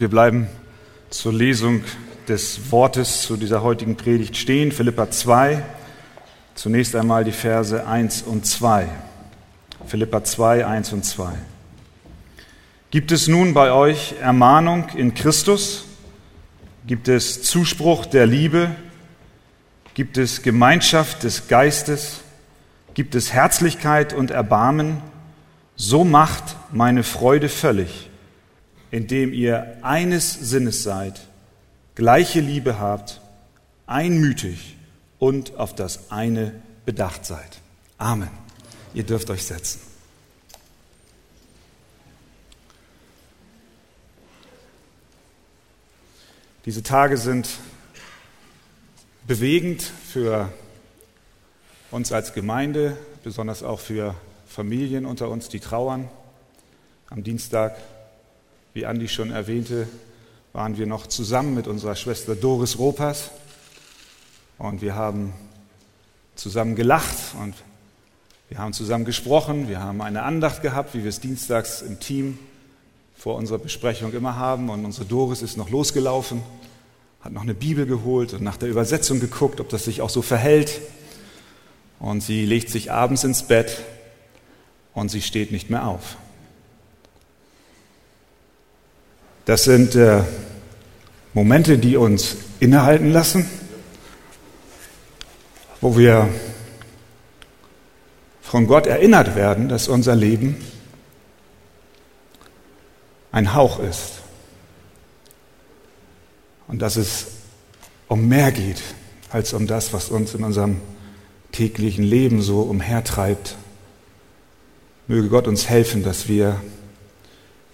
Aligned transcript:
Wir 0.00 0.10
bleiben 0.10 0.46
zur 1.10 1.32
Lesung 1.32 1.82
des 2.28 2.70
Wortes 2.70 3.22
zu 3.22 3.36
dieser 3.36 3.64
heutigen 3.64 3.96
Predigt 3.96 4.36
stehen, 4.36 4.70
Philippa 4.70 5.10
2. 5.10 5.60
Zunächst 6.54 6.94
einmal 6.94 7.24
die 7.24 7.32
Verse 7.32 7.84
1 7.84 8.22
und 8.22 8.46
2. 8.46 8.86
Philippa 9.88 10.22
2, 10.22 10.64
1 10.64 10.92
und 10.92 11.04
2. 11.04 11.32
Gibt 12.92 13.10
es 13.10 13.26
nun 13.26 13.54
bei 13.54 13.72
euch 13.72 14.14
Ermahnung 14.20 14.88
in 14.94 15.14
Christus? 15.14 15.84
Gibt 16.86 17.08
es 17.08 17.42
Zuspruch 17.42 18.06
der 18.06 18.26
Liebe? 18.26 18.70
Gibt 19.94 20.16
es 20.16 20.42
Gemeinschaft 20.42 21.24
des 21.24 21.48
Geistes? 21.48 22.20
Gibt 22.94 23.16
es 23.16 23.32
Herzlichkeit 23.32 24.12
und 24.12 24.30
Erbarmen? 24.30 25.02
So 25.74 26.04
macht 26.04 26.54
meine 26.70 27.02
Freude 27.02 27.48
völlig 27.48 28.07
indem 28.90 29.32
ihr 29.32 29.78
eines 29.82 30.32
Sinnes 30.32 30.82
seid, 30.82 31.20
gleiche 31.94 32.40
Liebe 32.40 32.78
habt, 32.78 33.20
einmütig 33.86 34.76
und 35.18 35.56
auf 35.56 35.74
das 35.74 36.10
eine 36.10 36.54
bedacht 36.86 37.26
seid. 37.26 37.60
Amen. 37.98 38.30
Ihr 38.94 39.04
dürft 39.04 39.30
euch 39.30 39.44
setzen. 39.44 39.80
Diese 46.64 46.82
Tage 46.82 47.16
sind 47.16 47.48
bewegend 49.26 49.82
für 49.82 50.52
uns 51.90 52.12
als 52.12 52.34
Gemeinde, 52.34 52.96
besonders 53.24 53.62
auch 53.62 53.80
für 53.80 54.14
Familien 54.46 55.06
unter 55.06 55.30
uns, 55.30 55.48
die 55.48 55.60
trauern. 55.60 56.08
Am 57.08 57.24
Dienstag 57.24 57.76
wie 58.78 58.86
Andi 58.86 59.08
schon 59.08 59.32
erwähnte, 59.32 59.88
waren 60.52 60.78
wir 60.78 60.86
noch 60.86 61.08
zusammen 61.08 61.52
mit 61.52 61.66
unserer 61.66 61.96
Schwester 61.96 62.36
Doris 62.36 62.78
Ropas 62.78 63.32
und 64.56 64.82
wir 64.82 64.94
haben 64.94 65.32
zusammen 66.36 66.76
gelacht 66.76 67.16
und 67.42 67.56
wir 68.48 68.58
haben 68.58 68.72
zusammen 68.72 69.04
gesprochen, 69.04 69.68
wir 69.68 69.80
haben 69.80 70.00
eine 70.00 70.22
Andacht 70.22 70.62
gehabt, 70.62 70.94
wie 70.94 71.02
wir 71.02 71.08
es 71.08 71.18
dienstags 71.18 71.82
im 71.82 71.98
Team 71.98 72.38
vor 73.16 73.34
unserer 73.34 73.58
Besprechung 73.58 74.12
immer 74.12 74.36
haben. 74.36 74.70
Und 74.70 74.84
unsere 74.84 75.06
Doris 75.06 75.42
ist 75.42 75.56
noch 75.56 75.70
losgelaufen, 75.70 76.42
hat 77.20 77.32
noch 77.32 77.42
eine 77.42 77.54
Bibel 77.54 77.84
geholt 77.84 78.32
und 78.32 78.42
nach 78.42 78.58
der 78.58 78.68
Übersetzung 78.68 79.18
geguckt, 79.18 79.60
ob 79.60 79.70
das 79.70 79.86
sich 79.86 80.02
auch 80.02 80.10
so 80.10 80.22
verhält. 80.22 80.80
Und 81.98 82.22
sie 82.22 82.46
legt 82.46 82.70
sich 82.70 82.92
abends 82.92 83.24
ins 83.24 83.42
Bett 83.42 83.82
und 84.94 85.08
sie 85.08 85.20
steht 85.20 85.50
nicht 85.50 85.68
mehr 85.68 85.84
auf. 85.88 86.16
Das 89.48 89.64
sind 89.64 89.94
äh, 89.94 90.24
Momente, 91.32 91.78
die 91.78 91.96
uns 91.96 92.36
innehalten 92.60 93.10
lassen, 93.10 93.48
wo 95.80 95.96
wir 95.96 96.28
von 98.42 98.66
Gott 98.66 98.86
erinnert 98.86 99.36
werden, 99.36 99.70
dass 99.70 99.88
unser 99.88 100.14
Leben 100.14 100.62
ein 103.32 103.54
Hauch 103.54 103.80
ist 103.80 104.20
und 106.66 106.82
dass 106.82 106.96
es 106.96 107.28
um 108.06 108.28
mehr 108.28 108.52
geht 108.52 108.82
als 109.30 109.54
um 109.54 109.66
das, 109.66 109.94
was 109.94 110.10
uns 110.10 110.34
in 110.34 110.44
unserem 110.44 110.82
täglichen 111.52 112.04
Leben 112.04 112.42
so 112.42 112.60
umhertreibt. 112.60 113.56
Möge 115.06 115.30
Gott 115.30 115.48
uns 115.48 115.70
helfen, 115.70 116.02
dass 116.02 116.28
wir 116.28 116.60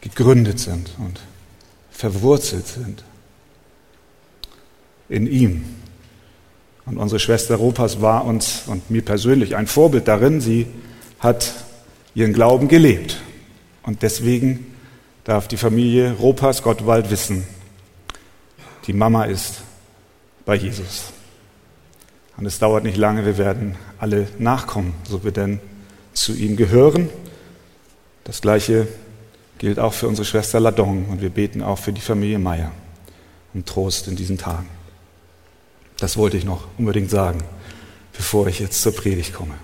gegründet 0.03 0.61
sind 0.61 0.91
und 0.99 1.19
verwurzelt 1.95 2.67
sind 2.67 3.05
in 5.09 5.27
ihm. 5.27 5.65
Und 6.87 6.99
unsere 6.99 7.19
Schwester 7.19 7.57
Ropas 7.57 8.01
war 8.03 8.27
uns 8.27 8.65
und 8.67 8.91
mir 8.91 9.03
persönlich 9.03 9.57
ein 9.57 9.67
Vorbild 9.67 10.07
darin. 10.07 10.41
Sie 10.41 10.67
hat 11.21 11.55
ihren 12.15 12.33
Glauben 12.33 12.69
gelebt. 12.69 13.17
Und 13.85 14.03
deswegen 14.03 14.75
darf 15.23 15.49
die 15.49 15.57
Familie 15.57 16.13
Ropas 16.13 16.63
Gottwald 16.63 17.11
wissen, 17.11 17.47
die 18.87 18.93
Mama 18.93 19.25
ist 19.25 19.63
bei 20.45 20.57
Jesus. 20.57 21.13
Und 22.37 22.45
es 22.45 22.59
dauert 22.59 22.85
nicht 22.85 22.99
lange, 22.99 23.25
wir 23.25 23.39
werden 23.39 23.77
alle 23.99 24.27
nachkommen, 24.39 24.95
so 25.09 25.25
wir 25.25 25.31
denn 25.31 25.61
zu 26.13 26.35
ihm 26.35 26.57
gehören. 26.57 27.09
Das 28.25 28.41
gleiche 28.41 28.89
gilt 29.65 29.79
auch 29.79 29.95
für 29.95 30.09
unsere 30.09 30.27
Schwester 30.27 30.61
Ladong 30.61 31.07
und 31.07 31.23
wir 31.23 31.31
beten 31.31 31.63
auch 31.63 31.79
für 31.79 31.91
die 31.91 32.03
Familie 32.03 32.39
Meier 32.39 32.71
um 33.55 33.65
Trost 33.65 34.09
in 34.09 34.15
diesen 34.15 34.37
Tagen. 34.37 34.69
Das 35.97 36.19
wollte 36.19 36.37
ich 36.37 36.45
noch 36.45 36.69
unbedingt 36.77 37.09
sagen, 37.09 37.43
bevor 38.13 38.47
ich 38.47 38.59
jetzt 38.59 38.83
zur 38.83 38.95
Predigt 38.95 39.33
komme. 39.33 39.55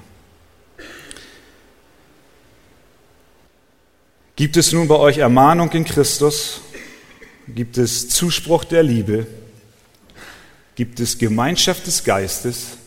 Gibt 4.36 4.56
es 4.56 4.72
nun 4.72 4.88
bei 4.88 4.94
euch 4.94 5.18
Ermahnung 5.18 5.70
in 5.72 5.84
Christus? 5.84 6.62
Gibt 7.46 7.76
es 7.76 8.08
Zuspruch 8.08 8.64
der 8.64 8.82
Liebe? 8.82 9.26
Gibt 10.76 10.98
es 11.00 11.18
Gemeinschaft 11.18 11.86
des 11.86 12.04
Geistes? 12.04 12.78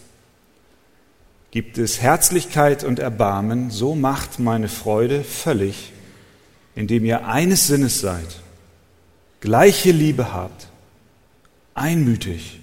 Gibt 1.51 1.77
es 1.77 2.01
Herzlichkeit 2.01 2.83
und 2.83 2.97
Erbarmen? 2.97 3.69
So 3.69 3.93
macht 3.93 4.39
meine 4.39 4.67
Freude 4.67 5.23
völlig 5.23 5.93
indem 6.75 7.05
ihr 7.05 7.27
eines 7.27 7.67
Sinnes 7.67 7.99
seid, 7.99 8.41
gleiche 9.41 9.91
Liebe 9.91 10.33
habt, 10.33 10.67
einmütig 11.73 12.61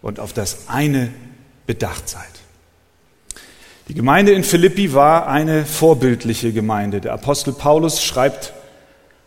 und 0.00 0.20
auf 0.20 0.32
das 0.32 0.68
eine 0.68 1.12
bedacht 1.66 2.08
seid. 2.08 2.22
Die 3.88 3.94
Gemeinde 3.94 4.32
in 4.32 4.44
Philippi 4.44 4.94
war 4.94 5.26
eine 5.26 5.64
vorbildliche 5.66 6.52
Gemeinde. 6.52 7.00
Der 7.00 7.12
Apostel 7.12 7.52
Paulus 7.52 8.02
schreibt 8.02 8.52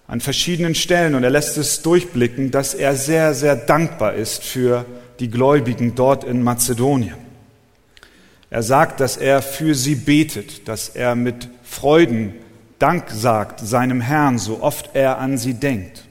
an 0.07 0.21
verschiedenen 0.21 0.75
Stellen 0.75 1.15
und 1.15 1.23
er 1.23 1.29
lässt 1.29 1.57
es 1.57 1.81
durchblicken, 1.81 2.51
dass 2.51 2.73
er 2.73 2.95
sehr, 2.95 3.33
sehr 3.33 3.55
dankbar 3.55 4.13
ist 4.13 4.43
für 4.43 4.85
die 5.19 5.29
Gläubigen 5.29 5.95
dort 5.95 6.23
in 6.23 6.43
Mazedonien. 6.43 7.15
Er 8.49 8.63
sagt, 8.63 8.99
dass 8.99 9.17
er 9.17 9.41
für 9.41 9.75
sie 9.75 9.95
betet, 9.95 10.67
dass 10.67 10.89
er 10.89 11.15
mit 11.15 11.49
Freuden 11.63 12.33
Dank 12.79 13.09
sagt 13.09 13.59
seinem 13.59 14.01
Herrn, 14.01 14.37
so 14.37 14.61
oft 14.61 14.91
er 14.93 15.17
an 15.19 15.37
sie 15.37 15.53
denkt. 15.53 16.03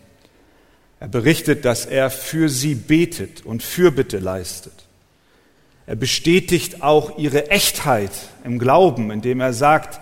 Er 1.01 1.09
berichtet, 1.09 1.65
dass 1.65 1.85
er 1.85 2.11
für 2.11 2.49
sie 2.49 2.75
betet 2.75 3.45
und 3.45 3.63
Fürbitte 3.63 4.19
leistet. 4.19 4.73
Er 5.87 5.97
bestätigt 5.97 6.83
auch 6.83 7.19
ihre 7.19 7.51
Echtheit 7.51 8.13
im 8.43 8.59
Glauben, 8.59 9.11
indem 9.11 9.41
er 9.41 9.53
sagt, 9.53 10.01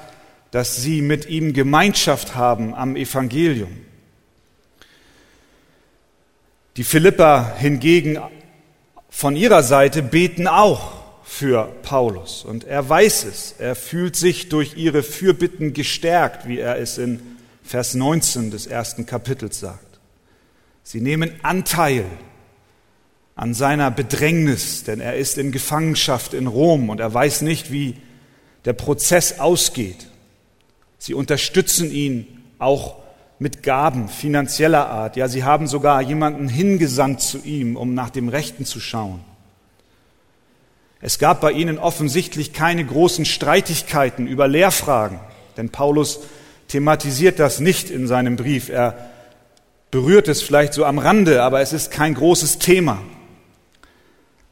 dass 0.53 0.77
sie 0.77 1.03
mit 1.03 1.27
ihm 1.27 1.55
Gemeinschaft 1.55 2.37
haben 2.37 2.75
am 2.75 2.95
Evangelium. 2.95 3.77
Die 6.77 6.84
Philipper 6.84 7.56
hingegen 7.56 8.19
von 9.11 9.34
ihrer 9.34 9.62
Seite 9.62 10.03
beten 10.03 10.47
auch 10.47 11.02
für 11.32 11.72
Paulus. 11.82 12.44
Und 12.44 12.65
er 12.65 12.87
weiß 12.87 13.25
es. 13.25 13.54
Er 13.59 13.75
fühlt 13.75 14.16
sich 14.16 14.50
durch 14.50 14.76
ihre 14.76 15.03
Fürbitten 15.03 15.72
gestärkt, 15.72 16.47
wie 16.47 16.59
er 16.59 16.78
es 16.78 16.98
in 16.98 17.20
Vers 17.62 17.94
19 17.94 18.50
des 18.50 18.66
ersten 18.66 19.06
Kapitels 19.06 19.59
sagt. 19.59 19.98
Sie 20.82 21.00
nehmen 21.00 21.32
Anteil 21.42 22.04
an 23.34 23.54
seiner 23.54 23.91
Bedrängnis, 23.91 24.84
denn 24.84 25.00
er 25.00 25.16
ist 25.16 25.38
in 25.38 25.53
Gefangenschaft 25.53 26.34
in 26.34 26.48
Rom 26.48 26.91
und 26.91 27.00
er 27.00 27.15
weiß 27.15 27.41
nicht, 27.41 27.72
wie 27.72 27.97
der 28.66 28.75
Prozess 28.75 29.41
ausgeht. 29.41 30.09
Sie 30.98 31.15
unterstützen 31.15 31.91
ihn 31.91 32.42
auch 32.59 32.97
mit 33.38 33.62
Gaben 33.62 34.10
finanzieller 34.10 34.87
Art. 34.91 35.16
Ja, 35.16 35.28
sie 35.28 35.44
haben 35.44 35.66
sogar 35.66 36.03
jemanden 36.03 36.50
hingesandt 36.50 37.22
zu 37.22 37.39
ihm, 37.39 37.77
um 37.77 37.95
nach 37.95 38.10
dem 38.10 38.28
Rechten 38.28 38.66
zu 38.66 38.80
schauen. 38.80 39.24
Es 41.04 41.19
gab 41.19 41.41
bei 41.41 41.51
ihnen 41.51 41.78
offensichtlich 41.78 42.53
keine 42.53 42.84
großen 42.84 43.25
Streitigkeiten 43.25 44.28
über 44.28 44.47
Lehrfragen, 44.47 45.19
denn 45.57 45.69
Paulus 45.69 46.21
thematisiert 46.69 47.41
das 47.41 47.59
nicht 47.59 47.91
in 47.91 48.07
seinem 48.07 48.37
Brief. 48.37 48.69
Er 48.69 49.10
berührt 49.91 50.28
es 50.28 50.43
vielleicht 50.43 50.72
so 50.72 50.84
am 50.84 51.01
Rande, 51.01 51.43
aber 51.43 51.60
es 51.60 51.72
ist 51.72 51.91
kein 51.91 52.15
großes 52.15 52.60
Thema. 52.60 53.03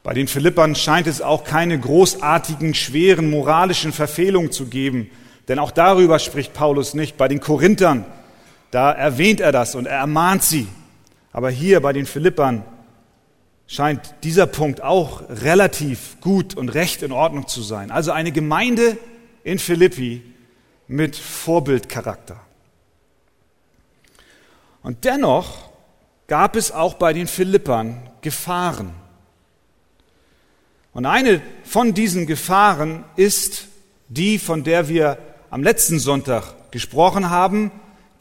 Bei 0.03 0.13
den 0.13 0.27
Philippern 0.27 0.75
scheint 0.75 1.07
es 1.07 1.21
auch 1.21 1.45
keine 1.45 1.79
großartigen, 1.79 2.73
schweren 2.73 3.29
moralischen 3.29 3.93
Verfehlungen 3.93 4.51
zu 4.51 4.65
geben, 4.65 5.09
denn 5.47 5.57
auch 5.57 5.71
darüber 5.71 6.19
spricht 6.19 6.53
Paulus 6.53 6.93
nicht. 6.93 7.15
Bei 7.15 7.29
den 7.29 7.39
Korinthern, 7.39 8.03
da 8.71 8.91
erwähnt 8.91 9.39
er 9.39 9.53
das 9.53 9.73
und 9.73 9.85
er 9.85 9.99
ermahnt 9.99 10.43
sie. 10.43 10.67
Aber 11.31 11.49
hier 11.49 11.79
bei 11.79 11.93
den 11.93 12.05
Philippern 12.05 12.65
scheint 13.71 14.15
dieser 14.23 14.47
Punkt 14.47 14.83
auch 14.83 15.23
relativ 15.29 16.19
gut 16.19 16.57
und 16.57 16.67
recht 16.67 17.03
in 17.03 17.13
Ordnung 17.13 17.47
zu 17.47 17.61
sein. 17.61 17.89
Also 17.89 18.11
eine 18.11 18.33
Gemeinde 18.33 18.97
in 19.45 19.59
Philippi 19.59 20.21
mit 20.89 21.15
Vorbildcharakter. 21.15 22.37
Und 24.83 25.05
dennoch 25.05 25.69
gab 26.27 26.57
es 26.57 26.73
auch 26.73 26.95
bei 26.95 27.13
den 27.13 27.27
Philippern 27.27 28.09
Gefahren. 28.19 28.93
Und 30.91 31.05
eine 31.05 31.41
von 31.63 31.93
diesen 31.93 32.27
Gefahren 32.27 33.05
ist 33.15 33.67
die, 34.09 34.37
von 34.37 34.65
der 34.65 34.89
wir 34.89 35.17
am 35.49 35.63
letzten 35.63 35.97
Sonntag 35.97 36.71
gesprochen 36.71 37.29
haben, 37.29 37.71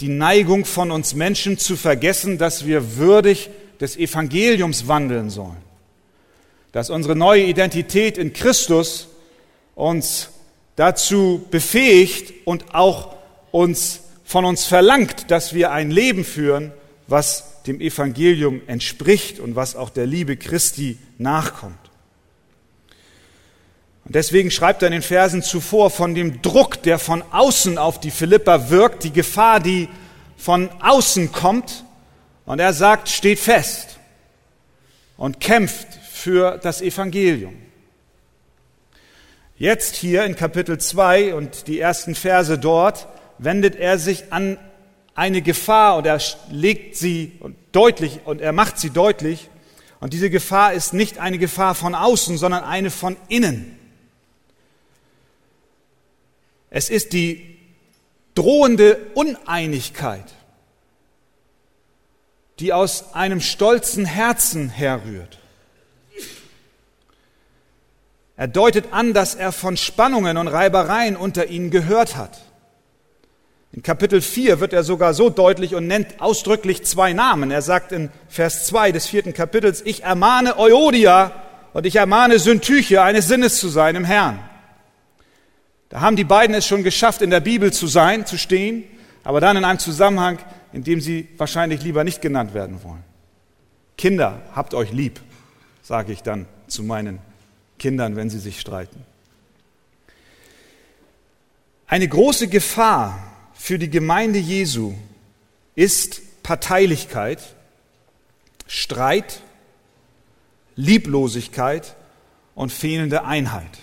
die 0.00 0.10
Neigung 0.10 0.64
von 0.64 0.92
uns 0.92 1.14
Menschen 1.14 1.58
zu 1.58 1.76
vergessen, 1.76 2.38
dass 2.38 2.66
wir 2.66 2.98
würdig 2.98 3.50
des 3.80 3.96
Evangeliums 3.96 4.88
wandeln 4.88 5.30
sollen. 5.30 5.56
Dass 6.72 6.90
unsere 6.90 7.16
neue 7.16 7.44
Identität 7.44 8.18
in 8.18 8.32
Christus 8.32 9.08
uns 9.74 10.30
dazu 10.76 11.46
befähigt 11.50 12.46
und 12.46 12.74
auch 12.74 13.16
uns 13.50 14.00
von 14.24 14.44
uns 14.44 14.64
verlangt, 14.64 15.30
dass 15.30 15.54
wir 15.54 15.72
ein 15.72 15.90
Leben 15.90 16.24
führen, 16.24 16.72
was 17.08 17.62
dem 17.66 17.80
Evangelium 17.80 18.62
entspricht 18.66 19.40
und 19.40 19.56
was 19.56 19.74
auch 19.76 19.90
der 19.90 20.06
Liebe 20.06 20.36
Christi 20.36 20.98
nachkommt. 21.18 21.76
Und 24.04 24.14
deswegen 24.14 24.50
schreibt 24.50 24.82
er 24.82 24.88
in 24.88 24.92
den 24.92 25.02
Versen 25.02 25.42
zuvor 25.42 25.90
von 25.90 26.14
dem 26.14 26.42
Druck, 26.42 26.82
der 26.82 26.98
von 26.98 27.22
außen 27.30 27.78
auf 27.78 28.00
die 28.00 28.10
Philipper 28.10 28.70
wirkt, 28.70 29.04
die 29.04 29.12
Gefahr, 29.12 29.60
die 29.60 29.88
von 30.36 30.70
außen 30.80 31.32
kommt. 31.32 31.84
Und 32.50 32.58
er 32.58 32.72
sagt, 32.72 33.08
steht 33.08 33.38
fest 33.38 34.00
und 35.16 35.38
kämpft 35.38 35.86
für 36.10 36.58
das 36.58 36.80
Evangelium. 36.82 37.54
Jetzt 39.56 39.94
hier 39.94 40.24
in 40.24 40.34
Kapitel 40.34 40.76
2 40.76 41.36
und 41.36 41.68
die 41.68 41.78
ersten 41.78 42.16
Verse 42.16 42.58
dort 42.58 43.06
wendet 43.38 43.76
er 43.76 44.00
sich 44.00 44.32
an 44.32 44.58
eine 45.14 45.42
Gefahr 45.42 45.96
und 45.96 46.06
er 46.06 46.20
legt 46.50 46.96
sie 46.96 47.38
deutlich 47.70 48.18
und 48.24 48.40
er 48.40 48.50
macht 48.50 48.80
sie 48.80 48.90
deutlich. 48.90 49.48
Und 50.00 50.12
diese 50.12 50.28
Gefahr 50.28 50.72
ist 50.72 50.92
nicht 50.92 51.18
eine 51.18 51.38
Gefahr 51.38 51.76
von 51.76 51.94
außen, 51.94 52.36
sondern 52.36 52.64
eine 52.64 52.90
von 52.90 53.16
innen. 53.28 53.78
Es 56.68 56.90
ist 56.90 57.12
die 57.12 57.58
drohende 58.34 58.98
Uneinigkeit, 59.14 60.24
die 62.60 62.72
aus 62.72 63.14
einem 63.14 63.40
stolzen 63.40 64.04
Herzen 64.04 64.68
herrührt. 64.68 65.38
Er 68.36 68.48
deutet 68.48 68.92
an, 68.92 69.12
dass 69.12 69.34
er 69.34 69.52
von 69.52 69.76
Spannungen 69.76 70.36
und 70.36 70.48
Reibereien 70.48 71.16
unter 71.16 71.48
ihnen 71.48 71.70
gehört 71.70 72.16
hat. 72.16 72.40
In 73.72 73.82
Kapitel 73.82 74.20
4 74.20 74.60
wird 74.60 74.72
er 74.72 74.82
sogar 74.82 75.14
so 75.14 75.30
deutlich 75.30 75.74
und 75.74 75.86
nennt 75.86 76.20
ausdrücklich 76.20 76.84
zwei 76.84 77.12
Namen. 77.12 77.50
Er 77.50 77.62
sagt 77.62 77.92
in 77.92 78.10
Vers 78.28 78.66
2 78.66 78.92
des 78.92 79.06
vierten 79.06 79.32
Kapitels, 79.32 79.82
ich 79.84 80.02
ermahne 80.02 80.58
Euodia 80.58 81.32
und 81.72 81.86
ich 81.86 81.96
ermahne 81.96 82.38
Syntyche, 82.38 83.02
eines 83.02 83.28
Sinnes 83.28 83.60
zu 83.60 83.68
sein 83.68 83.94
im 83.94 84.04
Herrn. 84.04 84.40
Da 85.88 86.00
haben 86.00 86.16
die 86.16 86.24
beiden 86.24 86.54
es 86.54 86.66
schon 86.66 86.82
geschafft, 86.82 87.22
in 87.22 87.30
der 87.30 87.40
Bibel 87.40 87.72
zu 87.72 87.86
sein, 87.86 88.26
zu 88.26 88.38
stehen, 88.38 88.84
aber 89.22 89.40
dann 89.40 89.56
in 89.56 89.64
einem 89.64 89.78
Zusammenhang, 89.78 90.38
in 90.72 90.84
dem 90.84 91.00
sie 91.00 91.28
wahrscheinlich 91.36 91.82
lieber 91.82 92.04
nicht 92.04 92.22
genannt 92.22 92.54
werden 92.54 92.82
wollen. 92.82 93.04
Kinder, 93.96 94.42
habt 94.54 94.74
euch 94.74 94.92
lieb, 94.92 95.20
sage 95.82 96.12
ich 96.12 96.22
dann 96.22 96.46
zu 96.66 96.82
meinen 96.82 97.18
Kindern, 97.78 98.16
wenn 98.16 98.30
sie 98.30 98.38
sich 98.38 98.60
streiten. 98.60 99.04
Eine 101.86 102.08
große 102.08 102.48
Gefahr 102.48 103.18
für 103.54 103.78
die 103.78 103.90
Gemeinde 103.90 104.38
Jesu 104.38 104.94
ist 105.74 106.42
Parteilichkeit, 106.42 107.40
Streit, 108.66 109.40
Lieblosigkeit 110.76 111.96
und 112.54 112.72
fehlende 112.72 113.24
Einheit. 113.24 113.80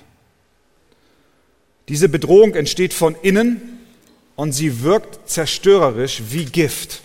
Diese 1.89 2.09
Bedrohung 2.09 2.55
entsteht 2.55 2.93
von 2.93 3.15
innen 3.21 3.76
und 4.37 4.51
sie 4.53 4.83
wirkt 4.83 5.29
zerstörerisch 5.29 6.21
wie 6.29 6.45
Gift. 6.45 7.01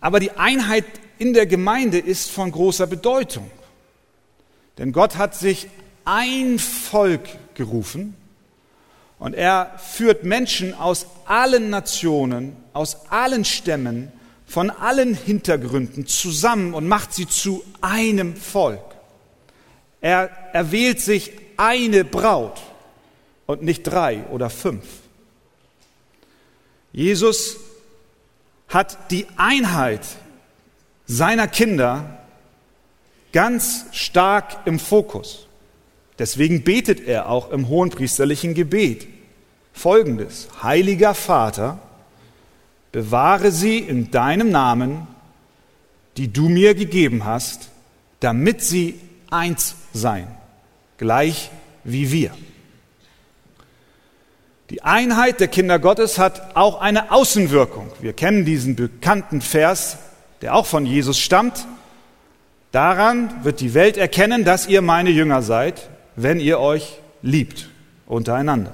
Aber 0.00 0.20
die 0.20 0.30
Einheit 0.30 0.84
in 1.18 1.34
der 1.34 1.44
Gemeinde 1.46 1.98
ist 1.98 2.30
von 2.30 2.52
großer 2.52 2.86
Bedeutung. 2.86 3.50
Denn 4.78 4.92
Gott 4.92 5.16
hat 5.16 5.34
sich 5.34 5.68
ein 6.04 6.60
Volk 6.60 7.28
gerufen 7.54 8.14
und 9.18 9.34
er 9.34 9.76
führt 9.78 10.22
Menschen 10.22 10.72
aus 10.72 11.06
allen 11.24 11.68
Nationen, 11.68 12.56
aus 12.74 13.10
allen 13.10 13.44
Stämmen, 13.44 14.12
von 14.46 14.70
allen 14.70 15.14
Hintergründen 15.14 16.06
zusammen 16.06 16.74
und 16.74 16.86
macht 16.86 17.12
sie 17.12 17.26
zu 17.26 17.64
einem 17.80 18.36
Volk. 18.36 18.84
Er 20.00 20.30
erwählt 20.52 21.00
sich 21.00 21.32
eine 21.56 22.04
Braut 22.04 22.60
und 23.46 23.62
nicht 23.62 23.82
drei 23.84 24.24
oder 24.30 24.50
fünf. 24.50 24.84
Jesus 26.92 27.56
hat 28.68 29.10
die 29.10 29.26
Einheit 29.36 30.06
seiner 31.06 31.46
Kinder 31.46 32.18
ganz 33.32 33.86
stark 33.92 34.66
im 34.66 34.78
Fokus. 34.78 35.46
Deswegen 36.18 36.64
betet 36.64 37.06
er 37.06 37.28
auch 37.28 37.50
im 37.50 37.68
hohenpriesterlichen 37.68 38.54
Gebet 38.54 39.06
folgendes. 39.72 40.48
Heiliger 40.62 41.14
Vater, 41.14 41.78
bewahre 42.92 43.52
sie 43.52 43.78
in 43.78 44.10
deinem 44.10 44.50
Namen, 44.50 45.06
die 46.16 46.32
du 46.32 46.48
mir 46.48 46.74
gegeben 46.74 47.26
hast, 47.26 47.68
damit 48.20 48.62
sie 48.62 48.98
eins 49.30 49.74
seien, 49.92 50.28
gleich 50.96 51.50
wie 51.84 52.10
wir. 52.10 52.32
Die 54.70 54.82
Einheit 54.82 55.38
der 55.38 55.46
Kinder 55.46 55.78
Gottes 55.78 56.18
hat 56.18 56.56
auch 56.56 56.80
eine 56.80 57.12
Außenwirkung. 57.12 57.92
Wir 58.00 58.12
kennen 58.12 58.44
diesen 58.44 58.74
bekannten 58.74 59.40
Vers, 59.40 59.98
der 60.42 60.56
auch 60.56 60.66
von 60.66 60.86
Jesus 60.86 61.20
stammt. 61.20 61.66
Daran 62.72 63.44
wird 63.44 63.60
die 63.60 63.74
Welt 63.74 63.96
erkennen, 63.96 64.44
dass 64.44 64.66
ihr 64.66 64.82
meine 64.82 65.10
Jünger 65.10 65.42
seid, 65.42 65.88
wenn 66.16 66.40
ihr 66.40 66.58
euch 66.58 66.98
liebt 67.22 67.70
untereinander. 68.06 68.72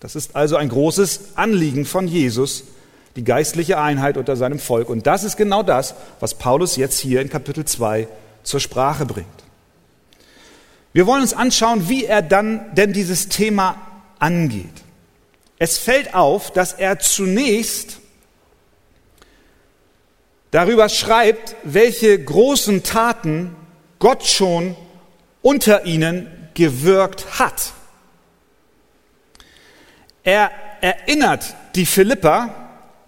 Das 0.00 0.16
ist 0.16 0.34
also 0.34 0.56
ein 0.56 0.68
großes 0.68 1.36
Anliegen 1.36 1.84
von 1.84 2.08
Jesus, 2.08 2.64
die 3.14 3.24
geistliche 3.24 3.78
Einheit 3.80 4.16
unter 4.16 4.34
seinem 4.34 4.58
Volk. 4.58 4.88
Und 4.88 5.06
das 5.06 5.22
ist 5.22 5.36
genau 5.36 5.62
das, 5.62 5.94
was 6.18 6.34
Paulus 6.34 6.76
jetzt 6.76 6.98
hier 6.98 7.20
in 7.20 7.30
Kapitel 7.30 7.64
2 7.64 8.08
zur 8.42 8.60
Sprache 8.60 9.06
bringt. 9.06 9.28
Wir 10.92 11.06
wollen 11.06 11.22
uns 11.22 11.34
anschauen, 11.34 11.88
wie 11.88 12.04
er 12.04 12.22
dann 12.22 12.74
denn 12.74 12.92
dieses 12.92 13.28
Thema 13.28 13.76
angeht. 14.18 14.66
Es 15.58 15.78
fällt 15.78 16.14
auf, 16.14 16.52
dass 16.52 16.72
er 16.72 16.98
zunächst 17.00 17.98
darüber 20.50 20.88
schreibt, 20.88 21.56
welche 21.64 22.22
großen 22.22 22.82
Taten 22.82 23.56
Gott 23.98 24.24
schon 24.24 24.76
unter 25.42 25.84
ihnen 25.84 26.48
gewirkt 26.54 27.38
hat. 27.38 27.72
Er 30.22 30.50
erinnert 30.80 31.54
die 31.74 31.86
Philipper 31.86 32.54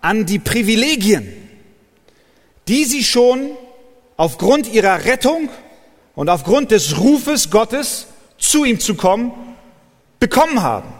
an 0.00 0.26
die 0.26 0.38
Privilegien, 0.38 1.48
die 2.66 2.84
sie 2.84 3.04
schon 3.04 3.50
aufgrund 4.16 4.72
ihrer 4.72 5.04
Rettung 5.04 5.50
und 6.14 6.28
aufgrund 6.28 6.70
des 6.70 6.98
Rufes 6.98 7.50
Gottes 7.50 8.06
zu 8.38 8.64
ihm 8.64 8.80
zu 8.80 8.94
kommen, 8.94 9.32
bekommen 10.18 10.62
haben. 10.62 10.99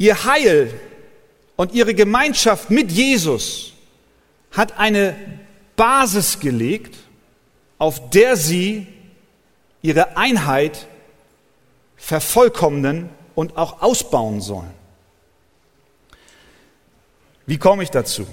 Ihr 0.00 0.24
Heil 0.24 0.72
und 1.56 1.74
ihre 1.74 1.92
Gemeinschaft 1.92 2.70
mit 2.70 2.90
Jesus 2.90 3.74
hat 4.50 4.78
eine 4.78 5.14
Basis 5.76 6.40
gelegt, 6.40 6.96
auf 7.76 8.08
der 8.08 8.38
sie 8.38 8.86
ihre 9.82 10.16
Einheit 10.16 10.86
vervollkommnen 11.98 13.10
und 13.34 13.58
auch 13.58 13.82
ausbauen 13.82 14.40
sollen. 14.40 14.72
Wie 17.44 17.58
komme 17.58 17.82
ich 17.82 17.90
dazu? 17.90 18.26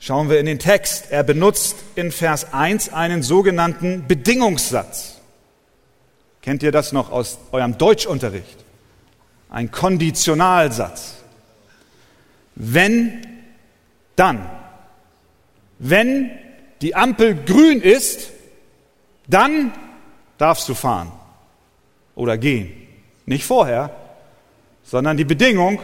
Schauen 0.00 0.28
wir 0.28 0.40
in 0.40 0.46
den 0.46 0.58
Text. 0.58 1.12
Er 1.12 1.22
benutzt 1.22 1.76
in 1.94 2.10
Vers 2.10 2.52
1 2.52 2.92
einen 2.92 3.22
sogenannten 3.22 4.08
Bedingungssatz. 4.08 5.20
Kennt 6.42 6.64
ihr 6.64 6.72
das 6.72 6.90
noch 6.90 7.12
aus 7.12 7.38
eurem 7.52 7.78
Deutschunterricht? 7.78 8.67
Ein 9.48 9.70
Konditionalsatz. 9.70 11.16
Wenn, 12.54 13.22
dann. 14.16 14.48
Wenn 15.78 16.30
die 16.82 16.94
Ampel 16.94 17.34
grün 17.34 17.80
ist, 17.80 18.30
dann 19.26 19.72
darfst 20.38 20.68
du 20.68 20.74
fahren 20.74 21.12
oder 22.14 22.36
gehen. 22.36 22.72
Nicht 23.26 23.44
vorher, 23.44 23.94
sondern 24.84 25.16
die 25.16 25.24
Bedingung, 25.24 25.80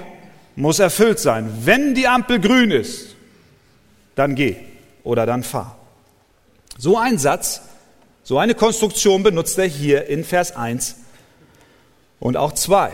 muss 0.57 0.79
erfüllt 0.79 1.19
sein. 1.19 1.51
Wenn 1.65 1.95
die 1.95 2.07
Ampel 2.07 2.41
grün 2.41 2.71
ist, 2.71 3.17
dann 4.15 4.35
geh 4.35 4.57
oder 5.03 5.27
dann 5.27 5.43
fahr. 5.43 5.77
So 6.79 6.99
ein 6.99 7.19
Satz, 7.19 7.61
so 8.23 8.39
eine 8.39 8.55
Konstruktion 8.55 9.23
benutzt 9.23 9.59
er 9.59 9.67
hier 9.67 10.07
in 10.07 10.25
Vers 10.25 10.57
1 10.57 10.97
und 12.21 12.37
auch 12.37 12.53
2. 12.53 12.93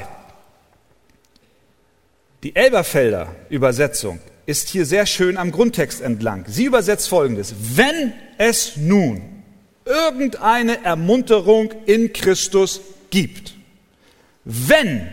Die 2.43 2.57
Elberfelder 2.57 3.37
Übersetzung 3.51 4.19
ist 4.47 4.71
hier 4.71 4.87
sehr 4.87 5.05
schön 5.05 5.37
am 5.37 5.53
Grundtext 5.53 6.01
entlang. 6.01 6.45
Sie 6.49 6.65
übersetzt 6.65 7.09
Folgendes. 7.09 7.55
Wenn 7.77 8.15
es 8.39 8.77
nun 8.77 9.21
irgendeine 9.85 10.83
Ermunterung 10.83 11.71
in 11.85 12.15
Christus 12.15 12.81
gibt, 13.11 13.55
wenn 14.45 15.07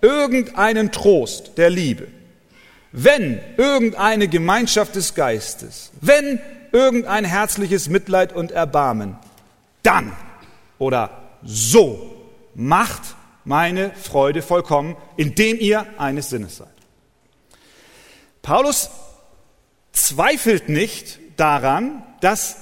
irgendeinen 0.00 0.90
Trost 0.90 1.52
der 1.58 1.68
Liebe, 1.68 2.08
wenn 2.92 3.40
irgendeine 3.58 4.28
Gemeinschaft 4.28 4.96
des 4.96 5.14
Geistes, 5.14 5.90
wenn 6.00 6.40
irgendein 6.72 7.26
herzliches 7.26 7.90
Mitleid 7.90 8.32
und 8.32 8.52
Erbarmen, 8.52 9.18
dann 9.82 10.12
oder 10.78 11.10
so 11.44 12.16
macht 12.54 13.02
meine 13.44 13.92
Freude 13.94 14.42
vollkommen, 14.42 14.96
indem 15.16 15.58
ihr 15.58 15.86
eines 15.98 16.30
Sinnes 16.30 16.58
seid. 16.58 16.68
Paulus 18.42 18.90
zweifelt 19.92 20.68
nicht 20.68 21.18
daran, 21.36 22.02
dass 22.20 22.56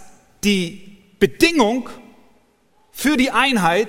die 0.44 0.98
Bedingung 1.18 1.88
für 2.92 3.16
die 3.16 3.30
Einheit 3.30 3.88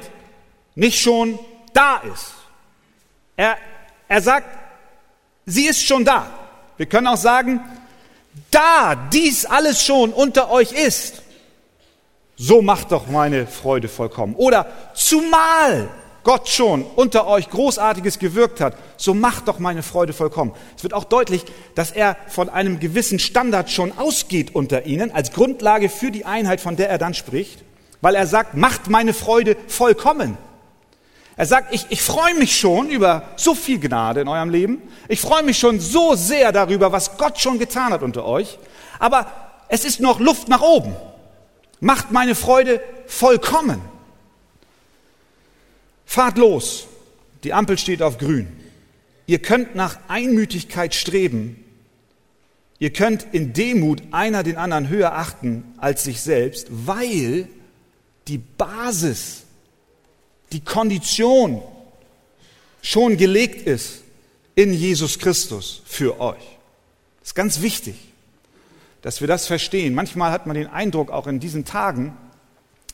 nicht 0.76 1.00
schon 1.00 1.40
da 1.74 1.98
ist. 1.98 2.34
Er, 3.36 3.58
er 4.08 4.22
sagt, 4.22 4.48
sie 5.46 5.66
ist 5.66 5.84
schon 5.84 6.06
da. 6.06 6.28
Wir 6.78 6.86
können 6.86 7.08
auch 7.08 7.18
sagen, 7.18 7.62
da 8.52 8.96
dies 8.96 9.46
alles 9.46 9.84
schon 9.84 10.14
unter 10.14 10.50
euch 10.50 10.72
ist, 10.72 11.22
so 12.36 12.62
macht 12.62 12.92
doch 12.92 13.08
meine 13.08 13.48
Freude 13.48 13.90
vollkommen. 13.90 14.36
Oder 14.36 14.68
zumal 14.94 15.90
Gott 16.24 16.50
schon 16.50 16.84
unter 16.84 17.28
euch 17.28 17.50
Großartiges 17.50 18.20
gewirkt 18.20 18.62
hat, 18.62 18.76
so 18.98 19.14
macht 19.14 19.48
doch 19.48 19.60
meine 19.60 19.84
Freude 19.84 20.14
vollkommen. 20.14 20.54
Es 20.76 20.84
wird 20.84 20.94
auch 20.94 21.06
deutlich, 21.06 21.46
dass 21.76 21.92
er 21.92 22.18
von 22.28 22.50
einem 22.50 22.80
gewissen 22.80 23.20
Standard 23.20 23.72
schon 23.72 23.98
ausgeht 23.98 24.54
unter 24.54 24.86
ihnen, 24.86 25.12
als 25.12 25.32
Grundlage 25.32 25.90
für 25.90 26.12
die 26.12 26.26
Einheit, 26.26 26.62
von 26.62 26.76
der 26.76 26.90
er 26.90 26.98
dann 26.98 27.14
spricht, 27.14 27.64
weil 28.02 28.16
er 28.16 28.28
sagt, 28.28 28.56
macht 28.56 28.90
meine 28.90 29.14
Freude 29.14 29.56
vollkommen. 29.68 30.38
Er 31.40 31.46
sagt, 31.46 31.74
ich, 31.74 31.86
ich 31.90 32.02
freue 32.02 32.36
mich 32.36 32.60
schon 32.60 32.90
über 32.90 33.24
so 33.38 33.56
viel 33.56 33.80
Gnade 33.80 34.20
in 34.20 34.28
eurem 34.28 34.50
Leben. 34.50 34.82
Ich 35.08 35.22
freue 35.22 35.42
mich 35.42 35.58
schon 35.58 35.80
so 35.80 36.16
sehr 36.16 36.52
darüber, 36.52 36.92
was 36.92 37.18
Gott 37.18 37.40
schon 37.40 37.60
getan 37.60 37.94
hat 37.94 38.04
unter 38.04 38.26
euch. 38.26 38.60
Aber 39.00 39.26
es 39.70 39.86
ist 39.86 40.02
noch 40.02 40.20
Luft 40.20 40.50
nach 40.50 40.62
oben. 40.62 40.94
Macht 41.80 42.12
meine 42.12 42.36
Freude 42.36 42.82
vollkommen. 43.08 43.82
Fahrt 46.10 46.40
los. 46.40 46.88
Die 47.44 47.54
Ampel 47.54 47.78
steht 47.78 48.02
auf 48.02 48.18
grün. 48.18 48.48
Ihr 49.28 49.38
könnt 49.38 49.76
nach 49.76 50.00
Einmütigkeit 50.08 50.96
streben. 50.96 51.64
Ihr 52.80 52.92
könnt 52.92 53.28
in 53.32 53.54
Demut 53.54 54.02
einer 54.10 54.42
den 54.42 54.58
anderen 54.58 54.90
höher 54.90 55.14
achten 55.14 55.64
als 55.78 56.04
sich 56.04 56.22
selbst, 56.22 56.66
weil 56.72 57.48
die 58.28 58.40
Basis, 58.40 59.44
die 60.52 60.62
Kondition 60.62 61.62
schon 62.82 63.16
gelegt 63.16 63.68
ist 63.68 64.02
in 64.56 64.74
Jesus 64.74 65.20
Christus 65.20 65.84
für 65.86 66.20
euch. 66.20 66.58
Das 67.20 67.30
ist 67.30 67.36
ganz 67.36 67.62
wichtig, 67.62 67.94
dass 69.04 69.22
wir 69.22 69.28
das 69.28 69.46
verstehen. 69.46 69.94
Manchmal 69.94 70.32
hat 70.32 70.48
man 70.48 70.56
den 70.56 70.66
Eindruck, 70.66 71.12
auch 71.12 71.28
in 71.28 71.40
diesen 71.40 71.66
Tagen, 71.66 72.18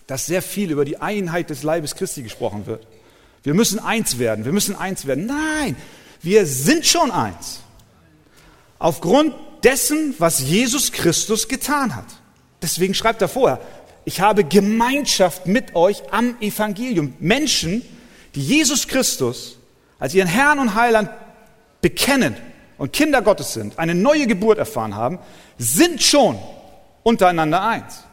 dass 0.06 0.26
sehr 0.26 0.42
viel 0.42 0.70
über 0.70 0.84
die 0.84 0.98
Einheit 0.98 1.50
des 1.50 1.64
Leibes 1.64 1.96
Christi 1.96 2.22
gesprochen 2.22 2.66
wird. 2.66 2.86
Wir 3.46 3.54
müssen 3.54 3.78
eins 3.78 4.18
werden, 4.18 4.44
wir 4.44 4.52
müssen 4.52 4.76
eins 4.76 5.06
werden. 5.06 5.28
Nein, 5.28 5.76
wir 6.24 6.48
sind 6.48 6.86
schon 6.86 7.12
eins. 7.12 7.60
Aufgrund 8.80 9.36
dessen, 9.64 10.16
was 10.18 10.40
Jesus 10.40 10.92
Christus 10.92 11.48
getan 11.48 11.96
hat. 11.96 12.08
Deswegen 12.64 12.96
schreibt 12.96 13.22
er 13.22 13.28
vorher, 13.28 13.62
ich 14.04 14.20
habe 14.20 14.44
Gemeinschaft 14.44 15.46
mit 15.46 15.76
euch 15.76 16.02
am 16.12 16.36
Evangelium. 16.42 17.14
Menschen, 17.20 17.84
die 18.34 18.42
Jesus 18.42 18.88
Christus 18.88 19.58
als 20.00 20.16
ihren 20.16 20.28
Herrn 20.28 20.58
und 20.58 20.74
Heiland 20.74 21.12
bekennen 21.82 22.36
und 22.80 22.94
Kinder 22.94 23.22
Gottes 23.22 23.54
sind, 23.54 23.78
eine 23.78 23.94
neue 23.94 24.26
Geburt 24.26 24.58
erfahren 24.58 24.96
haben, 24.96 25.20
sind 25.60 26.02
schon 26.02 26.40
untereinander 27.04 27.62
eins. 27.62 28.04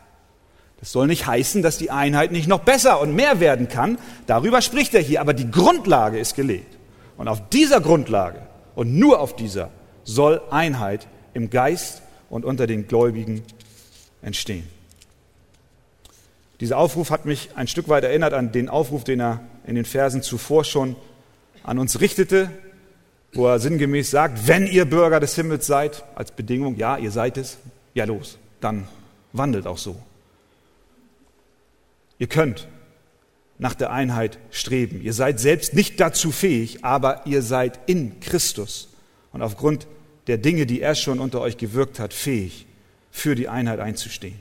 Das 0.83 0.91
soll 0.91 1.07
nicht 1.07 1.29
heißen, 1.29 1.63
dass 1.63 1.79
die 1.79 1.93
Einheit 1.93 2.33
nicht 2.33 2.49
noch 2.49 2.59
besser 2.59 3.01
und 3.01 3.15
mehr 3.15 3.39
werden 3.39 3.69
kann. 3.69 3.99
Darüber 4.27 4.61
spricht 4.61 4.93
er 4.95 5.01
hier. 5.01 5.21
Aber 5.21 5.33
die 5.33 5.49
Grundlage 5.49 6.19
ist 6.19 6.35
gelegt. 6.35 6.77
Und 7.17 7.29
auf 7.29 7.49
dieser 7.51 7.81
Grundlage 7.81 8.41
und 8.75 8.99
nur 8.99 9.21
auf 9.21 9.37
dieser 9.37 9.71
soll 10.03 10.43
Einheit 10.51 11.07
im 11.35 11.51
Geist 11.51 12.03
und 12.31 12.45
unter 12.45 12.67
den 12.67 12.89
Gläubigen 12.89 13.45
entstehen. 14.23 14.69
Dieser 16.59 16.79
Aufruf 16.79 17.11
hat 17.11 17.27
mich 17.27 17.51
ein 17.55 17.69
Stück 17.69 17.89
weit 17.89 18.03
erinnert 18.03 18.33
an 18.33 18.51
den 18.51 18.69
Aufruf, 18.69 19.05
den 19.05 19.21
er 19.21 19.39
in 19.65 19.77
den 19.77 19.85
Versen 19.85 20.21
zuvor 20.21 20.65
schon 20.65 20.97
an 21.63 21.79
uns 21.79 22.01
richtete, 22.01 22.51
wo 23.35 23.47
er 23.47 23.61
sinngemäß 23.61 24.11
sagt, 24.11 24.49
wenn 24.49 24.67
ihr 24.67 24.85
Bürger 24.85 25.21
des 25.21 25.37
Himmels 25.37 25.65
seid, 25.65 26.03
als 26.17 26.33
Bedingung, 26.33 26.75
ja, 26.75 26.97
ihr 26.97 27.13
seid 27.13 27.37
es, 27.37 27.59
ja 27.95 28.05
los, 28.05 28.37
dann 28.61 28.89
wandelt 29.33 29.69
auch 29.69 29.79
so. 29.79 29.95
Ihr 32.23 32.29
könnt 32.29 32.69
nach 33.59 33.75
der 33.75 33.91
Einheit 33.91 34.39
streben. 34.53 35.03
Ihr 35.03 35.13
seid 35.13 35.41
selbst 35.41 35.75
nicht 35.75 35.99
dazu 35.99 36.31
fähig, 36.31 36.85
aber 36.85 37.27
ihr 37.27 37.43
seid 37.43 37.81
in 37.87 38.21
Christus 38.21 38.91
und 39.33 39.43
aufgrund 39.43 39.89
der 40.29 40.39
Dinge, 40.39 40.65
die 40.65 40.81
er 40.81 40.95
schon 40.95 41.19
unter 41.19 41.41
euch 41.41 41.57
gewirkt 41.57 41.99
hat, 41.99 42.15
fähig, 42.15 42.65
für 43.11 43.35
die 43.35 43.49
Einheit 43.49 43.81
einzustehen. 43.81 44.39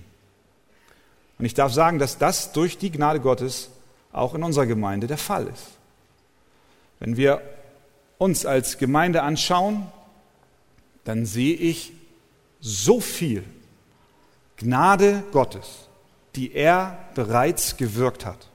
Und 1.39 1.45
ich 1.45 1.55
darf 1.55 1.73
sagen, 1.73 1.97
dass 1.97 2.19
das 2.19 2.51
durch 2.51 2.77
die 2.77 2.91
Gnade 2.91 3.19
Gottes 3.19 3.71
auch 4.11 4.35
in 4.35 4.43
unserer 4.43 4.67
Gemeinde 4.67 5.07
der 5.07 5.17
Fall 5.17 5.47
ist. 5.47 5.65
Wenn 6.99 7.17
wir 7.17 7.41
uns 8.19 8.45
als 8.45 8.77
Gemeinde 8.77 9.23
anschauen, 9.23 9.87
dann 11.03 11.25
sehe 11.25 11.55
ich 11.55 11.93
so 12.59 12.99
viel 12.99 13.43
Gnade 14.57 15.23
Gottes, 15.31 15.87
die 16.35 16.53
er 16.53 16.97
bereits 17.15 17.77
gewirkt 17.77 18.25
hat. 18.25 18.47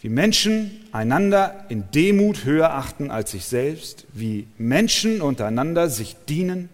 Wie 0.00 0.08
Menschen 0.08 0.84
einander 0.92 1.64
in 1.68 1.90
Demut 1.90 2.44
höher 2.44 2.72
achten 2.72 3.10
als 3.10 3.32
sich 3.32 3.46
selbst, 3.46 4.06
wie 4.12 4.46
Menschen 4.56 5.20
untereinander 5.20 5.90
sich 5.90 6.16
dienen, 6.28 6.68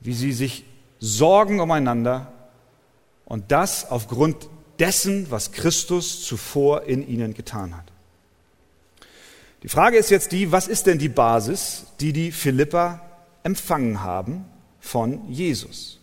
wie 0.00 0.14
sie 0.14 0.32
sich 0.32 0.64
sorgen 0.98 1.60
umeinander 1.60 2.32
und 3.24 3.52
das 3.52 3.90
aufgrund 3.90 4.48
dessen, 4.78 5.30
was 5.30 5.52
Christus 5.52 6.24
zuvor 6.24 6.82
in 6.82 7.06
ihnen 7.06 7.34
getan 7.34 7.76
hat. 7.76 7.84
Die 9.62 9.68
Frage 9.68 9.96
ist 9.96 10.10
jetzt 10.10 10.32
die, 10.32 10.50
was 10.50 10.66
ist 10.66 10.86
denn 10.86 10.98
die 10.98 11.08
Basis, 11.08 11.84
die 12.00 12.12
die 12.12 12.32
Philippa 12.32 13.00
empfangen 13.44 14.02
haben 14.02 14.44
von 14.80 15.30
Jesus? 15.30 16.00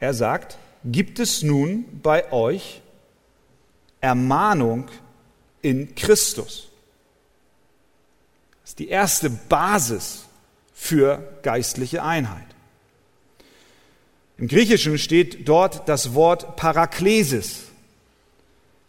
Er 0.00 0.12
sagt, 0.12 0.58
gibt 0.86 1.18
es 1.18 1.42
nun 1.42 1.84
bei 2.02 2.32
euch 2.32 2.80
Ermahnung 4.00 4.88
in 5.62 5.94
Christus. 5.94 6.68
Das 8.62 8.70
ist 8.70 8.78
die 8.78 8.88
erste 8.88 9.30
Basis 9.30 10.24
für 10.72 11.38
geistliche 11.42 12.02
Einheit. 12.02 12.46
Im 14.38 14.48
Griechischen 14.48 14.98
steht 14.98 15.48
dort 15.48 15.88
das 15.88 16.14
Wort 16.14 16.56
Paraklesis. 16.56 17.62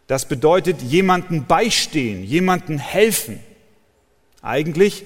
Das 0.06 0.26
bedeutet 0.26 0.82
jemanden 0.82 1.46
beistehen, 1.46 2.22
jemanden 2.22 2.78
helfen. 2.78 3.40
Eigentlich 4.42 5.04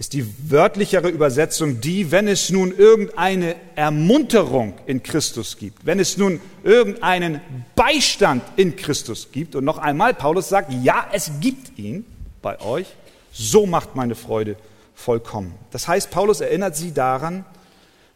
ist 0.00 0.14
die 0.14 0.50
wörtlichere 0.50 1.10
Übersetzung 1.10 1.82
die, 1.82 2.10
wenn 2.10 2.26
es 2.26 2.48
nun 2.48 2.74
irgendeine 2.74 3.54
Ermunterung 3.76 4.72
in 4.86 5.02
Christus 5.02 5.58
gibt, 5.58 5.84
wenn 5.84 6.00
es 6.00 6.16
nun 6.16 6.40
irgendeinen 6.62 7.42
Beistand 7.74 8.42
in 8.56 8.76
Christus 8.76 9.28
gibt. 9.30 9.54
Und 9.54 9.66
noch 9.66 9.76
einmal, 9.76 10.14
Paulus 10.14 10.48
sagt, 10.48 10.72
ja, 10.82 11.06
es 11.12 11.30
gibt 11.40 11.78
ihn 11.78 12.06
bei 12.40 12.58
euch, 12.62 12.86
so 13.30 13.66
macht 13.66 13.94
meine 13.94 14.14
Freude 14.14 14.56
vollkommen. 14.94 15.54
Das 15.70 15.86
heißt, 15.86 16.10
Paulus 16.10 16.40
erinnert 16.40 16.76
sie 16.76 16.94
daran, 16.94 17.44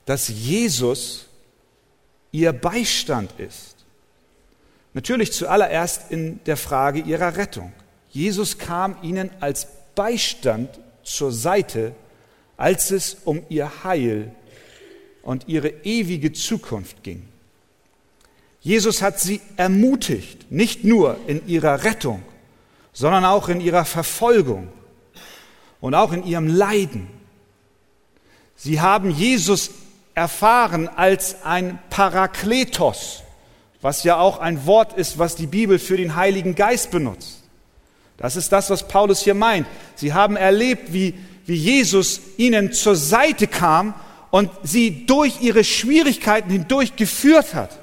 dass 0.07 0.29
Jesus 0.29 1.27
ihr 2.33 2.55
Beistand 2.55 3.31
ist. 3.37 3.75
Natürlich 4.95 5.35
zuallererst 5.35 6.11
in 6.11 6.41
der 6.47 6.57
Frage 6.57 7.01
ihrer 7.01 7.37
Rettung. 7.37 7.75
Jesus 8.09 8.57
kam 8.57 8.97
ihnen 9.03 9.29
als 9.41 9.67
Beistand 9.95 10.71
zur 11.05 11.33
Seite, 11.33 11.95
als 12.57 12.91
es 12.91 13.19
um 13.25 13.43
ihr 13.49 13.85
Heil 13.85 14.33
und 15.23 15.49
ihre 15.49 15.69
ewige 15.85 16.33
Zukunft 16.33 17.03
ging. 17.03 17.29
Jesus 18.61 19.03
hat 19.03 19.21
sie 19.21 19.41
ermutigt, 19.57 20.51
nicht 20.51 20.85
nur 20.85 21.19
in 21.27 21.47
ihrer 21.47 21.85
Rettung, 21.85 22.23
sondern 22.93 23.25
auch 23.25 23.49
in 23.49 23.61
ihrer 23.61 23.85
Verfolgung 23.85 24.69
und 25.81 25.95
auch 25.95 26.13
in 26.13 26.25
ihrem 26.25 26.49
Leiden. 26.49 27.09
Sie 28.57 28.81
haben 28.81 29.11
Jesus 29.11 29.71
erfahren 30.15 30.89
als 30.89 31.43
ein 31.43 31.79
Parakletos, 31.91 33.23
was 33.83 34.05
ja 34.05 34.17
auch 34.17 34.39
ein 34.39 34.65
Wort 34.65 34.97
ist, 34.97 35.19
was 35.19 35.37
die 35.37 35.47
Bibel 35.47 35.79
für 35.79 35.99
den 35.99 36.17
Heiligen 36.17 36.55
Geist 36.55 36.91
benutzt. 36.91 37.44
Das 38.17 38.37
ist 38.37 38.53
das, 38.53 38.71
was 38.71 38.87
Paulus 38.87 39.21
hier 39.21 39.35
meint. 39.35 39.67
Sie 39.97 40.13
haben 40.13 40.37
erlebt, 40.37 40.93
wie, 40.93 41.15
wie 41.47 41.55
Jesus 41.55 42.21
ihnen 42.37 42.73
zur 42.73 42.97
Seite 42.97 43.47
kam 43.47 43.95
und 44.31 44.51
sie 44.63 45.07
durch 45.07 45.43
ihre 45.43 45.65
Schwierigkeiten 45.65 46.51
hindurch 46.51 46.97
geführt 46.97 47.55
hat. 47.55 47.79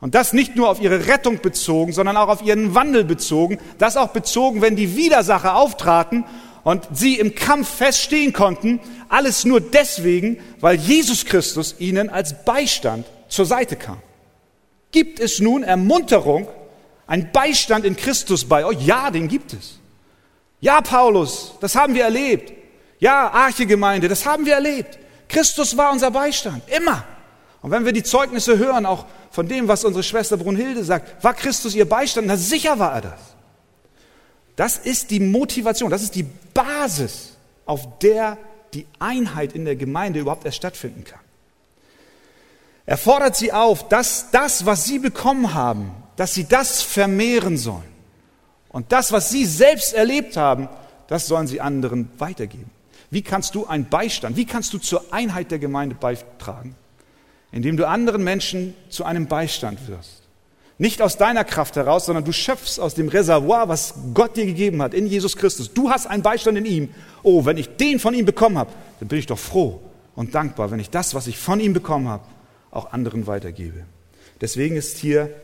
Und 0.00 0.14
das 0.14 0.32
nicht 0.32 0.56
nur 0.56 0.70
auf 0.70 0.80
ihre 0.80 1.08
Rettung 1.08 1.40
bezogen, 1.40 1.92
sondern 1.92 2.16
auch 2.16 2.28
auf 2.28 2.42
ihren 2.42 2.74
Wandel 2.74 3.04
bezogen. 3.04 3.58
Das 3.78 3.96
auch 3.96 4.08
bezogen, 4.08 4.62
wenn 4.62 4.76
die 4.76 4.96
Widersacher 4.96 5.56
auftraten 5.56 6.24
und 6.64 6.88
sie 6.92 7.18
im 7.18 7.34
Kampf 7.34 7.68
feststehen 7.68 8.32
konnten. 8.32 8.80
Alles 9.08 9.44
nur 9.44 9.60
deswegen, 9.60 10.38
weil 10.60 10.76
Jesus 10.76 11.26
Christus 11.26 11.76
ihnen 11.78 12.08
als 12.08 12.44
Beistand 12.44 13.06
zur 13.28 13.44
Seite 13.44 13.76
kam. 13.76 13.98
Gibt 14.92 15.20
es 15.20 15.40
nun 15.40 15.62
Ermunterung, 15.62 16.48
ein 17.10 17.32
Beistand 17.32 17.84
in 17.84 17.96
Christus 17.96 18.44
bei 18.44 18.64
euch? 18.64 18.80
Ja, 18.86 19.10
den 19.10 19.26
gibt 19.26 19.52
es. 19.52 19.80
Ja, 20.60 20.80
Paulus, 20.80 21.54
das 21.60 21.74
haben 21.74 21.94
wir 21.94 22.04
erlebt. 22.04 22.52
Ja, 23.00 23.30
Archegemeinde, 23.30 24.06
das 24.06 24.24
haben 24.24 24.46
wir 24.46 24.54
erlebt. 24.54 24.96
Christus 25.28 25.76
war 25.76 25.90
unser 25.90 26.12
Beistand, 26.12 26.62
immer. 26.68 27.04
Und 27.62 27.72
wenn 27.72 27.84
wir 27.84 27.92
die 27.92 28.04
Zeugnisse 28.04 28.58
hören, 28.58 28.86
auch 28.86 29.06
von 29.32 29.48
dem, 29.48 29.66
was 29.66 29.84
unsere 29.84 30.04
Schwester 30.04 30.36
Brunhilde 30.36 30.84
sagt, 30.84 31.24
war 31.24 31.34
Christus 31.34 31.74
ihr 31.74 31.88
Beistand? 31.88 32.28
Na 32.28 32.36
sicher 32.36 32.78
war 32.78 32.94
er 32.94 33.00
das. 33.00 33.20
Das 34.54 34.78
ist 34.78 35.10
die 35.10 35.20
Motivation, 35.20 35.90
das 35.90 36.02
ist 36.02 36.14
die 36.14 36.26
Basis, 36.54 37.36
auf 37.66 37.98
der 37.98 38.38
die 38.72 38.86
Einheit 39.00 39.52
in 39.54 39.64
der 39.64 39.74
Gemeinde 39.74 40.20
überhaupt 40.20 40.44
erst 40.44 40.58
stattfinden 40.58 41.02
kann. 41.02 41.18
Er 42.86 42.96
fordert 42.96 43.34
sie 43.34 43.52
auf, 43.52 43.88
dass 43.88 44.30
das, 44.30 44.64
was 44.64 44.84
sie 44.84 45.00
bekommen 45.00 45.54
haben, 45.54 45.92
dass 46.20 46.34
sie 46.34 46.44
das 46.44 46.82
vermehren 46.82 47.56
sollen. 47.56 47.88
Und 48.68 48.92
das, 48.92 49.10
was 49.10 49.30
sie 49.30 49.46
selbst 49.46 49.94
erlebt 49.94 50.36
haben, 50.36 50.68
das 51.08 51.26
sollen 51.26 51.46
sie 51.46 51.60
anderen 51.60 52.10
weitergeben. 52.18 52.70
Wie 53.10 53.22
kannst 53.22 53.54
du 53.54 53.66
einen 53.66 53.88
Beistand, 53.88 54.36
wie 54.36 54.44
kannst 54.44 54.74
du 54.74 54.78
zur 54.78 55.12
Einheit 55.12 55.50
der 55.50 55.58
Gemeinde 55.58 55.96
beitragen? 55.96 56.76
indem 57.52 57.76
du 57.76 57.86
anderen 57.86 58.22
Menschen 58.22 58.74
zu 58.88 59.04
einem 59.04 59.26
Beistand 59.26 59.88
wirst. 59.88 60.22
Nicht 60.78 61.02
aus 61.02 61.18
deiner 61.18 61.44
Kraft 61.44 61.76
heraus, 61.76 62.06
sondern 62.06 62.24
du 62.24 62.32
schöpfst 62.32 62.78
aus 62.78 62.94
dem 62.94 63.08
Reservoir, 63.08 63.68
was 63.68 63.94
Gott 64.14 64.36
dir 64.36 64.46
gegeben 64.46 64.80
hat 64.80 64.94
in 64.94 65.06
Jesus 65.06 65.36
Christus. 65.36 65.72
Du 65.74 65.90
hast 65.90 66.06
einen 66.06 66.22
Beistand 66.22 66.56
in 66.56 66.64
ihm. 66.64 66.88
Oh, 67.22 67.44
wenn 67.44 67.58
ich 67.58 67.76
den 67.76 67.98
von 67.98 68.14
ihm 68.14 68.24
bekommen 68.24 68.56
habe, 68.56 68.70
dann 68.98 69.08
bin 69.08 69.18
ich 69.18 69.26
doch 69.26 69.38
froh 69.38 69.80
und 70.14 70.34
dankbar, 70.34 70.70
wenn 70.70 70.80
ich 70.80 70.88
das, 70.88 71.14
was 71.14 71.26
ich 71.26 71.38
von 71.38 71.60
ihm 71.60 71.74
bekommen 71.74 72.08
habe, 72.08 72.24
auch 72.70 72.92
anderen 72.92 73.26
weitergebe. 73.26 73.84
Deswegen 74.40 74.76
ist 74.76 74.96
hier 74.96 75.34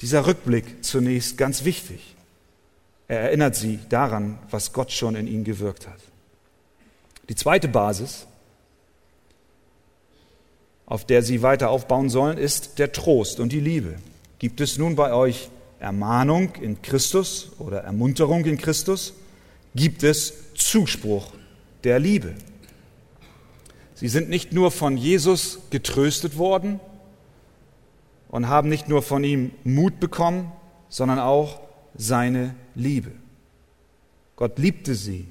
dieser 0.00 0.26
Rückblick 0.26 0.84
zunächst 0.84 1.36
ganz 1.36 1.64
wichtig. 1.64 2.14
Er 3.08 3.20
erinnert 3.20 3.56
sie 3.56 3.78
daran, 3.88 4.38
was 4.50 4.72
Gott 4.72 4.92
schon 4.92 5.16
in 5.16 5.26
ihnen 5.26 5.44
gewirkt 5.44 5.88
hat. 5.88 6.00
Die 7.28 7.34
zweite 7.34 7.68
Basis 7.68 8.26
auf 10.88 11.04
der 11.04 11.22
sie 11.22 11.42
weiter 11.42 11.68
aufbauen 11.68 12.08
sollen, 12.08 12.38
ist 12.38 12.78
der 12.78 12.92
Trost 12.92 13.40
und 13.40 13.52
die 13.52 13.60
Liebe. 13.60 13.96
Gibt 14.38 14.62
es 14.62 14.78
nun 14.78 14.96
bei 14.96 15.12
euch 15.12 15.50
Ermahnung 15.80 16.54
in 16.62 16.80
Christus 16.80 17.50
oder 17.58 17.80
Ermunterung 17.80 18.46
in 18.46 18.56
Christus? 18.56 19.12
Gibt 19.74 20.02
es 20.02 20.32
Zuspruch 20.54 21.26
der 21.84 21.98
Liebe? 21.98 22.34
Sie 23.96 24.08
sind 24.08 24.30
nicht 24.30 24.54
nur 24.54 24.70
von 24.70 24.96
Jesus 24.96 25.58
getröstet 25.68 26.38
worden 26.38 26.80
und 28.28 28.48
haben 28.48 28.68
nicht 28.68 28.88
nur 28.88 29.02
von 29.02 29.24
ihm 29.24 29.52
Mut 29.64 30.00
bekommen, 30.00 30.52
sondern 30.88 31.18
auch 31.18 31.60
seine 31.96 32.54
Liebe. 32.74 33.10
Gott 34.36 34.58
liebte 34.58 34.94
sie 34.94 35.26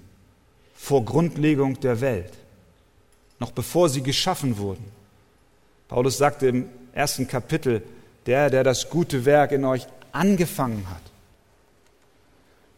vor 0.75 1.05
Grundlegung 1.05 1.79
der 1.79 2.01
Welt, 2.01 2.33
noch 3.39 3.51
bevor 3.51 3.89
sie 3.89 4.03
geschaffen 4.03 4.57
wurden. 4.57 4.85
Paulus 5.87 6.17
sagte 6.17 6.47
im 6.47 6.69
ersten 6.93 7.27
Kapitel, 7.27 7.83
der, 8.25 8.49
der 8.49 8.63
das 8.63 8.89
gute 8.89 9.25
Werk 9.25 9.51
in 9.51 9.63
euch 9.63 9.87
angefangen 10.11 10.85
hat. 10.89 11.01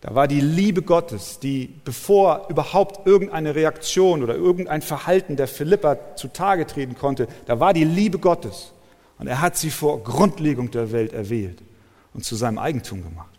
Da 0.01 0.15
war 0.15 0.27
die 0.27 0.39
Liebe 0.39 0.82
Gottes, 0.82 1.39
die 1.39 1.73
bevor 1.84 2.47
überhaupt 2.49 3.05
irgendeine 3.05 3.55
Reaktion 3.55 4.23
oder 4.23 4.36
irgendein 4.36 4.82
Verhalten 4.82 5.36
der 5.36 5.47
Philippa 5.47 6.15
zutage 6.15 6.65
treten 6.67 6.95
konnte, 6.95 7.27
da 7.47 7.60
war 7.60 7.73
die 7.73 7.84
Liebe 7.84 8.19
Gottes. 8.19 8.71
Und 9.19 9.27
er 9.27 9.41
hat 9.41 9.58
sie 9.58 9.69
vor 9.69 10.03
Grundlegung 10.03 10.71
der 10.71 10.91
Welt 10.91 11.13
erwählt 11.13 11.62
und 12.13 12.25
zu 12.25 12.36
seinem 12.36 12.58
Eigentum 12.58 13.03
gemacht. 13.03 13.29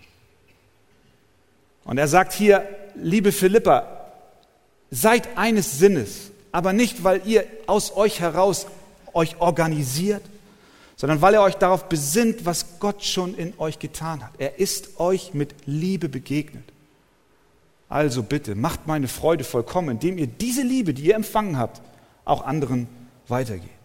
Und 1.84 1.98
er 1.98 2.06
sagt 2.06 2.32
hier, 2.32 2.68
liebe 2.94 3.32
Philippa, 3.32 4.12
seid 4.90 5.36
eines 5.36 5.78
Sinnes, 5.78 6.30
aber 6.52 6.72
nicht, 6.72 7.02
weil 7.02 7.22
ihr 7.26 7.44
aus 7.66 7.96
euch 7.96 8.20
heraus 8.20 8.66
euch 9.14 9.40
organisiert, 9.40 10.22
sondern 10.96 11.22
weil 11.22 11.34
er 11.34 11.42
euch 11.42 11.54
darauf 11.54 11.88
besinnt, 11.88 12.44
was 12.44 12.78
Gott 12.78 13.02
schon 13.02 13.34
in 13.34 13.54
euch 13.58 13.78
getan 13.78 14.22
hat. 14.22 14.32
Er 14.38 14.58
ist 14.58 15.00
euch 15.00 15.32
mit 15.32 15.54
Liebe 15.64 16.08
begegnet. 16.08 16.64
Also 17.88 18.22
bitte, 18.22 18.54
macht 18.54 18.86
meine 18.86 19.08
Freude 19.08 19.42
vollkommen, 19.42 19.88
indem 19.88 20.18
ihr 20.18 20.26
diese 20.26 20.62
Liebe, 20.62 20.92
die 20.92 21.06
ihr 21.06 21.16
empfangen 21.16 21.56
habt, 21.56 21.80
auch 22.24 22.44
anderen 22.44 22.86
weitergeht. 23.26 23.79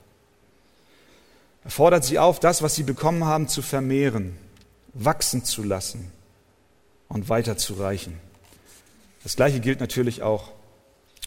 Er 1.66 1.72
fordert 1.72 2.06
sie 2.06 2.20
auf, 2.20 2.40
das, 2.40 2.62
was 2.62 2.76
sie 2.76 2.84
bekommen 2.84 3.26
haben, 3.26 3.48
zu 3.48 3.64
vermehren, 3.64 4.38
wachsen 4.94 5.44
zu 5.44 5.64
lassen 5.64 6.12
und 7.10 7.28
weiterzureichen. 7.28 8.14
Das 9.24 9.36
Gleiche 9.36 9.60
gilt 9.60 9.80
natürlich 9.80 10.22
auch 10.22 10.52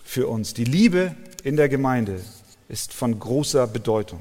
für 0.05 0.29
uns. 0.29 0.55
Die 0.55 0.64
Liebe 0.64 1.14
in 1.42 1.57
der 1.57 1.68
Gemeinde 1.68 2.20
ist 2.68 2.94
von 2.94 3.18
großer 3.18 3.66
Bedeutung. 3.66 4.20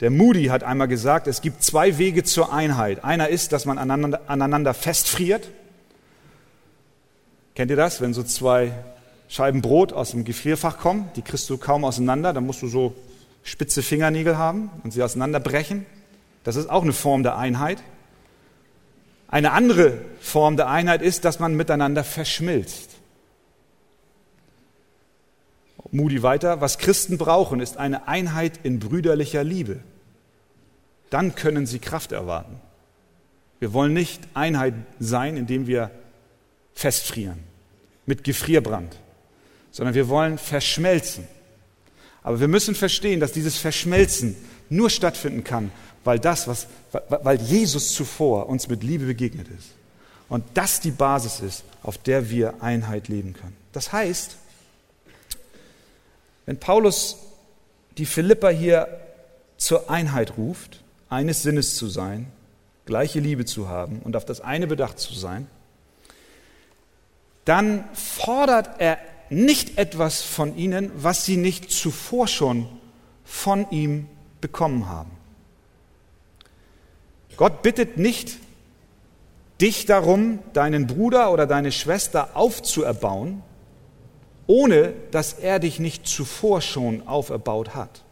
Der 0.00 0.10
Moody 0.10 0.46
hat 0.46 0.64
einmal 0.64 0.88
gesagt, 0.88 1.26
es 1.26 1.42
gibt 1.42 1.62
zwei 1.62 1.98
Wege 1.98 2.24
zur 2.24 2.50
Einheit. 2.50 3.04
Einer 3.04 3.28
ist, 3.28 3.52
dass 3.52 3.66
man 3.66 3.76
aneinander, 3.76 4.22
aneinander 4.28 4.72
festfriert. 4.72 5.46
Kennt 7.54 7.70
ihr 7.70 7.76
das? 7.76 8.00
Wenn 8.00 8.14
so 8.14 8.22
zwei 8.22 8.72
Scheiben 9.28 9.60
Brot 9.60 9.92
aus 9.92 10.12
dem 10.12 10.24
Gefrierfach 10.24 10.78
kommen, 10.78 11.10
die 11.16 11.22
kriegst 11.22 11.50
du 11.50 11.58
kaum 11.58 11.84
auseinander, 11.84 12.32
dann 12.32 12.46
musst 12.46 12.62
du 12.62 12.66
so 12.66 12.94
spitze 13.42 13.82
Fingernägel 13.82 14.36
haben 14.36 14.70
und 14.84 14.92
sie 14.92 15.02
auseinanderbrechen. 15.02 15.86
Das 16.44 16.56
ist 16.56 16.70
auch 16.70 16.82
eine 16.82 16.92
Form 16.92 17.22
der 17.22 17.36
Einheit. 17.36 17.82
Eine 19.28 19.52
andere 19.52 19.98
Form 20.20 20.56
der 20.56 20.68
Einheit 20.68 21.02
ist, 21.02 21.24
dass 21.24 21.38
man 21.38 21.54
miteinander 21.54 22.04
verschmilzt. 22.04 22.90
Moody 25.90 26.22
weiter, 26.22 26.60
was 26.60 26.78
Christen 26.78 27.18
brauchen, 27.18 27.60
ist 27.60 27.76
eine 27.76 28.08
Einheit 28.08 28.60
in 28.62 28.78
brüderlicher 28.78 29.44
Liebe. 29.44 29.80
Dann 31.10 31.34
können 31.34 31.66
sie 31.66 31.78
Kraft 31.78 32.12
erwarten. 32.12 32.60
Wir 33.60 33.72
wollen 33.72 33.92
nicht 33.92 34.22
Einheit 34.34 34.74
sein, 34.98 35.36
indem 35.36 35.66
wir 35.66 35.90
festfrieren, 36.74 37.38
mit 38.06 38.24
Gefrierbrand, 38.24 38.96
sondern 39.70 39.94
wir 39.94 40.08
wollen 40.08 40.38
verschmelzen. 40.38 41.28
Aber 42.22 42.40
wir 42.40 42.48
müssen 42.48 42.74
verstehen, 42.74 43.20
dass 43.20 43.32
dieses 43.32 43.58
Verschmelzen 43.58 44.36
nur 44.68 44.90
stattfinden 44.90 45.44
kann, 45.44 45.70
weil 46.04 46.18
das, 46.18 46.48
was, 46.48 46.66
weil 47.08 47.40
Jesus 47.40 47.94
zuvor 47.94 48.48
uns 48.48 48.68
mit 48.68 48.82
Liebe 48.82 49.06
begegnet 49.06 49.48
ist. 49.48 49.70
Und 50.28 50.44
das 50.54 50.80
die 50.80 50.90
Basis 50.90 51.40
ist, 51.40 51.64
auf 51.82 51.98
der 51.98 52.30
wir 52.30 52.62
Einheit 52.62 53.08
leben 53.08 53.34
können. 53.34 53.56
Das 53.72 53.92
heißt, 53.92 54.36
wenn 56.46 56.58
Paulus 56.58 57.16
die 57.98 58.06
Philippa 58.06 58.48
hier 58.48 58.88
zur 59.56 59.90
Einheit 59.90 60.36
ruft, 60.36 60.82
eines 61.08 61.42
Sinnes 61.42 61.76
zu 61.76 61.88
sein, 61.88 62.26
gleiche 62.86 63.20
Liebe 63.20 63.44
zu 63.44 63.68
haben 63.68 64.00
und 64.02 64.16
auf 64.16 64.24
das 64.24 64.40
eine 64.40 64.66
bedacht 64.66 64.98
zu 64.98 65.14
sein, 65.14 65.46
dann 67.44 67.84
fordert 67.92 68.80
er 68.80 68.98
nicht 69.32 69.78
etwas 69.78 70.22
von 70.22 70.56
ihnen, 70.56 70.90
was 70.94 71.24
sie 71.24 71.36
nicht 71.36 71.70
zuvor 71.70 72.28
schon 72.28 72.68
von 73.24 73.70
ihm 73.70 74.06
bekommen 74.40 74.88
haben. 74.88 75.10
Gott 77.36 77.62
bittet 77.62 77.96
nicht 77.96 78.36
dich 79.60 79.86
darum, 79.86 80.40
deinen 80.52 80.86
Bruder 80.86 81.32
oder 81.32 81.46
deine 81.46 81.72
Schwester 81.72 82.36
aufzuerbauen, 82.36 83.42
ohne 84.46 84.92
dass 85.12 85.34
er 85.34 85.58
dich 85.58 85.78
nicht 85.78 86.06
zuvor 86.06 86.60
schon 86.60 87.06
auferbaut 87.06 87.74
hat. 87.74 88.02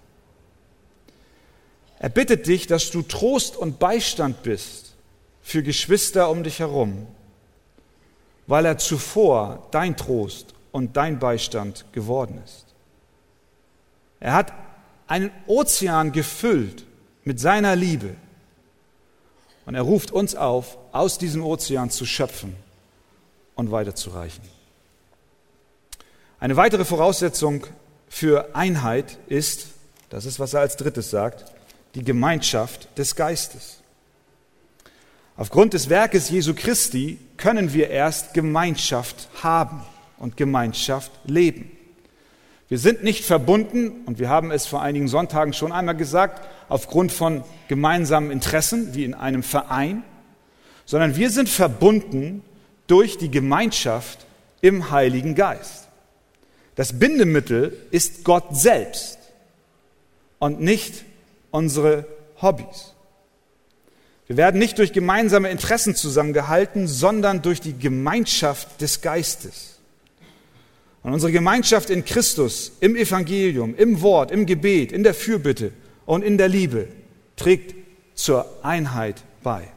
Er 1.99 2.09
bittet 2.09 2.47
dich, 2.47 2.67
dass 2.67 2.91
du 2.91 3.03
Trost 3.03 3.57
und 3.57 3.79
Beistand 3.79 4.43
bist 4.43 4.95
für 5.43 5.63
Geschwister 5.63 6.31
um 6.31 6.45
dich 6.45 6.61
herum, 6.61 7.07
weil 8.47 8.65
er 8.65 8.79
zuvor 8.79 9.69
dein 9.71 9.97
Trost 9.97 10.55
und 10.73 10.97
dein 10.97 11.19
Beistand 11.19 11.85
geworden 11.93 12.41
ist. 12.45 12.67
Er 14.21 14.35
hat 14.35 14.53
einen 15.07 15.31
Ozean 15.47 16.13
gefüllt 16.13 16.85
mit 17.25 17.41
seiner 17.41 17.75
Liebe 17.75 18.15
und 19.67 19.75
er 19.75 19.83
ruft 19.83 20.11
uns 20.11 20.35
auf, 20.35 20.79
aus 20.93 21.19
diesem 21.19 21.45
Ozean 21.45 21.91
zu 21.91 22.05
schöpfen 22.07 22.55
und 23.55 23.71
weiterzureichen. 23.71 24.45
Eine 26.39 26.57
weitere 26.57 26.85
Voraussetzung 26.85 27.67
für 28.09 28.55
Einheit 28.55 29.19
ist, 29.29 29.69
das 30.11 30.25
ist, 30.25 30.39
was 30.41 30.55
er 30.55 30.61
als 30.61 30.77
drittes 30.77 31.11
sagt, 31.11 31.53
die 31.95 32.05
Gemeinschaft 32.05 32.89
des 32.99 33.17
Geistes. 33.17 33.79
Aufgrund 35.37 35.75
des 35.75 35.89
Werkes 35.89 36.31
Jesu 36.31 36.55
Christi 36.55 37.19
können 37.37 37.73
wir 37.73 37.91
erst 37.91 38.35
Gemeinschaft 38.35 39.29
haben 39.43 39.83
und 40.21 40.37
Gemeinschaft 40.37 41.11
leben. 41.25 41.73
Wir 42.69 42.79
sind 42.79 43.03
nicht 43.03 43.25
verbunden, 43.25 44.05
und 44.07 44.21
wir 44.21 44.29
haben 44.29 44.53
es 44.53 44.67
vor 44.67 44.81
einigen 44.81 45.09
Sonntagen 45.09 45.53
schon 45.53 45.73
einmal 45.73 45.97
gesagt, 45.97 46.47
aufgrund 46.69 47.11
von 47.11 47.43
gemeinsamen 47.67 48.31
Interessen 48.31 48.95
wie 48.95 49.05
in 49.05 49.15
einem 49.15 49.43
Verein, 49.43 50.05
sondern 50.87 51.17
wir 51.17 51.31
sind 51.31 51.49
verbunden 51.49 52.45
durch 52.87 53.19
die 53.19 53.31
Gemeinschaft 53.31 54.25
im 54.61 54.93
Heiligen 54.93 55.35
Geist. 55.35 55.89
Das 56.77 56.99
Bindemittel 56.99 57.77
ist 57.91 58.23
Gott 58.23 58.57
selbst 58.57 59.19
und 60.39 60.61
nicht 60.61 61.05
unsere 61.51 62.07
Hobbys. 62.41 62.95
Wir 64.29 64.37
werden 64.37 64.61
nicht 64.61 64.79
durch 64.79 64.93
gemeinsame 64.93 65.51
Interessen 65.51 65.97
zusammengehalten, 65.97 66.87
sondern 66.87 67.43
durch 67.43 67.61
die 67.61 67.77
Gemeinschaft 67.77 68.81
des 68.81 69.01
Geistes. 69.01 69.80
Und 71.03 71.15
unsere 71.15 71.33
Gemeinschaft 71.33 71.91
in 71.91 72.05
Christus, 72.05 72.73
im 72.81 72.95
Evangelium, 72.95 73.75
im 73.75 74.03
Wort, 74.03 74.31
im 74.31 74.47
Gebet, 74.47 74.93
in 74.93 75.03
der 75.03 75.15
Fürbitte 75.15 75.73
und 76.05 76.23
in 76.23 76.37
der 76.37 76.49
Liebe 76.49 76.89
trägt 77.37 77.75
zur 78.15 78.47
Einheit 78.63 79.23
bei. 79.43 79.69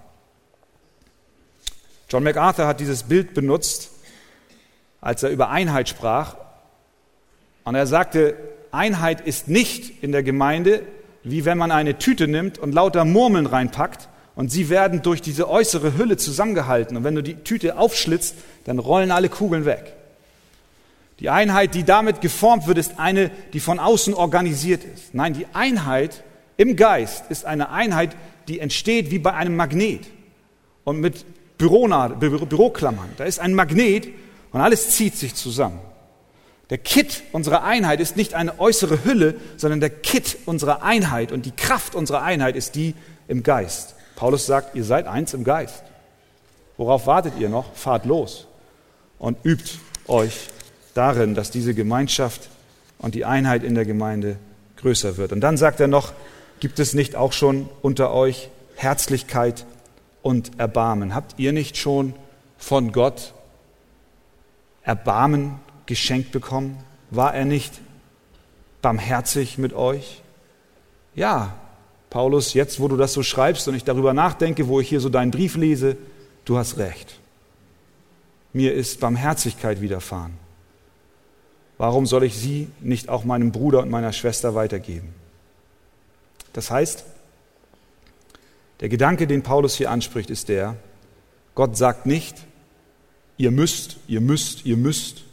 John 2.09 2.23
MacArthur 2.23 2.67
hat 2.67 2.79
dieses 2.79 3.03
Bild 3.03 3.33
benutzt, 3.33 3.91
als 4.99 5.23
er 5.23 5.29
über 5.29 5.49
Einheit 5.49 5.87
sprach. 5.87 6.35
Und 7.63 7.75
er 7.75 7.87
sagte, 7.87 8.35
Einheit 8.71 9.25
ist 9.25 9.47
nicht 9.47 10.03
in 10.03 10.11
der 10.11 10.23
Gemeinde 10.23 10.83
wie 11.23 11.45
wenn 11.45 11.57
man 11.57 11.71
eine 11.71 11.97
Tüte 11.97 12.27
nimmt 12.27 12.59
und 12.59 12.73
lauter 12.73 13.05
Murmeln 13.05 13.45
reinpackt 13.45 14.09
und 14.35 14.51
sie 14.51 14.69
werden 14.69 15.01
durch 15.01 15.21
diese 15.21 15.49
äußere 15.49 15.97
Hülle 15.97 16.17
zusammengehalten. 16.17 16.97
Und 16.97 17.03
wenn 17.03 17.15
du 17.15 17.23
die 17.23 17.35
Tüte 17.35 17.77
aufschlitzt, 17.77 18.35
dann 18.65 18.79
rollen 18.79 19.11
alle 19.11 19.29
Kugeln 19.29 19.65
weg. 19.65 19.95
Die 21.23 21.29
Einheit, 21.29 21.73
die 21.73 21.85
damit 21.85 22.19
geformt 22.19 22.67
wird, 22.67 22.77
ist 22.77 22.99
eine, 22.99 23.31
die 23.53 23.61
von 23.61 23.79
außen 23.79 24.13
organisiert 24.13 24.83
ist. 24.83 25.13
Nein, 25.13 25.33
die 25.33 25.47
Einheit 25.53 26.21
im 26.57 26.75
Geist 26.75 27.23
ist 27.29 27.45
eine 27.45 27.69
Einheit, 27.69 28.17
die 28.49 28.59
entsteht 28.59 29.09
wie 29.09 29.19
bei 29.19 29.33
einem 29.33 29.55
Magnet 29.55 30.05
und 30.83 30.99
mit 30.99 31.25
Büroklammern. 31.57 33.09
Da 33.15 33.23
ist 33.23 33.39
ein 33.39 33.53
Magnet 33.53 34.09
und 34.51 34.59
alles 34.59 34.89
zieht 34.89 35.15
sich 35.15 35.33
zusammen. 35.33 35.79
Der 36.69 36.77
Kit 36.77 37.23
unserer 37.31 37.63
Einheit 37.63 38.01
ist 38.01 38.17
nicht 38.17 38.33
eine 38.33 38.59
äußere 38.59 39.05
Hülle, 39.05 39.35
sondern 39.55 39.79
der 39.79 39.91
Kit 39.91 40.39
unserer 40.45 40.83
Einheit 40.83 41.31
und 41.31 41.45
die 41.45 41.51
Kraft 41.51 41.95
unserer 41.95 42.21
Einheit 42.21 42.57
ist 42.57 42.75
die 42.75 42.95
im 43.29 43.43
Geist. 43.43 43.95
Paulus 44.17 44.45
sagt, 44.45 44.75
ihr 44.75 44.83
seid 44.83 45.07
eins 45.07 45.33
im 45.33 45.45
Geist. 45.45 45.83
Worauf 46.75 47.07
wartet 47.07 47.35
ihr 47.39 47.47
noch? 47.47 47.73
Fahrt 47.75 48.05
los 48.05 48.45
und 49.19 49.37
übt 49.45 49.79
euch 50.07 50.49
darin, 50.93 51.35
dass 51.35 51.51
diese 51.51 51.73
Gemeinschaft 51.73 52.49
und 52.97 53.15
die 53.15 53.25
Einheit 53.25 53.63
in 53.63 53.75
der 53.75 53.85
Gemeinde 53.85 54.37
größer 54.77 55.17
wird. 55.17 55.31
Und 55.31 55.41
dann 55.41 55.57
sagt 55.57 55.79
er 55.79 55.87
noch, 55.87 56.13
gibt 56.59 56.79
es 56.79 56.93
nicht 56.93 57.15
auch 57.15 57.33
schon 57.33 57.69
unter 57.81 58.13
euch 58.13 58.49
Herzlichkeit 58.75 59.65
und 60.21 60.59
Erbarmen? 60.59 61.13
Habt 61.15 61.39
ihr 61.39 61.53
nicht 61.53 61.77
schon 61.77 62.13
von 62.57 62.91
Gott 62.91 63.33
Erbarmen 64.83 65.59
geschenkt 65.85 66.31
bekommen? 66.31 66.77
War 67.09 67.33
er 67.33 67.45
nicht 67.45 67.81
barmherzig 68.81 69.57
mit 69.57 69.73
euch? 69.73 70.21
Ja, 71.15 71.55
Paulus, 72.09 72.53
jetzt 72.53 72.79
wo 72.79 72.87
du 72.87 72.97
das 72.97 73.13
so 73.13 73.23
schreibst 73.23 73.67
und 73.67 73.75
ich 73.75 73.83
darüber 73.83 74.13
nachdenke, 74.13 74.67
wo 74.67 74.79
ich 74.79 74.89
hier 74.89 74.99
so 74.99 75.09
deinen 75.09 75.31
Brief 75.31 75.55
lese, 75.55 75.97
du 76.45 76.57
hast 76.57 76.77
recht. 76.77 77.19
Mir 78.51 78.73
ist 78.73 78.99
Barmherzigkeit 78.99 79.81
widerfahren. 79.81 80.42
Warum 81.77 82.05
soll 82.05 82.23
ich 82.23 82.37
sie 82.37 82.67
nicht 82.79 83.09
auch 83.09 83.23
meinem 83.23 83.51
Bruder 83.51 83.79
und 83.79 83.89
meiner 83.89 84.13
Schwester 84.13 84.55
weitergeben? 84.55 85.13
Das 86.53 86.69
heißt, 86.69 87.03
der 88.79 88.89
Gedanke, 88.89 89.27
den 89.27 89.43
Paulus 89.43 89.75
hier 89.75 89.89
anspricht, 89.89 90.29
ist 90.29 90.49
der, 90.49 90.75
Gott 91.55 91.77
sagt 91.77 92.05
nicht, 92.05 92.37
ihr 93.37 93.51
müsst, 93.51 93.97
ihr 94.07 94.21
müsst, 94.21 94.65
ihr 94.65 94.77
müsst, 94.77 95.23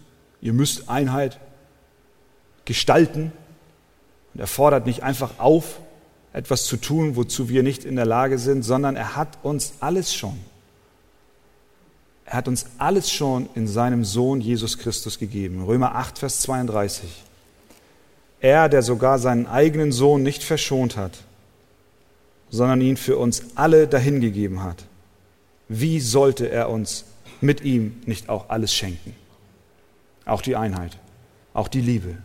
Ihr 0.41 0.53
müsst 0.53 0.89
Einheit 0.89 1.39
gestalten. 2.65 3.33
Und 4.35 4.41
er 4.41 4.47
fordert 4.47 4.87
nicht 4.87 5.03
einfach 5.03 5.39
auf, 5.39 5.81
etwas 6.33 6.65
zu 6.65 6.77
tun, 6.77 7.17
wozu 7.17 7.49
wir 7.49 7.63
nicht 7.63 7.85
in 7.85 7.97
der 7.97 8.07
Lage 8.07 8.39
sind, 8.39 8.63
sondern 8.63 8.97
er 8.97 9.17
hat 9.17 9.39
uns 9.43 9.75
alles 9.81 10.15
schon. 10.15 10.39
Er 12.31 12.37
hat 12.37 12.47
uns 12.47 12.67
alles 12.79 13.11
schon 13.11 13.49
in 13.57 13.67
seinem 13.67 14.05
Sohn 14.05 14.41
Jesus 14.41 14.79
Christus 14.79 15.19
gegeben. 15.19 15.65
Römer 15.65 15.97
8, 15.97 16.17
Vers 16.17 16.43
32. 16.43 17.25
Er, 18.41 18.69
der 18.69 18.83
sogar 18.83 19.19
seinen 19.19 19.49
eigenen 19.49 19.91
Sohn 19.91 20.23
nicht 20.23 20.45
verschont 20.45 20.97
hat, 20.97 21.25
sondern 22.49 22.83
ihn 22.83 22.97
für 22.97 23.19
uns 23.19 23.43
alle 23.57 23.89
dahingegeben 23.89 24.63
hat. 24.63 24.85
Wie 25.69 25.99
sollte 25.99 26.49
er 26.49 26.71
uns 26.71 27.05
mit 27.41 27.63
ihm 27.63 28.01
nicht 28.07 28.29
auch 28.29 28.49
alles 28.49 28.73
schenken? 28.73 29.17
Auch 30.25 30.41
die 30.41 30.55
Einheit, 30.55 30.99
auch 31.53 31.67
die 31.67 31.81
Liebe, 31.81 32.19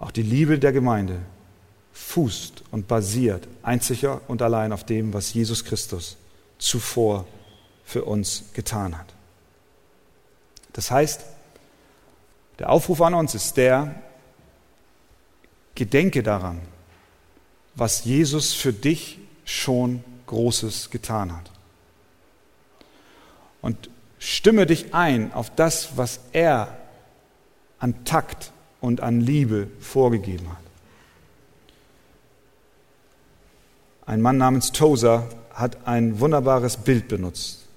auch 0.00 0.10
die 0.10 0.22
Liebe 0.22 0.58
der 0.58 0.72
Gemeinde 0.72 1.20
fußt 1.92 2.64
und 2.72 2.88
basiert 2.88 3.46
einziger 3.62 4.22
und 4.26 4.42
allein 4.42 4.72
auf 4.72 4.82
dem, 4.82 5.14
was 5.14 5.32
Jesus 5.32 5.64
Christus 5.64 6.16
zuvor 6.58 7.26
für 7.88 8.04
uns 8.04 8.44
getan 8.52 8.98
hat. 8.98 9.14
Das 10.74 10.90
heißt, 10.90 11.24
der 12.58 12.68
Aufruf 12.68 13.00
an 13.00 13.14
uns 13.14 13.34
ist 13.34 13.56
der, 13.56 13.94
gedenke 15.74 16.22
daran, 16.22 16.60
was 17.74 18.04
Jesus 18.04 18.52
für 18.52 18.74
dich 18.74 19.18
schon 19.46 20.04
Großes 20.26 20.90
getan 20.90 21.34
hat. 21.34 21.50
Und 23.62 23.88
stimme 24.18 24.66
dich 24.66 24.92
ein 24.92 25.32
auf 25.32 25.48
das, 25.54 25.96
was 25.96 26.20
er 26.32 26.76
an 27.78 28.04
Takt 28.04 28.52
und 28.82 29.00
an 29.00 29.22
Liebe 29.22 29.68
vorgegeben 29.80 30.50
hat. 30.50 30.58
Ein 34.04 34.20
Mann 34.20 34.36
namens 34.36 34.72
Tozer 34.72 35.26
hat 35.54 35.86
ein 35.86 36.20
wunderbares 36.20 36.76
Bild 36.76 37.08
benutzt. 37.08 37.67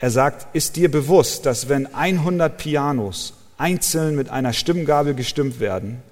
Er 0.00 0.10
sagt, 0.10 0.54
ist 0.56 0.76
dir 0.76 0.90
bewusst, 0.90 1.44
dass 1.44 1.68
wenn 1.68 1.94
100 1.94 2.56
Pianos 2.56 3.34
einzeln 3.58 4.16
mit 4.16 4.30
einer 4.30 4.54
Stimmgabel 4.54 5.14
gestimmt 5.14 5.60
werden, 5.60 6.02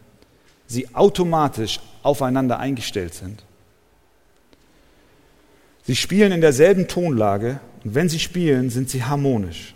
sie 0.66 0.94
automatisch 0.94 1.80
aufeinander 2.02 2.58
eingestellt 2.58 3.14
sind? 3.14 3.42
Sie 5.86 5.96
spielen 5.96 6.32
in 6.32 6.42
derselben 6.42 6.86
Tonlage 6.86 7.60
und 7.82 7.94
wenn 7.94 8.10
sie 8.10 8.18
spielen, 8.18 8.68
sind 8.68 8.90
sie 8.90 9.04
harmonisch. 9.04 9.74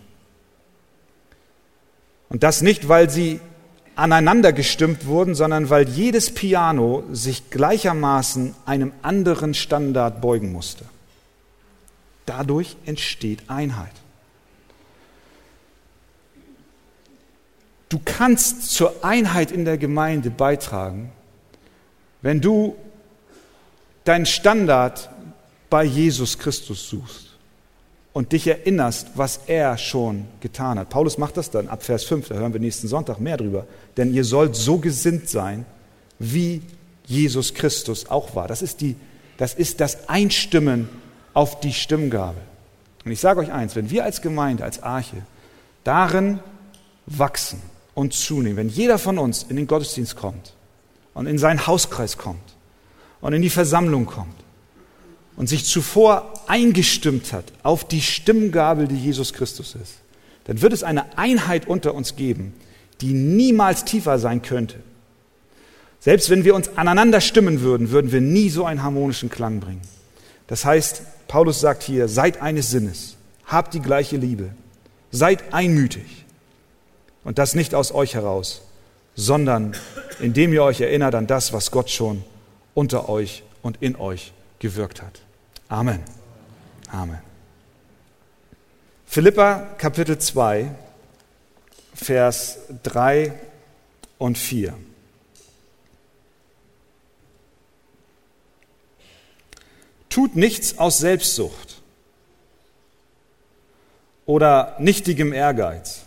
Und 2.28 2.42
das 2.42 2.60
nicht, 2.60 2.90
weil 2.90 3.08
sie 3.08 3.40
aneinander 3.94 4.52
gestimmt 4.52 5.06
wurden, 5.06 5.34
sondern 5.34 5.70
weil 5.70 5.88
jedes 5.88 6.34
Piano 6.34 7.04
sich 7.12 7.48
gleichermaßen 7.48 8.54
einem 8.66 8.92
anderen 9.00 9.54
Standard 9.54 10.20
beugen 10.20 10.52
musste. 10.52 10.84
Dadurch 12.26 12.76
entsteht 12.84 13.48
Einheit. 13.48 14.01
Du 17.92 18.00
kannst 18.02 18.72
zur 18.72 19.04
Einheit 19.04 19.50
in 19.50 19.66
der 19.66 19.76
Gemeinde 19.76 20.30
beitragen, 20.30 21.12
wenn 22.22 22.40
du 22.40 22.74
deinen 24.04 24.24
Standard 24.24 25.10
bei 25.68 25.84
Jesus 25.84 26.38
Christus 26.38 26.88
suchst. 26.88 27.28
und 28.14 28.32
dich 28.32 28.46
erinnerst, 28.46 29.08
was 29.14 29.40
er 29.46 29.76
schon 29.76 30.26
getan 30.40 30.78
hat. 30.78 30.88
Paulus 30.88 31.18
macht 31.18 31.36
das 31.36 31.50
dann 31.50 31.68
ab 31.68 31.82
Vers 31.82 32.04
5, 32.04 32.28
da 32.28 32.34
hören 32.34 32.52
wir 32.54 32.60
nächsten 32.60 32.88
Sonntag 32.88 33.20
mehr 33.20 33.36
drüber. 33.36 33.66
Denn 33.98 34.12
ihr 34.12 34.24
sollt 34.24 34.54
so 34.56 34.78
gesinnt 34.78 35.28
sein, 35.28 35.66
wie 36.18 36.62
Jesus 37.06 37.52
Christus 37.52 38.10
auch 38.10 38.34
war. 38.34 38.48
Das 38.48 38.62
ist, 38.62 38.80
die, 38.80 38.96
das, 39.36 39.54
ist 39.54 39.80
das 39.80 40.08
Einstimmen 40.10 40.88
auf 41.34 41.60
die 41.60 41.72
Stimmgabel. 41.74 42.42
Und 43.04 43.12
ich 43.12 43.20
sage 43.20 43.40
euch 43.40 43.52
eins, 43.52 43.76
wenn 43.76 43.90
wir 43.90 44.04
als 44.04 44.22
Gemeinde, 44.22 44.64
als 44.64 44.82
Arche 44.82 45.22
darin 45.84 46.40
wachsen 47.06 47.71
und 47.94 48.12
zunehmen, 48.12 48.56
wenn 48.56 48.68
jeder 48.68 48.98
von 48.98 49.18
uns 49.18 49.44
in 49.48 49.56
den 49.56 49.66
Gottesdienst 49.66 50.16
kommt 50.16 50.54
und 51.14 51.26
in 51.26 51.38
seinen 51.38 51.66
Hauskreis 51.66 52.16
kommt 52.18 52.56
und 53.20 53.32
in 53.32 53.42
die 53.42 53.50
Versammlung 53.50 54.06
kommt 54.06 54.34
und 55.36 55.48
sich 55.48 55.64
zuvor 55.64 56.32
eingestimmt 56.46 57.32
hat 57.32 57.52
auf 57.62 57.86
die 57.86 58.00
Stimmgabel, 58.00 58.88
die 58.88 58.98
Jesus 58.98 59.32
Christus 59.32 59.74
ist, 59.74 59.94
dann 60.44 60.60
wird 60.62 60.72
es 60.72 60.82
eine 60.82 61.16
Einheit 61.18 61.68
unter 61.68 61.94
uns 61.94 62.16
geben, 62.16 62.54
die 63.00 63.12
niemals 63.12 63.84
tiefer 63.84 64.18
sein 64.18 64.42
könnte. 64.42 64.80
Selbst 66.00 66.30
wenn 66.30 66.44
wir 66.44 66.54
uns 66.54 66.76
aneinander 66.76 67.20
stimmen 67.20 67.60
würden, 67.60 67.90
würden 67.90 68.10
wir 68.10 68.20
nie 68.20 68.50
so 68.50 68.64
einen 68.64 68.82
harmonischen 68.82 69.30
Klang 69.30 69.60
bringen. 69.60 69.82
Das 70.48 70.64
heißt, 70.64 71.02
Paulus 71.28 71.60
sagt 71.60 71.84
hier, 71.84 72.08
seid 72.08 72.42
eines 72.42 72.70
Sinnes, 72.70 73.16
habt 73.46 73.72
die 73.74 73.80
gleiche 73.80 74.16
Liebe, 74.16 74.50
seid 75.12 75.54
einmütig. 75.54 76.21
Und 77.24 77.38
das 77.38 77.54
nicht 77.54 77.74
aus 77.74 77.92
euch 77.92 78.14
heraus, 78.14 78.62
sondern 79.14 79.76
indem 80.20 80.52
ihr 80.52 80.62
euch 80.62 80.80
erinnert 80.80 81.14
an 81.14 81.26
das, 81.26 81.52
was 81.52 81.70
Gott 81.70 81.90
schon 81.90 82.24
unter 82.74 83.08
euch 83.08 83.42
und 83.62 83.80
in 83.80 83.96
euch 83.96 84.32
gewirkt 84.58 85.02
hat. 85.02 85.20
Amen. 85.68 86.02
Amen. 86.90 87.20
Philippa 89.06 89.74
Kapitel 89.78 90.18
2, 90.18 90.74
Vers 91.94 92.58
3 92.82 93.32
und 94.18 94.38
4. 94.38 94.74
Tut 100.08 100.36
nichts 100.36 100.78
aus 100.78 100.98
Selbstsucht 100.98 101.80
oder 104.26 104.76
nichtigem 104.78 105.32
Ehrgeiz, 105.32 106.02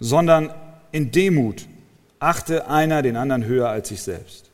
sondern 0.00 0.50
in 0.92 1.10
Demut 1.10 1.66
achte 2.20 2.68
einer 2.68 3.02
den 3.02 3.16
anderen 3.16 3.44
höher 3.44 3.68
als 3.68 3.88
sich 3.88 4.02
selbst. 4.02 4.46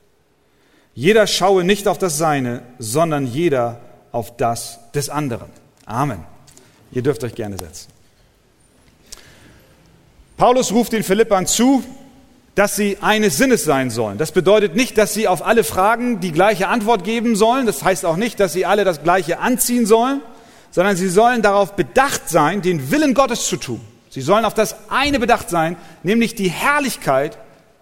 Jeder 0.94 1.26
schaue 1.26 1.64
nicht 1.64 1.88
auf 1.88 1.98
das 1.98 2.18
Seine, 2.18 2.62
sondern 2.78 3.26
jeder 3.26 3.80
auf 4.12 4.36
das 4.36 4.78
des 4.92 5.08
anderen. 5.08 5.50
Amen. 5.86 6.24
Ihr 6.92 7.02
dürft 7.02 7.24
euch 7.24 7.34
gerne 7.34 7.58
setzen. 7.58 7.88
Paulus 10.36 10.72
ruft 10.72 10.92
den 10.92 11.02
Philippern 11.02 11.46
zu, 11.46 11.82
dass 12.54 12.76
sie 12.76 12.98
eines 13.00 13.36
Sinnes 13.36 13.64
sein 13.64 13.90
sollen. 13.90 14.18
Das 14.18 14.30
bedeutet 14.30 14.76
nicht, 14.76 14.96
dass 14.96 15.12
sie 15.14 15.26
auf 15.26 15.44
alle 15.44 15.64
Fragen 15.64 16.20
die 16.20 16.30
gleiche 16.30 16.68
Antwort 16.68 17.02
geben 17.02 17.34
sollen. 17.34 17.66
Das 17.66 17.82
heißt 17.82 18.04
auch 18.04 18.16
nicht, 18.16 18.38
dass 18.38 18.52
sie 18.52 18.64
alle 18.64 18.84
das 18.84 19.02
Gleiche 19.02 19.40
anziehen 19.40 19.86
sollen, 19.86 20.20
sondern 20.70 20.96
sie 20.96 21.08
sollen 21.08 21.42
darauf 21.42 21.74
bedacht 21.74 22.28
sein, 22.28 22.62
den 22.62 22.92
Willen 22.92 23.14
Gottes 23.14 23.46
zu 23.46 23.56
tun. 23.56 23.80
Sie 24.14 24.20
sollen 24.20 24.44
auf 24.44 24.54
das 24.54 24.76
eine 24.90 25.18
bedacht 25.18 25.50
sein, 25.50 25.76
nämlich 26.04 26.36
die 26.36 26.48
Herrlichkeit 26.48 27.36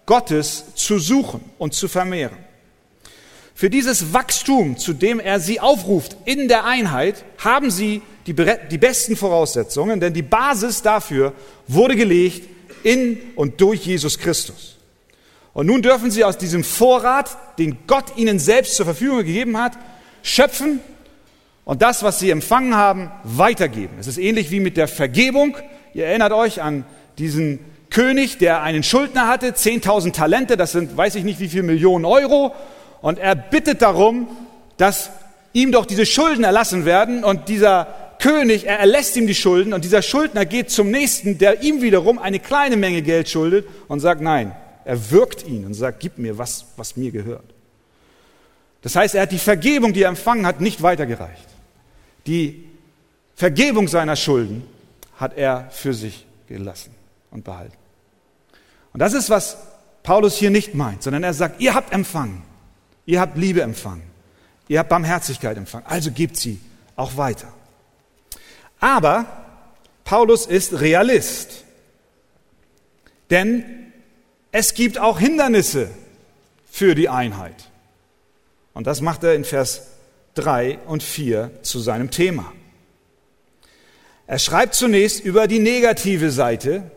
Gottes 0.07 0.65
zu 0.75 0.99
suchen 0.99 1.43
und 1.59 1.75
zu 1.75 1.89
vermehren. 1.89 2.39
Für 3.55 3.69
dieses 3.69 4.15
Wachstum, 4.15 4.79
zu 4.79 4.95
dem 4.95 5.21
er 5.21 5.41
sie 5.41 5.61
aufruft 5.61 6.17
in 6.25 6.49
der 6.49 6.65
Einheit, 6.65 7.23
haben 7.37 7.71
sie 7.71 8.01
die, 8.27 8.35
die 8.71 8.79
besten 8.79 9.15
Voraussetzungen, 9.15 10.01
denn 10.01 10.15
die 10.15 10.23
Basis 10.23 10.81
dafür 10.81 11.35
wurde 11.69 11.97
gelegt 11.97 12.49
in 12.83 13.21
und 13.37 13.61
durch 13.61 13.85
Jesus 13.85 14.19
Christus. 14.19 14.79
Und 15.53 15.67
nun 15.67 15.83
dürfen 15.83 16.11
sie 16.11 16.25
aus 16.25 16.39
diesem 16.39 16.65
Vorrat, 16.65 17.37
den 17.59 17.77
Gott 17.87 18.17
ihnen 18.17 18.39
selbst 18.39 18.75
zur 18.77 18.87
Verfügung 18.87 19.19
gegeben 19.19 19.59
hat, 19.59 19.77
schöpfen 20.23 20.81
und 21.67 21.83
das, 21.83 22.03
was 22.03 22.21
sie 22.21 22.31
empfangen 22.31 22.75
haben, 22.75 23.13
weitergeben. 23.23 23.99
Es 24.01 24.07
ist 24.07 24.17
ähnlich 24.17 24.51
wie 24.51 24.61
mit 24.61 24.79
der 24.79 24.89
Vergebung. 24.89 25.59
Ihr 25.95 26.07
erinnert 26.07 26.33
euch 26.33 26.63
an 26.63 26.85
diesen 27.19 27.61
König, 27.91 28.39
der 28.39 28.63
einen 28.63 28.83
Schuldner 28.83 29.29
hatte, 29.29 29.49
10.000 29.49 30.13
Talente, 30.13 30.57
das 30.57 30.73
sind 30.73 30.97
weiß 30.97 31.15
ich 31.15 31.25
nicht 31.25 31.41
wie 31.41 31.49
viel 31.49 31.63
Millionen 31.63 32.05
Euro. 32.05 32.55
Und 33.03 33.19
er 33.19 33.35
bittet 33.35 33.83
darum, 33.83 34.29
dass 34.79 35.11
ihm 35.53 35.73
doch 35.73 35.85
diese 35.85 36.07
Schulden 36.07 36.45
erlassen 36.45 36.85
werden. 36.85 37.25
Und 37.25 37.49
dieser 37.49 37.89
König, 38.19 38.67
er 38.67 38.79
erlässt 38.79 39.17
ihm 39.17 39.27
die 39.27 39.35
Schulden. 39.35 39.75
Und 39.75 39.85
dieser 39.85 40.01
Schuldner 40.01 40.47
geht 40.47 40.71
zum 40.71 40.91
nächsten, 40.91 41.39
der 41.39 41.63
ihm 41.63 41.83
wiederum 41.83 42.19
eine 42.19 42.39
kleine 42.39 42.77
Menge 42.77 43.03
Geld 43.03 43.29
schuldet 43.29 43.67
und 43.89 44.01
sagt 44.01 44.21
nein. 44.21 44.53
Er 44.85 45.11
wirkt 45.11 45.47
ihn 45.47 45.67
und 45.67 45.75
sagt, 45.75 46.01
gib 46.01 46.19
mir 46.19 46.39
was, 46.39 46.67
was 46.77 46.97
mir 46.97 47.11
gehört. 47.11 47.45
Das 48.83 48.97
heißt, 48.97 49.15
er 49.15 49.23
hat 49.23 49.33
die 49.33 49.39
Vergebung, 49.39 49.93
die 49.93 50.03
er 50.03 50.09
empfangen 50.09 50.47
hat, 50.47 50.61
nicht 50.61 50.83
weitergereicht. 50.83 51.49
Die 52.27 52.65
Vergebung 53.37 53.89
seiner 53.89 54.17
Schulden 54.17 54.65
hat 55.23 55.39
er 55.39 55.71
für 55.71 55.95
sich 55.95 56.27
gelassen 56.49 56.95
und 57.31 57.45
behalten. 57.45 57.77
Und 58.93 59.01
das 59.01 59.15
ist, 59.15 59.31
was 59.31 59.57
Paulus 60.03 60.37
hier 60.37 60.51
nicht 60.51 60.75
meint, 60.75 61.03
sondern 61.03 61.23
er 61.23 61.33
sagt, 61.33 61.61
ihr 61.61 61.75
habt 61.75 61.93
empfangen. 61.93 62.43
Ihr 63.07 63.21
habt 63.21 63.39
Liebe 63.39 63.63
empfangen. 63.63 64.03
Ihr 64.69 64.81
habt 64.81 64.91
Barmherzigkeit 64.91 65.57
empfangen. 65.57 65.87
Also 65.87 66.11
gebt 66.11 66.37
sie 66.37 66.61
auch 66.97 67.17
weiter. 67.17 67.53
Aber 68.81 69.27
Paulus 70.05 70.45
ist 70.47 70.81
Realist. 70.81 71.65
Denn 73.31 73.93
es 74.51 74.75
gibt 74.75 74.99
auch 74.99 75.19
Hindernisse 75.19 75.89
für 76.71 76.95
die 76.95 77.09
Einheit. 77.09 77.71
Und 78.75 78.87
das 78.87 79.01
macht 79.01 79.23
er 79.23 79.35
in 79.35 79.45
Vers 79.45 79.87
3 80.35 80.79
und 80.87 81.03
4 81.03 81.63
zu 81.63 81.79
seinem 81.79 82.11
Thema. 82.11 82.53
Er 84.27 84.39
schreibt 84.39 84.75
zunächst 84.75 85.21
über 85.21 85.47
die 85.47 85.59
negative 85.59 86.31
Seite, 86.31 86.91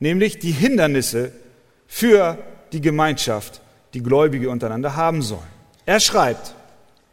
nämlich 0.00 0.38
die 0.38 0.52
Hindernisse 0.52 1.32
für 1.86 2.38
die 2.72 2.80
Gemeinschaft 2.80 3.60
die 3.94 4.02
Gläubige 4.02 4.50
untereinander 4.50 4.96
haben 4.96 5.22
sollen. 5.22 5.42
Er 5.86 6.00
schreibt, 6.00 6.54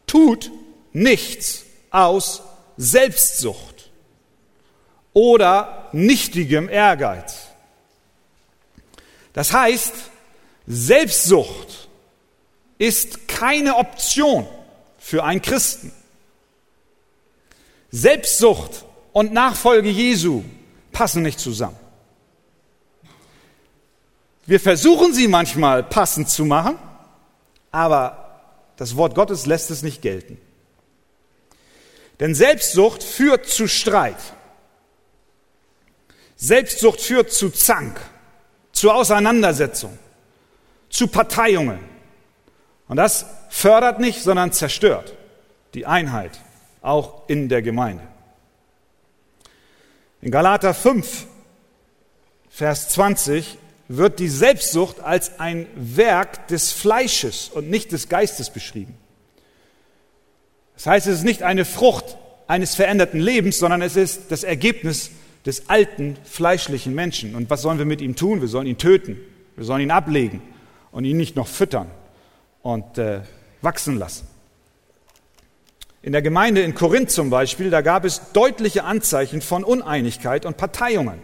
tut 0.06 0.50
nichts 0.92 1.64
aus 1.90 2.42
Selbstsucht 2.76 3.90
oder 5.12 5.88
nichtigem 5.92 6.68
Ehrgeiz. 6.68 7.46
Das 9.32 9.52
heißt, 9.52 9.94
Selbstsucht 10.66 11.88
ist 12.78 13.28
keine 13.28 13.76
Option 13.76 14.46
für 14.98 15.24
einen 15.24 15.42
Christen. 15.42 15.92
Selbstsucht 17.90 18.84
und 19.12 19.32
Nachfolge 19.32 19.88
Jesu 19.88 20.42
passen 20.92 21.22
nicht 21.22 21.40
zusammen. 21.40 21.76
Wir 24.46 24.60
versuchen 24.60 25.14
sie 25.14 25.28
manchmal 25.28 25.82
passend 25.82 26.28
zu 26.28 26.44
machen, 26.44 26.76
aber 27.70 28.22
das 28.76 28.96
Wort 28.96 29.14
Gottes 29.14 29.46
lässt 29.46 29.70
es 29.70 29.82
nicht 29.82 30.02
gelten. 30.02 30.38
Denn 32.20 32.34
Selbstsucht 32.34 33.02
führt 33.02 33.46
zu 33.46 33.68
Streit. 33.68 34.16
Selbstsucht 36.36 37.00
führt 37.00 37.32
zu 37.32 37.50
Zank, 37.50 38.00
zu 38.72 38.90
Auseinandersetzung, 38.90 39.96
zu 40.90 41.06
Parteiungen. 41.06 41.78
Und 42.88 42.96
das 42.96 43.26
fördert 43.48 44.00
nicht, 44.00 44.22
sondern 44.22 44.52
zerstört 44.52 45.14
die 45.74 45.86
Einheit, 45.86 46.38
auch 46.82 47.28
in 47.28 47.48
der 47.48 47.62
Gemeinde. 47.62 48.06
In 50.22 50.30
Galater 50.30 50.72
5, 50.72 51.26
Vers 52.48 52.90
20 52.90 53.58
wird 53.88 54.20
die 54.20 54.28
Selbstsucht 54.28 55.00
als 55.00 55.40
ein 55.40 55.66
Werk 55.74 56.46
des 56.46 56.70
Fleisches 56.70 57.48
und 57.48 57.68
nicht 57.68 57.90
des 57.90 58.08
Geistes 58.08 58.50
beschrieben. 58.50 58.94
Das 60.74 60.86
heißt, 60.86 61.08
es 61.08 61.18
ist 61.18 61.24
nicht 61.24 61.42
eine 61.42 61.64
Frucht 61.64 62.16
eines 62.46 62.76
veränderten 62.76 63.18
Lebens, 63.18 63.58
sondern 63.58 63.82
es 63.82 63.96
ist 63.96 64.30
das 64.30 64.44
Ergebnis 64.44 65.10
des 65.44 65.68
alten 65.68 66.16
fleischlichen 66.22 66.94
Menschen. 66.94 67.34
Und 67.34 67.50
was 67.50 67.62
sollen 67.62 67.78
wir 67.78 67.84
mit 67.84 68.00
ihm 68.00 68.14
tun? 68.14 68.40
Wir 68.40 68.48
sollen 68.48 68.68
ihn 68.68 68.78
töten, 68.78 69.18
wir 69.56 69.64
sollen 69.64 69.82
ihn 69.82 69.90
ablegen 69.90 70.40
und 70.92 71.04
ihn 71.04 71.16
nicht 71.16 71.34
noch 71.34 71.48
füttern 71.48 71.90
und 72.62 72.96
äh, 72.96 73.22
wachsen 73.60 73.98
lassen. 73.98 74.28
In 76.02 76.10
der 76.10 76.22
Gemeinde 76.22 76.62
in 76.62 76.74
Korinth 76.74 77.12
zum 77.12 77.30
Beispiel, 77.30 77.70
da 77.70 77.80
gab 77.80 78.04
es 78.04 78.32
deutliche 78.32 78.82
Anzeichen 78.82 79.40
von 79.40 79.62
Uneinigkeit 79.62 80.44
und 80.44 80.56
Parteiungen. 80.56 81.20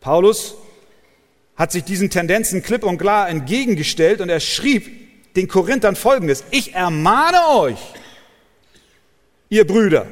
Paulus 0.00 0.56
hat 1.56 1.72
sich 1.72 1.84
diesen 1.84 2.10
Tendenzen 2.10 2.62
klipp 2.62 2.84
und 2.84 2.98
klar 2.98 3.28
entgegengestellt 3.28 4.20
und 4.20 4.28
er 4.28 4.40
schrieb 4.40 5.34
den 5.36 5.48
Korinthern 5.48 5.96
folgendes, 5.96 6.44
ich 6.50 6.74
ermahne 6.74 7.38
euch, 7.56 7.78
ihr 9.48 9.66
Brüder, 9.66 10.06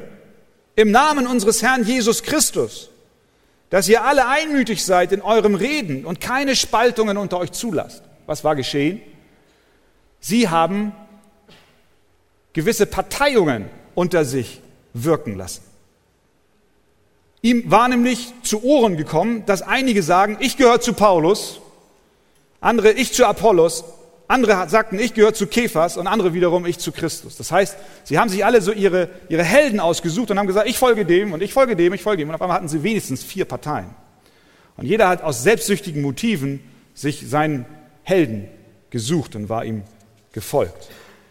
im 0.76 0.90
Namen 0.90 1.26
unseres 1.26 1.62
Herrn 1.62 1.84
Jesus 1.84 2.22
Christus, 2.22 2.90
dass 3.68 3.88
ihr 3.88 4.04
alle 4.04 4.26
einmütig 4.26 4.84
seid 4.84 5.12
in 5.12 5.20
eurem 5.20 5.54
Reden 5.54 6.06
und 6.06 6.20
keine 6.20 6.56
Spaltungen 6.56 7.18
unter 7.18 7.38
euch 7.38 7.52
zulasst. 7.52 8.02
Was 8.26 8.44
war 8.44 8.56
geschehen? 8.56 9.02
Sie 10.20 10.48
haben 10.48 10.92
gewisse 12.58 12.86
Parteiungen 12.86 13.66
unter 13.94 14.24
sich 14.24 14.60
wirken 14.92 15.36
lassen. 15.36 15.62
Ihm 17.40 17.70
war 17.70 17.86
nämlich 17.86 18.32
zu 18.42 18.64
Ohren 18.64 18.96
gekommen, 18.96 19.46
dass 19.46 19.62
einige 19.62 20.02
sagen, 20.02 20.38
ich 20.40 20.56
gehöre 20.56 20.80
zu 20.80 20.92
Paulus, 20.92 21.60
andere 22.60 22.90
ich 22.90 23.12
zu 23.12 23.24
Apollos, 23.26 23.84
andere 24.26 24.68
sagten, 24.68 24.98
ich 24.98 25.14
gehöre 25.14 25.34
zu 25.34 25.46
Kephas 25.46 25.96
und 25.96 26.08
andere 26.08 26.34
wiederum, 26.34 26.66
ich 26.66 26.80
zu 26.80 26.90
Christus. 26.90 27.36
Das 27.36 27.52
heißt, 27.52 27.76
sie 28.02 28.18
haben 28.18 28.28
sich 28.28 28.44
alle 28.44 28.60
so 28.60 28.72
ihre, 28.72 29.08
ihre 29.28 29.44
Helden 29.44 29.78
ausgesucht 29.78 30.32
und 30.32 30.38
haben 30.40 30.48
gesagt, 30.48 30.68
ich 30.68 30.78
folge 30.78 31.06
dem 31.06 31.32
und 31.32 31.44
ich 31.44 31.52
folge 31.52 31.76
dem, 31.76 31.94
ich 31.94 32.02
folge 32.02 32.24
dem. 32.24 32.28
Und 32.28 32.34
auf 32.34 32.42
einmal 32.42 32.56
hatten 32.56 32.68
sie 32.68 32.82
wenigstens 32.82 33.22
vier 33.22 33.44
Parteien. 33.44 33.94
Und 34.76 34.86
jeder 34.86 35.06
hat 35.06 35.22
aus 35.22 35.44
selbstsüchtigen 35.44 36.02
Motiven 36.02 36.58
sich 36.92 37.22
seinen 37.28 37.66
Helden 38.02 38.48
gesucht 38.90 39.36
und 39.36 39.48
war 39.48 39.64
ihm 39.64 39.84
gefolgt. 40.32 40.88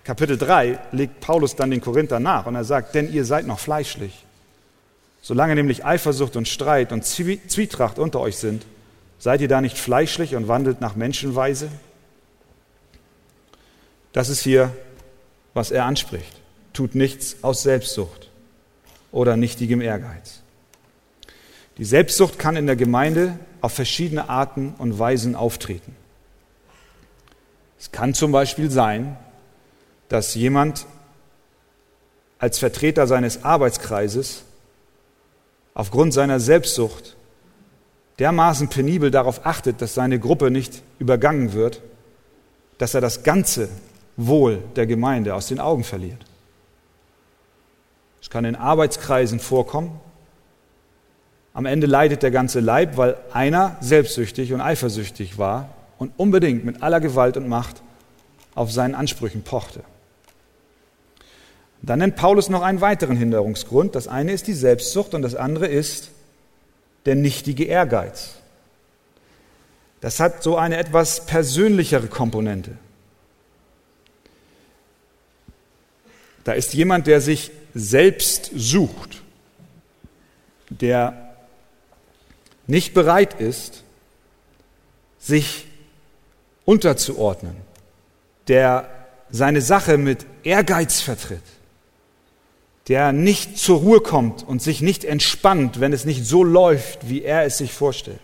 Kapitel 0.08 0.38
3 0.38 0.80
legt 0.93 1.20
Paulus 1.20 1.58
dann 1.58 1.70
den 1.70 1.82
Korinther 1.82 2.22
nach 2.22 2.46
und 2.46 2.56
er 2.56 2.63
sagt, 2.63 2.96
denn 2.96 3.12
ihr 3.12 3.26
seid 3.26 3.46
noch 3.46 3.60
fleischlich. 3.60 4.24
Solange 5.22 5.54
nämlich 5.54 5.84
Eifersucht 5.84 6.38
und 6.38 6.48
Streit 6.48 6.93
und 6.93 7.04
Zwietracht 7.04 8.00
unter 8.00 8.22
euch 8.22 8.38
sind, 8.38 8.65
seid 9.20 9.41
ihr 9.41 9.50
da 9.50 9.60
nicht 9.60 9.78
fleischlich 9.78 10.38
und 10.38 10.48
wandelt 10.48 10.80
nach 10.80 10.96
Menschenweise? 10.96 11.67
Das 14.13 14.30
ist 14.30 14.39
hier, 14.39 14.72
was 15.54 15.72
er 15.72 15.84
anspricht. 15.84 16.39
Tut 16.72 16.96
nichts 16.96 17.43
aus 17.43 17.63
Selbstsucht 17.63 18.30
oder 19.12 19.36
nichtigem 19.36 19.82
Ehrgeiz. 19.82 20.39
Die 21.78 21.84
Selbstsucht 21.84 22.39
kann 22.39 22.56
in 22.56 22.65
der 22.65 22.78
Gemeinde 22.78 23.38
auf 23.60 23.74
verschiedene 23.74 24.30
Arten 24.30 24.74
und 24.78 24.98
Weisen 25.00 25.36
auftreten. 25.36 25.98
Es 27.78 27.91
kann 27.91 28.13
zum 28.13 28.32
Beispiel 28.32 28.72
sein, 28.72 29.17
dass 30.10 30.36
jemand 30.36 30.86
als 32.39 32.60
Vertreter 32.60 33.08
seines 33.08 33.43
Arbeitskreises 33.43 34.43
aufgrund 35.74 36.13
seiner 36.13 36.39
Selbstsucht 36.39 37.15
dermaßen 38.20 38.67
penibel 38.70 39.12
darauf 39.12 39.46
achtet, 39.46 39.82
dass 39.82 39.93
seine 39.93 40.20
Gruppe 40.20 40.50
nicht 40.50 40.82
übergangen 41.00 41.54
wird, 41.54 41.82
dass 42.78 42.93
er 42.93 43.02
das 43.02 43.24
ganze 43.24 43.70
Wohl 44.15 44.63
der 44.76 44.88
Gemeinde 44.88 45.36
aus 45.36 45.48
den 45.48 45.60
Augen 45.60 45.84
verliert. 45.84 46.26
Es 48.22 48.30
kann 48.30 48.46
in 48.46 48.56
Arbeitskreisen 48.56 49.39
vorkommen. 49.39 50.00
Am 51.54 51.65
Ende 51.65 51.88
leidet 51.88 52.24
der 52.24 52.32
ganze 52.32 52.60
Leib, 52.60 52.98
weil 52.98 53.15
einer 53.32 53.78
selbstsüchtig 53.82 54.54
und 54.54 54.62
eifersüchtig 54.62 55.38
war 55.38 55.70
und 55.98 56.12
unbedingt 56.17 56.65
mit 56.65 56.84
aller 56.84 57.00
Gewalt 57.00 57.38
und 57.38 57.48
Macht 57.48 57.82
auf 58.54 58.72
seinen 58.72 58.96
Ansprüchen 58.96 59.43
pochte. 59.43 59.84
Dann 61.82 62.00
nennt 62.00 62.16
Paulus 62.16 62.50
noch 62.50 62.62
einen 62.62 62.82
weiteren 62.82 63.18
Hinderungsgrund. 63.18 63.96
Das 63.96 64.08
eine 64.08 64.32
ist 64.32 64.48
die 64.48 64.54
Selbstsucht 64.54 65.13
und 65.13 65.22
das 65.22 65.36
andere 65.36 65.68
ist 65.68 66.10
der 67.06 67.16
nichtige 67.16 67.66
Ehrgeiz. 67.66 68.36
Das 70.02 70.20
hat 70.20 70.44
so 70.44 70.58
eine 70.58 70.78
etwas 70.78 71.26
persönlichere 71.26 72.08
Komponente. 72.08 72.78
Da 76.44 76.54
ist 76.54 76.74
jemand, 76.74 77.08
der 77.08 77.20
sich 77.20 77.52
selbst 77.74 78.52
sucht, 78.56 79.22
der 80.70 81.36
nicht 82.68 82.94
bereit 82.94 83.40
ist, 83.40 83.84
sich 85.20 85.68
unterzuordnen, 86.66 87.56
der 88.48 88.90
seine 89.30 89.62
Sache 89.62 89.98
mit 89.98 90.26
Ehrgeiz 90.44 91.02
vertritt, 91.02 91.44
der 92.88 93.12
nicht 93.12 93.58
zur 93.58 93.80
Ruhe 93.80 94.00
kommt 94.00 94.47
und 94.47 94.62
sich 94.62 94.82
nicht 94.82 95.04
entspannt, 95.04 95.80
wenn 95.80 95.93
es 95.93 96.06
nicht 96.06 96.26
so 96.26 96.43
läuft, 96.43 97.10
wie 97.10 97.21
er 97.21 97.43
es 97.43 97.58
sich 97.58 97.73
vorstellt. 97.73 98.19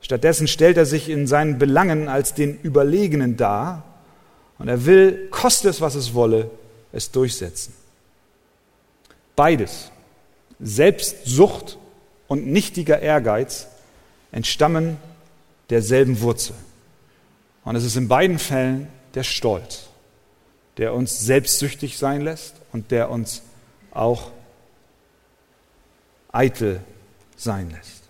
Stattdessen 0.00 0.48
stellt 0.48 0.76
er 0.76 0.86
sich 0.86 1.08
in 1.08 1.26
seinen 1.26 1.58
Belangen 1.58 2.08
als 2.08 2.34
den 2.34 2.58
Überlegenen 2.60 3.36
dar 3.36 3.84
und 4.58 4.68
er 4.68 4.86
will, 4.86 5.28
koste 5.30 5.68
es, 5.68 5.80
was 5.80 5.94
es 5.94 6.14
wolle, 6.14 6.50
es 6.92 7.10
durchsetzen. 7.10 7.74
Beides, 9.36 9.90
Selbstsucht 10.58 11.78
und 12.28 12.46
nichtiger 12.46 13.00
Ehrgeiz, 13.00 13.68
entstammen 14.30 14.96
derselben 15.70 16.20
Wurzel. 16.20 16.54
Und 17.64 17.76
es 17.76 17.84
ist 17.84 17.96
in 17.96 18.08
beiden 18.08 18.38
Fällen 18.38 18.88
der 19.14 19.22
Stolz, 19.22 19.88
der 20.78 20.94
uns 20.94 21.20
selbstsüchtig 21.20 21.98
sein 21.98 22.22
lässt 22.22 22.54
und 22.72 22.90
der 22.90 23.10
uns 23.10 23.42
auch 23.92 24.30
eitel 26.32 26.80
sein 27.36 27.70
lässt. 27.70 28.02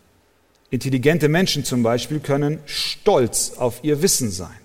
Intelligente 0.71 1.29
Menschen 1.29 1.65
zum 1.65 1.83
Beispiel 1.83 2.21
können 2.21 2.61
stolz 2.67 3.55
auf 3.59 3.81
ihr 3.83 4.01
Wissen 4.01 4.31
sein. 4.31 4.59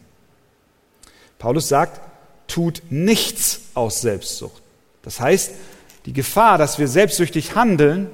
Paulus 1.39 1.67
sagt, 1.67 2.01
tut 2.47 2.81
nichts 2.89 3.62
aus 3.73 4.01
Selbstsucht. 4.01 4.62
Das 5.01 5.19
heißt, 5.19 5.51
die 6.05 6.13
Gefahr, 6.13 6.57
dass 6.57 6.79
wir 6.79 6.88
selbstsüchtig 6.88 7.55
handeln, 7.55 8.10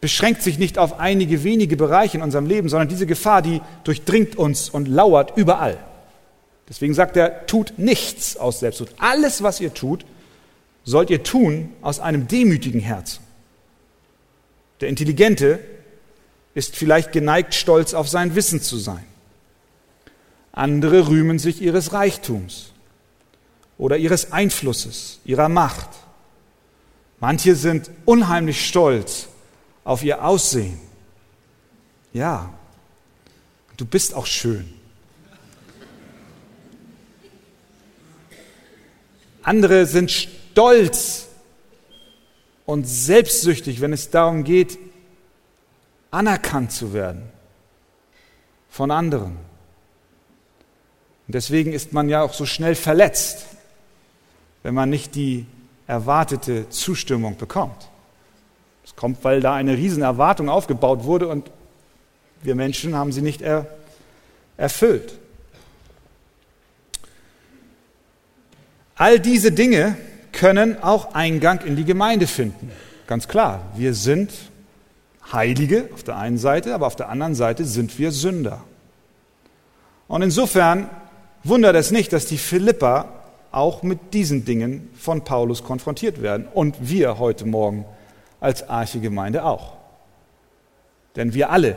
beschränkt 0.00 0.42
sich 0.42 0.58
nicht 0.58 0.78
auf 0.78 0.98
einige 0.98 1.44
wenige 1.44 1.76
Bereiche 1.76 2.16
in 2.16 2.22
unserem 2.22 2.46
Leben, 2.46 2.68
sondern 2.68 2.88
diese 2.88 3.06
Gefahr, 3.06 3.42
die 3.42 3.60
durchdringt 3.84 4.36
uns 4.36 4.68
und 4.68 4.88
lauert 4.88 5.36
überall. 5.36 5.78
Deswegen 6.68 6.94
sagt 6.94 7.16
er, 7.16 7.46
tut 7.46 7.78
nichts 7.78 8.36
aus 8.36 8.60
Selbstsucht. 8.60 8.94
Alles, 8.98 9.42
was 9.42 9.60
ihr 9.60 9.74
tut, 9.74 10.04
sollt 10.84 11.10
ihr 11.10 11.22
tun 11.22 11.72
aus 11.82 12.00
einem 12.00 12.28
demütigen 12.28 12.80
Herzen. 12.80 13.22
Der 14.80 14.88
Intelligente 14.88 15.60
ist 16.54 16.76
vielleicht 16.76 17.12
geneigt, 17.12 17.54
stolz 17.54 17.94
auf 17.94 18.08
sein 18.08 18.34
Wissen 18.34 18.60
zu 18.60 18.76
sein. 18.76 19.04
Andere 20.52 21.08
rühmen 21.08 21.38
sich 21.38 21.62
ihres 21.62 21.92
Reichtums 21.92 22.72
oder 23.78 23.96
ihres 23.96 24.32
Einflusses, 24.32 25.20
ihrer 25.24 25.48
Macht. 25.48 25.88
Manche 27.20 27.54
sind 27.54 27.90
unheimlich 28.04 28.66
stolz 28.66 29.28
auf 29.84 30.02
ihr 30.02 30.24
Aussehen. 30.24 30.78
Ja, 32.12 32.52
du 33.76 33.86
bist 33.86 34.14
auch 34.14 34.26
schön. 34.26 34.81
Andere 39.42 39.86
sind 39.86 40.10
stolz 40.10 41.28
und 42.64 42.86
selbstsüchtig, 42.86 43.80
wenn 43.80 43.92
es 43.92 44.10
darum 44.10 44.44
geht, 44.44 44.78
anerkannt 46.10 46.72
zu 46.72 46.92
werden 46.92 47.22
von 48.68 48.90
anderen. 48.90 49.36
Und 51.26 51.34
deswegen 51.34 51.72
ist 51.72 51.92
man 51.92 52.08
ja 52.08 52.22
auch 52.22 52.32
so 52.32 52.46
schnell 52.46 52.74
verletzt, 52.74 53.46
wenn 54.62 54.74
man 54.74 54.90
nicht 54.90 55.14
die 55.14 55.46
erwartete 55.86 56.68
Zustimmung 56.68 57.36
bekommt. 57.36 57.88
Es 58.84 58.96
kommt, 58.96 59.22
weil 59.24 59.40
da 59.40 59.54
eine 59.54 59.76
Riesenerwartung 59.76 60.48
aufgebaut 60.48 61.04
wurde 61.04 61.28
und 61.28 61.50
wir 62.42 62.54
Menschen 62.54 62.94
haben 62.94 63.12
sie 63.12 63.22
nicht 63.22 63.42
er, 63.42 63.66
erfüllt. 64.56 65.18
All 69.02 69.18
diese 69.18 69.50
Dinge 69.50 69.96
können 70.30 70.80
auch 70.80 71.12
Eingang 71.12 71.62
in 71.62 71.74
die 71.74 71.84
Gemeinde 71.84 72.28
finden. 72.28 72.70
Ganz 73.08 73.26
klar, 73.26 73.72
wir 73.74 73.94
sind 73.94 74.32
Heilige 75.32 75.88
auf 75.92 76.04
der 76.04 76.18
einen 76.18 76.38
Seite, 76.38 76.72
aber 76.72 76.86
auf 76.86 76.94
der 76.94 77.08
anderen 77.08 77.34
Seite 77.34 77.64
sind 77.64 77.98
wir 77.98 78.12
Sünder. 78.12 78.62
Und 80.06 80.22
insofern 80.22 80.88
wundert 81.42 81.74
es 81.74 81.90
nicht, 81.90 82.12
dass 82.12 82.26
die 82.26 82.38
Philippa 82.38 83.08
auch 83.50 83.82
mit 83.82 84.14
diesen 84.14 84.44
Dingen 84.44 84.88
von 84.96 85.24
Paulus 85.24 85.64
konfrontiert 85.64 86.22
werden 86.22 86.46
und 86.46 86.76
wir 86.88 87.18
heute 87.18 87.44
Morgen 87.44 87.84
als 88.38 88.68
Archegemeinde 88.68 89.44
auch. 89.44 89.78
Denn 91.16 91.34
wir 91.34 91.50
alle 91.50 91.74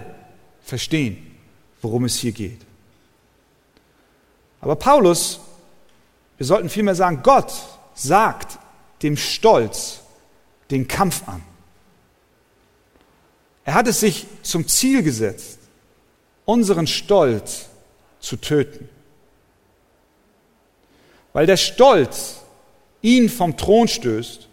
verstehen, 0.62 1.18
worum 1.82 2.06
es 2.06 2.18
hier 2.18 2.34
geht. 2.34 2.62
Aber 4.62 4.76
Paulus, 4.76 5.40
wir 6.38 6.46
sollten 6.46 6.70
vielmehr 6.70 6.96
sagen, 6.96 7.22
Gott 7.24 7.54
sagt 7.94 8.60
dem 9.02 9.18
Stolz 9.18 10.02
den 10.72 10.88
Kampf 10.88 11.28
an. 11.28 11.42
Er 13.64 13.74
hat 13.74 13.88
es 13.88 14.00
sich 14.00 14.28
zum 14.44 14.68
Ziel 14.68 15.02
gesetzt, 15.02 15.60
unseren 16.46 16.88
Stolz 16.88 17.68
zu 18.20 18.38
töten. 18.38 18.90
Weil 21.34 21.46
der 21.46 21.58
Stolz 21.58 22.42
ihn 23.02 23.30
vom 23.30 23.58
Thron 23.58 23.88
stößt 23.88 24.48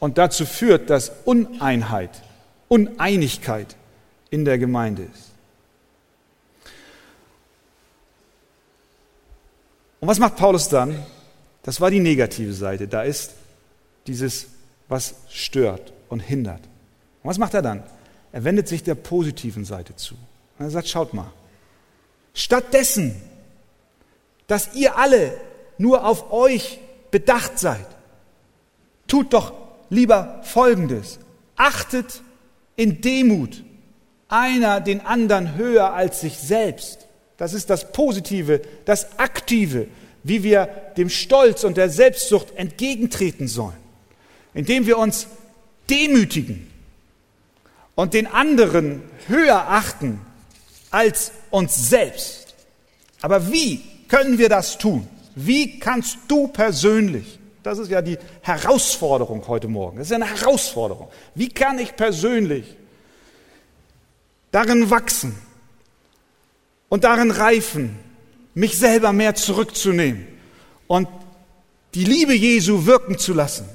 und 0.00 0.18
dazu 0.18 0.44
führt, 0.46 0.90
dass 0.90 1.12
Uneinheit, 1.24 2.22
Uneinigkeit 2.68 3.76
in 4.30 4.44
der 4.44 4.58
Gemeinde 4.58 5.02
ist. 5.02 5.30
Und 10.00 10.08
was 10.08 10.18
macht 10.18 10.36
Paulus 10.36 10.68
dann? 10.68 11.04
Das 11.66 11.80
war 11.80 11.90
die 11.90 11.98
negative 11.98 12.52
Seite. 12.52 12.86
Da 12.86 13.02
ist 13.02 13.32
dieses, 14.06 14.46
was 14.88 15.16
stört 15.28 15.92
und 16.08 16.20
hindert. 16.20 16.60
Und 17.22 17.30
was 17.30 17.38
macht 17.38 17.54
er 17.54 17.62
dann? 17.62 17.82
Er 18.30 18.44
wendet 18.44 18.68
sich 18.68 18.84
der 18.84 18.94
positiven 18.94 19.64
Seite 19.64 19.96
zu. 19.96 20.14
Und 20.58 20.66
er 20.66 20.70
sagt, 20.70 20.86
schaut 20.88 21.12
mal, 21.12 21.32
stattdessen, 22.34 23.20
dass 24.46 24.74
ihr 24.74 24.96
alle 24.96 25.36
nur 25.76 26.06
auf 26.06 26.32
euch 26.32 26.78
bedacht 27.10 27.58
seid, 27.58 27.86
tut 29.08 29.32
doch 29.32 29.52
lieber 29.90 30.40
Folgendes. 30.44 31.18
Achtet 31.56 32.22
in 32.76 33.00
Demut 33.00 33.64
einer 34.28 34.80
den 34.80 35.00
anderen 35.00 35.56
höher 35.56 35.92
als 35.94 36.20
sich 36.20 36.38
selbst. 36.38 37.08
Das 37.38 37.54
ist 37.54 37.70
das 37.70 37.90
Positive, 37.90 38.62
das 38.84 39.18
Aktive, 39.18 39.88
wie 40.26 40.42
wir 40.42 40.66
dem 40.96 41.08
Stolz 41.08 41.62
und 41.62 41.76
der 41.76 41.88
Selbstsucht 41.88 42.56
entgegentreten 42.56 43.46
sollen, 43.46 43.76
indem 44.54 44.86
wir 44.86 44.98
uns 44.98 45.28
demütigen 45.88 46.68
und 47.94 48.12
den 48.12 48.26
anderen 48.26 49.02
höher 49.28 49.68
achten 49.68 50.20
als 50.90 51.30
uns 51.50 51.88
selbst. 51.88 52.54
Aber 53.22 53.52
wie 53.52 53.82
können 54.08 54.38
wir 54.38 54.48
das 54.48 54.78
tun? 54.78 55.06
Wie 55.36 55.78
kannst 55.78 56.18
du 56.26 56.48
persönlich, 56.48 57.38
das 57.62 57.78
ist 57.78 57.90
ja 57.90 58.02
die 58.02 58.18
Herausforderung 58.42 59.46
heute 59.46 59.68
Morgen, 59.68 59.98
das 59.98 60.08
ist 60.08 60.12
eine 60.12 60.26
Herausforderung, 60.26 61.08
wie 61.36 61.50
kann 61.50 61.78
ich 61.78 61.94
persönlich 61.94 62.74
darin 64.50 64.90
wachsen 64.90 65.36
und 66.88 67.04
darin 67.04 67.30
reifen, 67.30 68.05
mich 68.56 68.78
selber 68.78 69.12
mehr 69.12 69.34
zurückzunehmen 69.34 70.26
und 70.86 71.08
die 71.94 72.04
Liebe 72.04 72.34
Jesu 72.34 72.86
wirken 72.86 73.18
zu 73.18 73.34
lassen, 73.34 73.68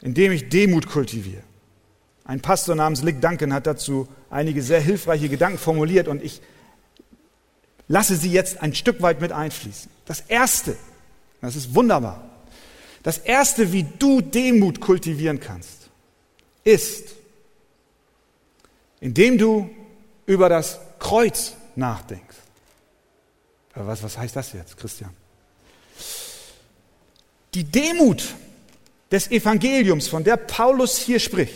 indem 0.00 0.32
ich 0.32 0.48
Demut 0.48 0.88
kultiviere. 0.88 1.44
Ein 2.24 2.40
Pastor 2.40 2.74
namens 2.74 3.02
Lick 3.04 3.20
Duncan 3.20 3.54
hat 3.54 3.68
dazu 3.68 4.08
einige 4.28 4.60
sehr 4.62 4.80
hilfreiche 4.80 5.28
Gedanken 5.28 5.58
formuliert 5.58 6.08
und 6.08 6.22
ich 6.22 6.40
lasse 7.86 8.16
sie 8.16 8.32
jetzt 8.32 8.60
ein 8.60 8.74
Stück 8.74 9.02
weit 9.02 9.20
mit 9.20 9.30
einfließen. 9.30 9.88
Das 10.04 10.20
Erste, 10.26 10.76
das 11.40 11.54
ist 11.54 11.72
wunderbar, 11.72 12.28
das 13.04 13.18
Erste, 13.18 13.72
wie 13.72 13.84
du 13.84 14.20
Demut 14.20 14.80
kultivieren 14.80 15.38
kannst, 15.38 15.90
ist, 16.64 17.14
indem 19.00 19.38
du 19.38 19.70
über 20.26 20.48
das 20.48 20.80
Kreuz 20.98 21.54
nachdenkst. 21.76 22.39
Was, 23.86 24.02
was 24.02 24.18
heißt 24.18 24.36
das 24.36 24.52
jetzt, 24.52 24.76
Christian? 24.76 25.10
Die 27.54 27.64
Demut 27.64 28.34
des 29.10 29.30
Evangeliums, 29.30 30.08
von 30.08 30.22
der 30.22 30.36
Paulus 30.36 30.98
hier 30.98 31.18
spricht, 31.18 31.54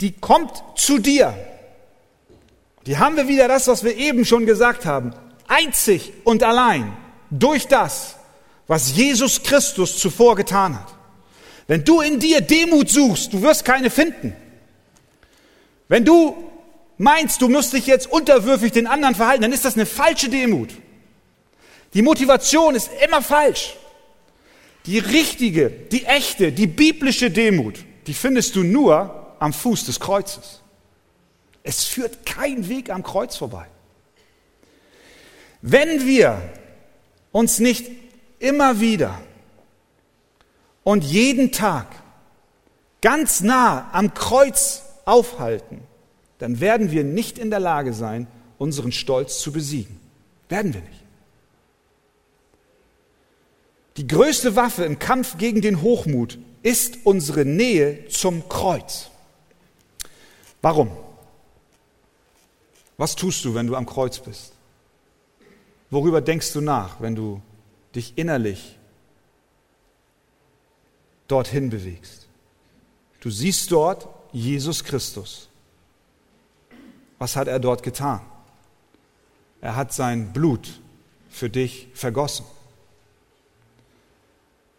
die 0.00 0.12
kommt 0.12 0.62
zu 0.76 0.98
dir. 0.98 1.34
Die 2.84 2.98
haben 2.98 3.16
wir 3.16 3.26
wieder 3.28 3.48
das, 3.48 3.66
was 3.66 3.82
wir 3.82 3.96
eben 3.96 4.24
schon 4.24 4.46
gesagt 4.46 4.84
haben. 4.84 5.14
Einzig 5.48 6.12
und 6.24 6.42
allein 6.42 6.96
durch 7.30 7.66
das, 7.66 8.16
was 8.66 8.94
Jesus 8.94 9.42
Christus 9.42 9.98
zuvor 9.98 10.36
getan 10.36 10.78
hat. 10.78 10.94
Wenn 11.66 11.84
du 11.84 12.00
in 12.00 12.20
dir 12.20 12.40
Demut 12.40 12.90
suchst, 12.90 13.32
du 13.32 13.42
wirst 13.42 13.64
keine 13.64 13.90
finden. 13.90 14.36
Wenn 15.88 16.04
du 16.04 16.36
meinst, 16.98 17.42
du 17.42 17.48
musst 17.48 17.72
dich 17.72 17.86
jetzt 17.86 18.10
unterwürfig 18.10 18.72
den 18.72 18.86
anderen 18.86 19.14
verhalten, 19.14 19.42
dann 19.42 19.52
ist 19.52 19.64
das 19.64 19.74
eine 19.74 19.86
falsche 19.86 20.28
Demut. 20.28 20.70
Die 21.94 22.02
Motivation 22.02 22.74
ist 22.74 22.90
immer 23.04 23.22
falsch. 23.22 23.76
Die 24.86 24.98
richtige, 24.98 25.70
die 25.70 26.04
echte, 26.04 26.52
die 26.52 26.66
biblische 26.66 27.30
Demut, 27.30 27.84
die 28.06 28.14
findest 28.14 28.54
du 28.56 28.62
nur 28.62 29.34
am 29.38 29.52
Fuß 29.52 29.86
des 29.86 30.00
Kreuzes. 30.00 30.62
Es 31.62 31.84
führt 31.84 32.24
kein 32.24 32.68
Weg 32.68 32.90
am 32.90 33.02
Kreuz 33.02 33.36
vorbei. 33.36 33.66
Wenn 35.62 36.06
wir 36.06 36.40
uns 37.32 37.58
nicht 37.58 37.90
immer 38.38 38.80
wieder 38.80 39.20
und 40.84 41.02
jeden 41.02 41.50
Tag 41.50 41.86
ganz 43.00 43.40
nah 43.40 43.90
am 43.92 44.14
Kreuz 44.14 44.82
aufhalten, 45.04 45.85
dann 46.38 46.60
werden 46.60 46.90
wir 46.90 47.04
nicht 47.04 47.38
in 47.38 47.50
der 47.50 47.60
Lage 47.60 47.92
sein, 47.92 48.26
unseren 48.58 48.92
Stolz 48.92 49.40
zu 49.40 49.52
besiegen. 49.52 49.98
Werden 50.48 50.74
wir 50.74 50.82
nicht. 50.82 51.04
Die 53.96 54.06
größte 54.06 54.56
Waffe 54.56 54.84
im 54.84 54.98
Kampf 54.98 55.38
gegen 55.38 55.62
den 55.62 55.80
Hochmut 55.80 56.38
ist 56.62 56.98
unsere 57.04 57.44
Nähe 57.44 58.08
zum 58.08 58.48
Kreuz. 58.48 59.10
Warum? 60.60 60.90
Was 62.98 63.14
tust 63.14 63.44
du, 63.44 63.54
wenn 63.54 63.66
du 63.66 63.76
am 63.76 63.86
Kreuz 63.86 64.18
bist? 64.18 64.52
Worüber 65.90 66.20
denkst 66.20 66.52
du 66.52 66.60
nach, 66.60 67.00
wenn 67.00 67.14
du 67.14 67.40
dich 67.94 68.14
innerlich 68.16 68.76
dorthin 71.28 71.70
bewegst? 71.70 72.26
Du 73.20 73.30
siehst 73.30 73.70
dort 73.70 74.08
Jesus 74.32 74.84
Christus. 74.84 75.45
Was 77.18 77.36
hat 77.36 77.48
er 77.48 77.58
dort 77.58 77.82
getan? 77.82 78.20
Er 79.60 79.76
hat 79.76 79.92
sein 79.92 80.32
Blut 80.32 80.80
für 81.30 81.50
dich 81.50 81.88
vergossen. 81.94 82.44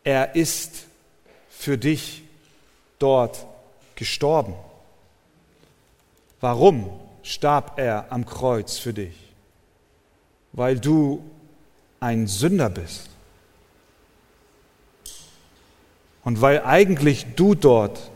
Er 0.03 0.35
ist 0.35 0.85
für 1.49 1.77
dich 1.77 2.23
dort 2.99 3.45
gestorben. 3.95 4.53
Warum 6.39 6.89
starb 7.23 7.77
er 7.77 8.11
am 8.11 8.25
Kreuz 8.25 8.77
für 8.77 8.93
dich? 8.93 9.15
Weil 10.53 10.79
du 10.79 11.23
ein 11.99 12.27
Sünder 12.27 12.69
bist. 12.69 13.09
Und 16.23 16.41
weil 16.41 16.63
eigentlich 16.63 17.25
du 17.35 17.55
dort 17.55 18.11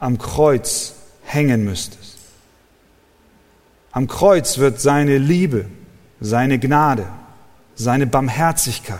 am 0.00 0.18
Kreuz 0.18 0.94
hängen 1.24 1.64
müsstest. 1.64 2.13
Am 3.94 4.08
Kreuz 4.08 4.58
wird 4.58 4.80
seine 4.80 5.18
Liebe, 5.18 5.66
seine 6.20 6.58
Gnade, 6.58 7.06
seine 7.76 8.06
Barmherzigkeit, 8.06 8.98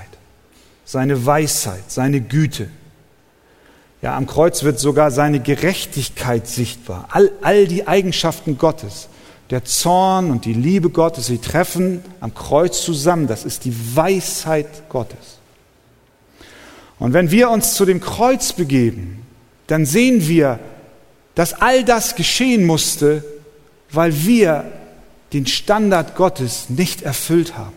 seine 0.85 1.27
Weisheit, 1.27 1.83
seine 1.89 2.21
Güte, 2.21 2.69
ja, 4.05 4.15
am 4.17 4.27
Kreuz 4.27 4.63
wird 4.63 4.79
sogar 4.79 5.11
seine 5.11 5.41
Gerechtigkeit 5.41 6.47
sichtbar. 6.47 7.09
All, 7.11 7.33
all 7.41 7.67
die 7.67 7.89
Eigenschaften 7.89 8.59
Gottes, 8.59 9.09
der 9.49 9.65
Zorn 9.65 10.31
und 10.31 10.45
die 10.45 10.53
Liebe 10.53 10.91
Gottes, 10.91 11.27
sie 11.27 11.39
treffen 11.39 12.03
am 12.21 12.35
Kreuz 12.35 12.83
zusammen. 12.83 13.29
Das 13.29 13.47
ist 13.47 13.65
die 13.65 13.75
Weisheit 13.97 14.91
Gottes. 14.91 15.39
Und 16.99 17.15
wenn 17.15 17.31
wir 17.31 17.49
uns 17.49 17.73
zu 17.77 17.87
dem 17.87 17.99
Kreuz 17.99 18.53
begeben, 18.53 19.23
dann 19.69 19.87
sehen 19.87 20.29
wir, 20.29 20.61
dass 21.35 21.55
all 21.55 21.83
das 21.83 22.15
geschehen 22.15 22.67
musste, 22.67 23.25
weil 23.91 24.15
wir 24.27 24.71
den 25.35 25.47
Standard 25.47 26.15
Gottes 26.15 26.71
nicht 26.71 27.03
erfüllt 27.03 27.59
haben. 27.59 27.75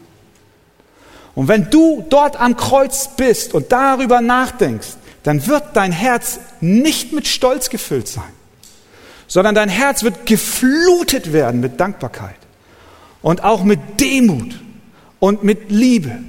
Und 1.36 1.48
wenn 1.48 1.70
du 1.70 2.06
dort 2.10 2.40
am 2.40 2.56
Kreuz 2.56 3.10
bist 3.16 3.54
und 3.54 3.72
darüber 3.72 4.22
nachdenkst, 4.22 4.90
dann 5.24 5.46
wird 5.46 5.64
dein 5.74 5.92
Herz 5.92 6.40
nicht 6.62 7.14
mit 7.14 7.28
Stolz 7.28 7.70
gefüllt 7.70 8.08
sein, 8.08 8.32
sondern 9.28 9.56
dein 9.56 9.70
Herz 9.70 10.04
wird 10.04 10.26
geflutet 10.26 11.34
werden 11.34 11.60
mit 11.60 11.80
Dankbarkeit 11.80 12.38
und 13.22 13.44
auch 13.44 13.64
mit 13.64 14.00
Demut 14.00 14.60
und 15.20 15.44
mit 15.44 15.70
Liebe. 15.70 16.20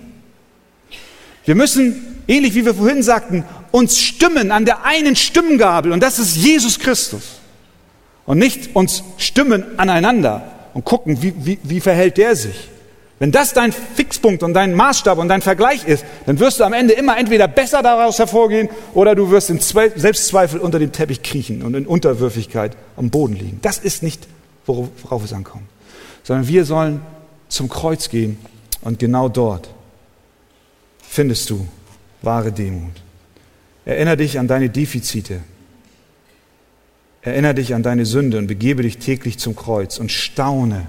Wir 1.45 1.55
müssen, 1.55 2.22
ähnlich 2.26 2.55
wie 2.55 2.64
wir 2.64 2.74
vorhin 2.74 3.03
sagten, 3.03 3.45
uns 3.70 4.01
stimmen 4.01 4.51
an 4.51 4.64
der 4.64 4.85
einen 4.85 5.14
Stimmgabel 5.14 5.93
und 5.93 6.03
das 6.03 6.18
ist 6.18 6.37
Jesus 6.37 6.79
Christus. 6.79 7.22
Und 8.26 8.39
nicht 8.39 8.76
uns 8.76 9.05
stimmen 9.16 9.79
aneinander 9.79 10.58
und 10.79 10.85
gucken, 10.85 11.20
wie, 11.22 11.35
wie, 11.37 11.59
wie 11.64 11.81
verhält 11.81 12.18
der 12.18 12.37
sich. 12.37 12.68
Wenn 13.18 13.33
das 13.33 13.53
dein 13.53 13.72
Fixpunkt 13.72 14.45
und 14.45 14.55
dein 14.55 14.74
Maßstab 14.74 15.18
und 15.18 15.26
dein 15.26 15.43
Vergleich 15.43 15.85
ist, 15.85 16.05
dann 16.24 16.39
wirst 16.39 16.61
du 16.61 16.64
am 16.64 16.72
Ende 16.72 16.95
immer 16.95 17.18
entweder 17.18 17.49
besser 17.49 17.83
daraus 17.83 18.20
hervorgehen 18.20 18.68
oder 18.95 19.16
du 19.16 19.29
wirst 19.33 19.51
in 19.51 19.59
Selbstzweifel 19.59 20.61
unter 20.61 20.79
dem 20.79 20.93
Teppich 20.93 21.24
kriechen 21.24 21.64
und 21.64 21.74
in 21.74 21.85
Unterwürfigkeit 21.85 22.76
am 22.97 23.11
Boden 23.11 23.35
liegen. 23.35 23.59
Das 23.61 23.79
ist 23.79 24.05
nicht, 24.05 24.29
worauf 24.66 25.24
es 25.24 25.33
ankommt. 25.33 25.64
Sondern 26.22 26.47
wir 26.47 26.64
sollen 26.64 27.01
zum 27.49 27.68
Kreuz 27.68 28.09
gehen 28.09 28.39
und 28.83 29.01
genau 29.01 29.29
dort 29.29 29.68
findest 31.01 31.51
du 31.51 31.66
wahre 32.22 32.53
Demut. 32.53 32.93
Erinnere 33.85 34.18
dich 34.18 34.39
an 34.39 34.47
deine 34.47 34.70
Defizite. 34.70 35.41
Erinnere 37.29 37.57
dich 37.57 37.74
an 37.74 37.83
deine 37.83 38.07
Sünde 38.07 38.39
und 38.39 38.47
begebe 38.47 38.83
dich 38.83 38.97
täglich 38.97 39.39
zum 39.39 39.55
Kreuz 39.55 39.99
und 39.99 40.11
staune 40.11 40.87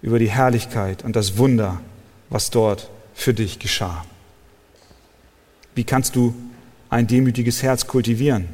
über 0.00 0.20
die 0.20 0.30
Herrlichkeit 0.30 1.02
und 1.02 1.16
das 1.16 1.38
Wunder, 1.38 1.80
was 2.30 2.50
dort 2.50 2.88
für 3.14 3.34
dich 3.34 3.58
geschah. 3.58 4.04
Wie 5.74 5.82
kannst 5.82 6.14
du 6.14 6.36
ein 6.88 7.08
demütiges 7.08 7.64
Herz 7.64 7.88
kultivieren? 7.88 8.48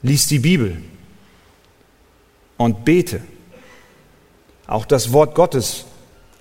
Lies 0.00 0.26
die 0.28 0.38
Bibel 0.38 0.78
und 2.56 2.86
bete. 2.86 3.20
Auch 4.66 4.86
das 4.86 5.12
Wort 5.12 5.34
Gottes 5.34 5.84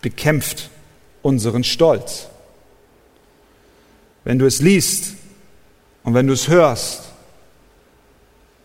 bekämpft 0.02 0.70
unseren 1.22 1.66
Stolz. 1.66 2.30
Wenn 4.24 4.40
du 4.40 4.46
es 4.46 4.62
liest 4.62 5.16
und 6.06 6.14
wenn 6.14 6.28
du 6.28 6.32
es 6.34 6.48
hörst, 6.48 7.13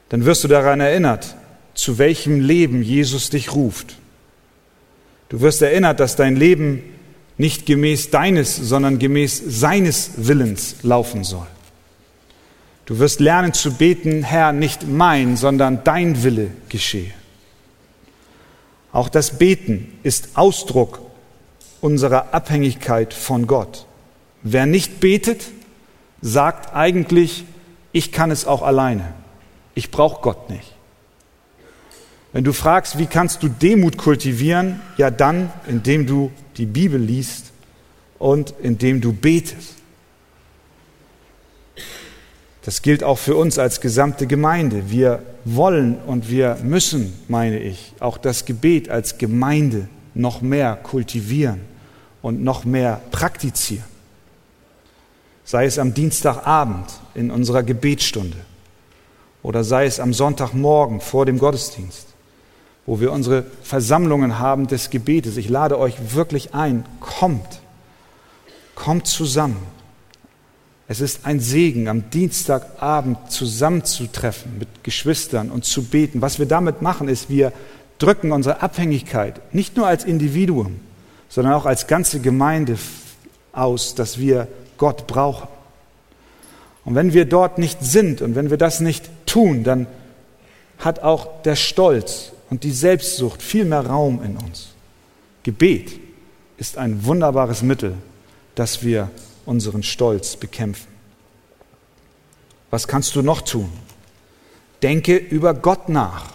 dann 0.08 0.24
wirst 0.24 0.44
du 0.44 0.48
daran 0.48 0.80
erinnert, 0.80 1.36
zu 1.74 1.98
welchem 1.98 2.40
Leben 2.40 2.82
Jesus 2.82 3.30
dich 3.30 3.54
ruft. 3.54 3.96
Du 5.28 5.40
wirst 5.40 5.62
erinnert, 5.62 6.00
dass 6.00 6.16
dein 6.16 6.36
Leben 6.36 6.82
nicht 7.36 7.66
gemäß 7.66 8.10
deines, 8.10 8.56
sondern 8.56 8.98
gemäß 8.98 9.42
seines 9.46 10.12
Willens 10.16 10.76
laufen 10.82 11.24
soll. 11.24 11.46
Du 12.86 12.98
wirst 12.98 13.20
lernen 13.20 13.52
zu 13.52 13.74
beten, 13.74 14.22
Herr, 14.22 14.52
nicht 14.52 14.88
mein, 14.88 15.36
sondern 15.36 15.84
dein 15.84 16.22
Wille 16.24 16.50
geschehe. 16.68 17.12
Auch 18.92 19.10
das 19.10 19.38
Beten 19.38 19.92
ist 20.02 20.30
Ausdruck 20.34 21.00
unserer 21.80 22.32
Abhängigkeit 22.34 23.12
von 23.12 23.46
Gott. 23.46 23.86
Wer 24.42 24.66
nicht 24.66 25.00
betet, 25.00 25.50
sagt 26.22 26.74
eigentlich, 26.74 27.44
ich 27.92 28.10
kann 28.10 28.30
es 28.30 28.46
auch 28.46 28.62
alleine. 28.62 29.12
Ich 29.78 29.92
brauche 29.92 30.20
Gott 30.22 30.50
nicht. 30.50 30.74
Wenn 32.32 32.42
du 32.42 32.52
fragst, 32.52 32.98
wie 32.98 33.06
kannst 33.06 33.44
du 33.44 33.48
Demut 33.48 33.96
kultivieren, 33.96 34.80
ja 34.96 35.08
dann, 35.12 35.52
indem 35.68 36.04
du 36.04 36.32
die 36.56 36.66
Bibel 36.66 37.00
liest 37.00 37.52
und 38.18 38.54
indem 38.60 39.00
du 39.00 39.12
betest. 39.12 39.76
Das 42.62 42.82
gilt 42.82 43.04
auch 43.04 43.18
für 43.18 43.36
uns 43.36 43.56
als 43.56 43.80
gesamte 43.80 44.26
Gemeinde. 44.26 44.90
Wir 44.90 45.22
wollen 45.44 45.98
und 45.98 46.28
wir 46.28 46.58
müssen, 46.64 47.12
meine 47.28 47.60
ich, 47.60 47.92
auch 48.00 48.18
das 48.18 48.46
Gebet 48.46 48.88
als 48.88 49.16
Gemeinde 49.16 49.86
noch 50.12 50.42
mehr 50.42 50.74
kultivieren 50.74 51.60
und 52.20 52.42
noch 52.42 52.64
mehr 52.64 53.00
praktizieren. 53.12 53.84
Sei 55.44 55.66
es 55.66 55.78
am 55.78 55.94
Dienstagabend 55.94 56.90
in 57.14 57.30
unserer 57.30 57.62
Gebetsstunde 57.62 58.38
oder 59.42 59.64
sei 59.64 59.86
es 59.86 60.00
am 60.00 60.12
Sonntagmorgen 60.12 61.00
vor 61.00 61.26
dem 61.26 61.38
Gottesdienst, 61.38 62.06
wo 62.86 63.00
wir 63.00 63.12
unsere 63.12 63.44
Versammlungen 63.62 64.38
haben 64.38 64.66
des 64.66 64.90
Gebetes. 64.90 65.36
Ich 65.36 65.48
lade 65.48 65.78
euch 65.78 66.14
wirklich 66.14 66.54
ein, 66.54 66.84
kommt, 67.00 67.60
kommt 68.74 69.06
zusammen. 69.06 69.62
Es 70.90 71.00
ist 71.02 71.26
ein 71.26 71.38
Segen, 71.38 71.86
am 71.88 72.08
Dienstagabend 72.08 73.30
zusammenzutreffen 73.30 74.58
mit 74.58 74.84
Geschwistern 74.84 75.50
und 75.50 75.66
zu 75.66 75.84
beten. 75.84 76.22
Was 76.22 76.38
wir 76.38 76.46
damit 76.46 76.80
machen, 76.80 77.08
ist, 77.08 77.28
wir 77.28 77.52
drücken 77.98 78.32
unsere 78.32 78.62
Abhängigkeit 78.62 79.54
nicht 79.54 79.76
nur 79.76 79.86
als 79.86 80.04
Individuum, 80.04 80.80
sondern 81.28 81.52
auch 81.52 81.66
als 81.66 81.88
ganze 81.88 82.20
Gemeinde 82.20 82.78
aus, 83.52 83.94
dass 83.94 84.18
wir 84.18 84.48
Gott 84.78 85.06
brauchen. 85.06 85.48
Und 86.86 86.94
wenn 86.94 87.12
wir 87.12 87.26
dort 87.26 87.58
nicht 87.58 87.84
sind 87.84 88.22
und 88.22 88.34
wenn 88.34 88.48
wir 88.48 88.56
das 88.56 88.80
nicht 88.80 89.10
tun, 89.28 89.64
dann 89.64 89.86
hat 90.78 91.00
auch 91.00 91.42
der 91.42 91.56
Stolz 91.56 92.32
und 92.50 92.64
die 92.64 92.72
Selbstsucht 92.72 93.42
viel 93.42 93.64
mehr 93.64 93.86
Raum 93.86 94.22
in 94.22 94.36
uns. 94.36 94.68
Gebet 95.42 95.98
ist 96.56 96.78
ein 96.78 97.04
wunderbares 97.04 97.62
Mittel, 97.62 97.94
dass 98.54 98.82
wir 98.82 99.10
unseren 99.46 99.82
Stolz 99.82 100.36
bekämpfen. 100.36 100.88
Was 102.70 102.86
kannst 102.86 103.14
du 103.16 103.22
noch 103.22 103.42
tun? 103.42 103.70
Denke 104.82 105.16
über 105.16 105.54
Gott 105.54 105.88
nach. 105.88 106.26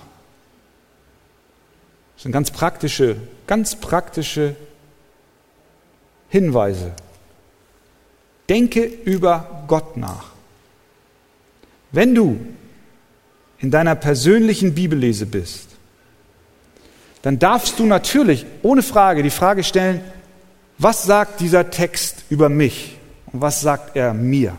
Das 2.15 2.23
sind 2.23 2.31
ganz 2.31 2.51
praktische, 2.51 3.17
ganz 3.47 3.75
praktische 3.75 4.55
Hinweise. 6.29 6.93
Denke 8.49 8.83
über 8.83 9.63
Gott 9.67 9.95
nach. 9.97 10.31
Wenn 11.91 12.15
du 12.15 12.39
in 13.63 13.71
deiner 13.71 13.95
persönlichen 13.95 14.75
Bibellese 14.75 15.25
bist, 15.25 15.69
dann 17.21 17.39
darfst 17.39 17.79
du 17.79 17.85
natürlich 17.85 18.45
ohne 18.61 18.83
Frage 18.83 19.23
die 19.23 19.29
Frage 19.29 19.63
stellen, 19.63 20.01
was 20.77 21.03
sagt 21.03 21.39
dieser 21.39 21.69
Text 21.69 22.25
über 22.29 22.49
mich 22.49 22.97
und 23.31 23.39
was 23.39 23.61
sagt 23.61 23.95
er 23.95 24.13
mir? 24.13 24.57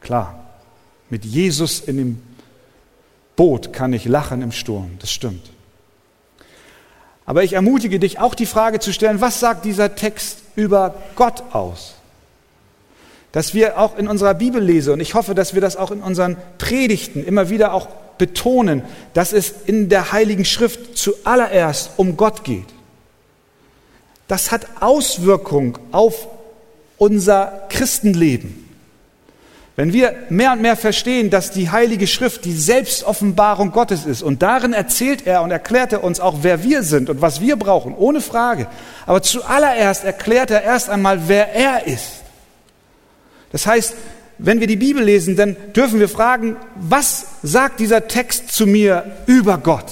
Klar, 0.00 0.38
mit 1.10 1.24
Jesus 1.24 1.80
in 1.80 1.96
dem 1.96 2.22
Boot 3.34 3.72
kann 3.72 3.92
ich 3.92 4.04
lachen 4.04 4.40
im 4.40 4.52
Sturm, 4.52 4.92
das 5.00 5.10
stimmt. 5.10 5.50
Aber 7.26 7.42
ich 7.42 7.54
ermutige 7.54 7.98
dich 7.98 8.20
auch 8.20 8.36
die 8.36 8.46
Frage 8.46 8.78
zu 8.78 8.92
stellen, 8.92 9.20
was 9.20 9.40
sagt 9.40 9.64
dieser 9.64 9.96
Text 9.96 10.42
über 10.54 10.94
Gott 11.16 11.42
aus? 11.52 11.94
Dass 13.32 13.52
wir 13.52 13.80
auch 13.80 13.98
in 13.98 14.06
unserer 14.06 14.34
Bibellese, 14.34 14.92
und 14.92 15.00
ich 15.00 15.14
hoffe, 15.14 15.34
dass 15.34 15.54
wir 15.54 15.60
das 15.60 15.74
auch 15.74 15.90
in 15.90 16.02
unseren 16.02 16.36
Predigten 16.58 17.24
immer 17.24 17.50
wieder 17.50 17.72
auch 17.72 17.88
betonen, 18.18 18.82
dass 19.12 19.32
es 19.32 19.54
in 19.66 19.88
der 19.88 20.12
Heiligen 20.12 20.44
Schrift 20.44 20.96
zuallererst 20.96 21.90
um 21.96 22.16
Gott 22.16 22.44
geht. 22.44 22.66
Das 24.28 24.50
hat 24.50 24.66
Auswirkung 24.80 25.78
auf 25.92 26.28
unser 26.96 27.66
Christenleben. 27.68 28.64
Wenn 29.76 29.92
wir 29.92 30.14
mehr 30.28 30.52
und 30.52 30.62
mehr 30.62 30.76
verstehen, 30.76 31.30
dass 31.30 31.50
die 31.50 31.70
Heilige 31.70 32.06
Schrift 32.06 32.44
die 32.44 32.56
Selbstoffenbarung 32.56 33.72
Gottes 33.72 34.06
ist 34.06 34.22
und 34.22 34.40
darin 34.40 34.72
erzählt 34.72 35.26
er 35.26 35.42
und 35.42 35.50
erklärt 35.50 35.92
er 35.92 36.04
uns 36.04 36.20
auch, 36.20 36.38
wer 36.42 36.62
wir 36.62 36.84
sind 36.84 37.10
und 37.10 37.20
was 37.20 37.40
wir 37.40 37.56
brauchen, 37.56 37.92
ohne 37.96 38.20
Frage. 38.20 38.68
Aber 39.04 39.20
zuallererst 39.20 40.04
erklärt 40.04 40.52
er 40.52 40.62
erst 40.62 40.90
einmal, 40.90 41.26
wer 41.26 41.52
er 41.52 41.88
ist. 41.88 42.22
Das 43.50 43.66
heißt, 43.66 43.94
wenn 44.44 44.60
wir 44.60 44.66
die 44.66 44.76
Bibel 44.76 45.02
lesen, 45.02 45.36
dann 45.36 45.56
dürfen 45.72 46.00
wir 46.00 46.08
fragen, 46.08 46.56
was 46.74 47.26
sagt 47.42 47.80
dieser 47.80 48.08
Text 48.08 48.52
zu 48.52 48.66
mir 48.66 49.16
über 49.26 49.56
Gott? 49.56 49.86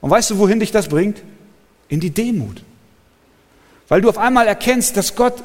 Und 0.00 0.10
weißt 0.10 0.30
du, 0.30 0.38
wohin 0.38 0.58
dich 0.58 0.72
das 0.72 0.88
bringt? 0.88 1.22
In 1.88 2.00
die 2.00 2.10
Demut. 2.10 2.64
Weil 3.88 4.00
du 4.00 4.08
auf 4.08 4.18
einmal 4.18 4.46
erkennst, 4.46 4.96
dass 4.96 5.14
Gott 5.14 5.42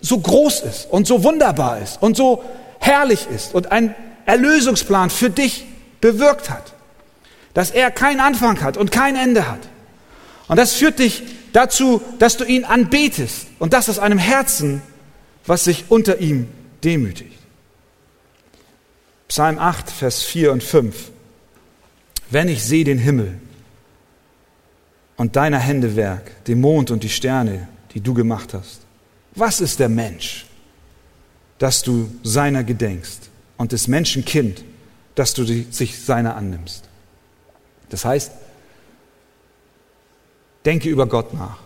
so 0.00 0.18
groß 0.18 0.60
ist 0.60 0.86
und 0.90 1.06
so 1.06 1.24
wunderbar 1.24 1.78
ist 1.78 2.02
und 2.02 2.16
so 2.16 2.44
herrlich 2.78 3.26
ist 3.34 3.54
und 3.54 3.72
einen 3.72 3.94
Erlösungsplan 4.26 5.08
für 5.08 5.30
dich 5.30 5.64
bewirkt 6.00 6.50
hat. 6.50 6.74
Dass 7.54 7.70
er 7.70 7.90
keinen 7.90 8.20
Anfang 8.20 8.60
hat 8.62 8.76
und 8.76 8.90
kein 8.90 9.16
Ende 9.16 9.48
hat. 9.50 9.60
Und 10.48 10.58
das 10.58 10.74
führt 10.74 10.98
dich 10.98 11.22
dazu, 11.54 12.02
dass 12.18 12.36
du 12.36 12.44
ihn 12.44 12.64
anbetest 12.64 13.46
und 13.58 13.72
das 13.72 13.88
aus 13.88 13.98
einem 13.98 14.18
Herzen, 14.18 14.82
was 15.46 15.64
sich 15.64 15.84
unter 15.88 16.18
ihm 16.20 16.48
demütigt. 16.84 17.38
Psalm 19.28 19.58
8, 19.58 19.90
Vers 19.90 20.22
4 20.22 20.52
und 20.52 20.62
5. 20.62 21.10
Wenn 22.30 22.48
ich 22.48 22.62
sehe 22.62 22.84
den 22.84 22.98
Himmel 22.98 23.40
und 25.16 25.36
deiner 25.36 25.58
Hände 25.58 25.96
Werk, 25.96 26.44
den 26.44 26.60
Mond 26.60 26.90
und 26.90 27.02
die 27.02 27.08
Sterne, 27.08 27.68
die 27.94 28.00
du 28.00 28.14
gemacht 28.14 28.54
hast, 28.54 28.82
was 29.34 29.60
ist 29.60 29.80
der 29.80 29.88
Mensch, 29.88 30.46
dass 31.58 31.82
du 31.82 32.10
seiner 32.22 32.62
gedenkst 32.62 33.30
und 33.56 33.72
des 33.72 33.88
Menschen 33.88 34.24
Kind, 34.24 34.64
dass 35.14 35.34
du 35.34 35.44
sich 35.44 35.98
seiner 35.98 36.36
annimmst? 36.36 36.88
Das 37.88 38.04
heißt, 38.04 38.32
denke 40.64 40.88
über 40.88 41.06
Gott 41.06 41.34
nach. 41.34 41.58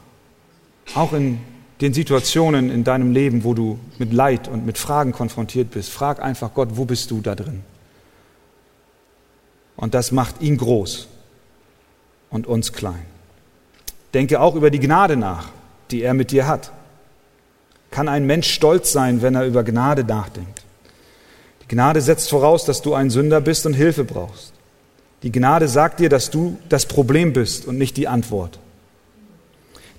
Auch 0.95 1.13
in 1.13 1.41
den 1.81 1.95
Situationen 1.95 2.71
in 2.71 2.85
deinem 2.85 3.13
Leben, 3.13 3.45
wo 3.45 3.55
du 3.55 3.79
mit 3.99 4.13
Leid 4.13 4.49
und 4.49 4.67
mit 4.67 4.79
Fragen 4.79 5.13
konfrontiert 5.13 5.71
bist. 5.71 5.91
Frag 5.91 6.21
einfach 6.21 6.53
Gott, 6.55 6.71
wo 6.73 6.85
bist 6.85 7.11
du 7.11 7.21
da 7.21 7.35
drin? 7.35 7.63
Und 9.77 9.95
das 9.95 10.11
macht 10.11 10.41
ihn 10.43 10.57
groß 10.57 11.07
und 12.31 12.47
uns 12.47 12.73
klein. 12.73 13.07
Denke 14.13 14.41
auch 14.41 14.57
über 14.57 14.71
die 14.71 14.81
Gnade 14.81 15.17
nach, 15.17 15.51
die 15.91 16.03
er 16.03 16.15
mit 16.15 16.33
dir 16.33 16.49
hat. 16.49 16.73
Kann 17.91 18.09
ein 18.09 18.27
Mensch 18.27 18.51
stolz 18.51 18.93
sein, 18.93 19.23
wenn 19.23 19.37
er 19.37 19.47
über 19.47 19.63
Gnade 19.63 20.03
nachdenkt? 20.03 20.63
Die 21.63 21.69
Gnade 21.69 22.01
setzt 22.01 22.29
voraus, 22.29 22.65
dass 22.65 22.83
du 22.83 22.95
ein 22.95 23.11
Sünder 23.11 23.41
bist 23.41 23.67
und 23.67 23.75
Hilfe 23.75 24.05
brauchst. 24.05 24.53
Die 25.23 25.33
Gnade 25.33 25.69
sagt 25.69 26.01
dir, 26.01 26.09
dass 26.09 26.31
du 26.31 26.59
das 26.69 26.87
Problem 26.87 27.33
bist 27.33 27.67
und 27.67 27.79
nicht 27.79 27.97
die 27.97 28.09
Antwort. 28.09 28.59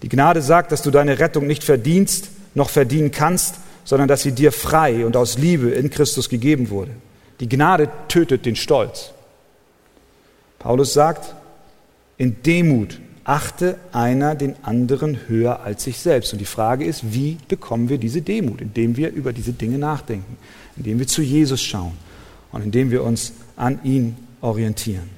Die 0.01 0.09
Gnade 0.09 0.41
sagt, 0.41 0.71
dass 0.71 0.81
du 0.81 0.91
deine 0.91 1.19
Rettung 1.19 1.47
nicht 1.47 1.63
verdienst, 1.63 2.29
noch 2.55 2.69
verdienen 2.69 3.11
kannst, 3.11 3.55
sondern 3.83 4.07
dass 4.07 4.21
sie 4.21 4.31
dir 4.31 4.51
frei 4.51 5.05
und 5.05 5.17
aus 5.17 5.37
Liebe 5.37 5.69
in 5.71 5.89
Christus 5.89 6.29
gegeben 6.29 6.69
wurde. 6.69 6.91
Die 7.39 7.49
Gnade 7.49 7.89
tötet 8.07 8.45
den 8.45 8.55
Stolz. 8.55 9.11
Paulus 10.59 10.93
sagt, 10.93 11.35
in 12.17 12.43
Demut 12.43 12.99
achte 13.23 13.77
einer 13.91 14.35
den 14.35 14.55
anderen 14.63 15.27
höher 15.27 15.61
als 15.61 15.83
sich 15.83 15.99
selbst. 15.99 16.33
Und 16.33 16.39
die 16.39 16.45
Frage 16.45 16.83
ist, 16.85 17.13
wie 17.13 17.37
bekommen 17.47 17.87
wir 17.87 17.97
diese 17.97 18.21
Demut? 18.21 18.59
Indem 18.59 18.97
wir 18.97 19.11
über 19.11 19.33
diese 19.33 19.53
Dinge 19.53 19.77
nachdenken, 19.77 20.37
indem 20.75 20.99
wir 20.99 21.07
zu 21.07 21.21
Jesus 21.21 21.61
schauen 21.61 21.93
und 22.51 22.63
indem 22.63 22.91
wir 22.91 23.03
uns 23.03 23.33
an 23.55 23.79
ihn 23.83 24.17
orientieren. 24.41 25.09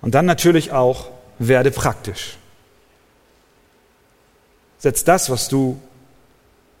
Und 0.00 0.14
dann 0.14 0.26
natürlich 0.26 0.72
auch, 0.72 1.10
werde 1.38 1.70
praktisch. 1.70 2.36
Setz 4.78 5.04
das, 5.04 5.28
was 5.30 5.48
du 5.48 5.80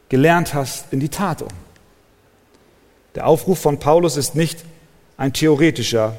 gelernt 0.08 0.54
hast, 0.54 0.92
in 0.92 1.00
die 1.00 1.08
Tat 1.08 1.42
um. 1.42 1.48
Der 3.14 3.26
Aufruf 3.26 3.58
von 3.58 3.78
Paulus 3.78 4.16
ist 4.16 4.34
nicht 4.34 4.64
ein 5.16 5.32
theoretischer, 5.32 6.16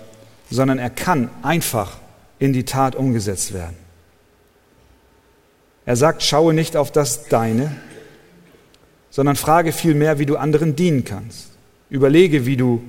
sondern 0.52 0.80
er 0.80 0.90
kann 0.90 1.30
einfach 1.42 1.98
in 2.40 2.54
die 2.54 2.66
Tat 2.66 2.96
umgesetzt 2.96 3.54
werden. 3.54 3.78
Er 5.86 5.96
sagt, 5.96 6.24
schaue 6.24 6.54
nicht 6.54 6.76
auf 6.76 6.92
das 6.92 7.28
Deine, 7.30 7.76
sondern 9.10 9.36
frage 9.36 9.72
vielmehr, 9.72 10.20
wie 10.20 10.26
du 10.26 10.38
anderen 10.38 10.76
dienen 10.76 11.04
kannst. 11.04 11.50
Überlege, 11.90 12.46
wie 12.46 12.58
du 12.58 12.84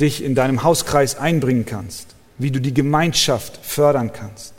dich 0.00 0.22
in 0.22 0.34
deinem 0.34 0.62
Hauskreis 0.62 1.16
einbringen 1.18 1.66
kannst, 1.66 2.14
wie 2.38 2.50
du 2.50 2.60
die 2.60 2.74
Gemeinschaft 2.74 3.58
fördern 3.64 4.12
kannst. 4.12 4.54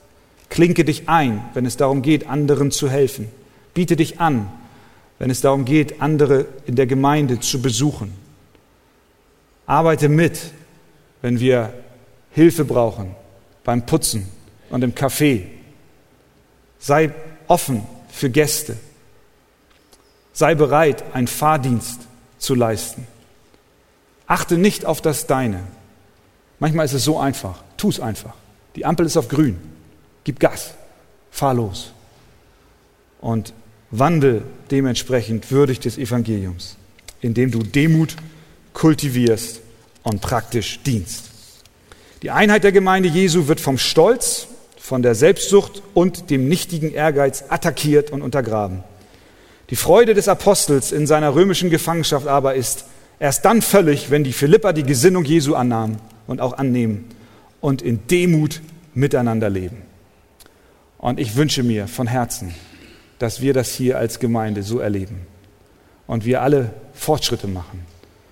Klinke 0.50 0.84
dich 0.84 1.08
ein, 1.08 1.44
wenn 1.54 1.66
es 1.66 1.78
darum 1.78 2.02
geht, 2.02 2.28
anderen 2.28 2.72
zu 2.72 2.90
helfen. 2.90 3.30
Biete 3.74 3.96
dich 3.96 4.20
an, 4.20 4.52
wenn 5.20 5.30
es 5.30 5.42
darum 5.42 5.66
geht, 5.66 6.02
andere 6.02 6.46
in 6.66 6.76
der 6.76 6.88
Gemeinde 6.88 7.40
zu 7.40 7.62
besuchen. 7.62 8.14
Arbeite 9.66 10.10
mit, 10.10 10.40
wenn 11.22 11.40
wir 11.40 11.74
Hilfe 12.32 12.66
brauchen 12.66 13.16
beim 13.64 13.86
Putzen 13.86 14.28
und 14.70 14.84
im 14.84 14.94
Café. 14.94 15.46
Sei 16.80 17.14
offen 17.48 17.86
für 18.10 18.30
Gäste. 18.30 18.78
Sei 20.34 20.56
bereit, 20.56 21.04
einen 21.14 21.28
Fahrdienst 21.28 22.02
zu 22.38 22.56
leisten. 22.56 23.06
Achte 24.26 24.58
nicht 24.58 24.86
auf 24.86 25.02
das 25.02 25.28
Deine. 25.28 25.60
Manchmal 26.60 26.86
ist 26.86 26.94
es 26.94 27.04
so 27.04 27.20
einfach. 27.20 27.64
Tu 27.78 27.90
es 27.90 28.00
einfach. 28.00 28.34
Die 28.76 28.86
Ampel 28.86 29.06
ist 29.06 29.18
auf 29.18 29.28
grün. 29.28 29.60
Gib 30.24 30.40
Gas. 30.40 30.74
Fahr 31.32 31.54
los. 31.54 31.92
Und 33.20 33.54
wandel 33.92 34.44
dementsprechend 34.72 35.52
würdig 35.52 35.80
des 35.80 35.98
Evangeliums, 35.98 36.78
indem 37.22 37.52
du 37.52 37.60
Demut 37.60 38.16
kultivierst 38.74 39.62
und 40.04 40.22
praktisch 40.22 40.82
dienst. 40.84 41.30
Die 42.22 42.32
Einheit 42.32 42.64
der 42.64 42.72
Gemeinde 42.72 43.10
Jesu 43.10 43.48
wird 43.48 43.60
vom 43.60 43.78
Stolz, 43.78 44.48
von 44.80 45.02
der 45.02 45.16
Selbstsucht 45.16 45.84
und 45.94 46.30
dem 46.30 46.48
nichtigen 46.48 46.94
Ehrgeiz 46.94 47.46
attackiert 47.50 48.12
und 48.12 48.22
untergraben. 48.22 48.84
Die 49.70 49.76
Freude 49.76 50.14
des 50.14 50.28
Apostels 50.28 50.92
in 50.92 51.08
seiner 51.08 51.36
römischen 51.36 51.70
Gefangenschaft 51.70 52.28
aber 52.28 52.56
ist 52.56 52.86
erst 53.20 53.46
dann 53.46 53.62
völlig, 53.62 54.12
wenn 54.12 54.24
die 54.24 54.34
Philipper 54.34 54.74
die 54.74 54.84
Gesinnung 54.84 55.24
Jesu 55.24 55.56
annahmen 55.56 55.98
und 56.28 56.42
auch 56.42 56.54
annehmen 56.54 57.06
und 57.62 57.82
in 57.82 58.06
Demut 58.08 58.62
miteinander 58.94 59.50
leben. 59.50 59.78
Und 60.98 61.20
ich 61.20 61.36
wünsche 61.36 61.64
mir 61.64 61.88
von 61.88 62.08
Herzen, 62.08 62.54
dass 63.22 63.40
wir 63.40 63.54
das 63.54 63.72
hier 63.72 64.00
als 64.00 64.18
Gemeinde 64.18 64.64
so 64.64 64.80
erleben 64.80 65.28
und 66.08 66.26
wir 66.26 66.42
alle 66.42 66.74
Fortschritte 66.94 67.48
machen, 67.48 67.86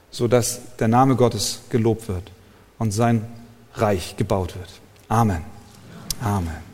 sodass 0.09 0.61
der 0.79 0.87
Name 0.87 1.15
Gottes 1.15 1.61
gelobt 1.69 2.07
wird 2.07 2.31
und 2.79 2.89
sein 2.89 3.23
Reich 3.75 4.17
gebaut 4.17 4.55
wird. 4.55 4.69
Amen. 5.07 5.43
Amen. 6.21 6.68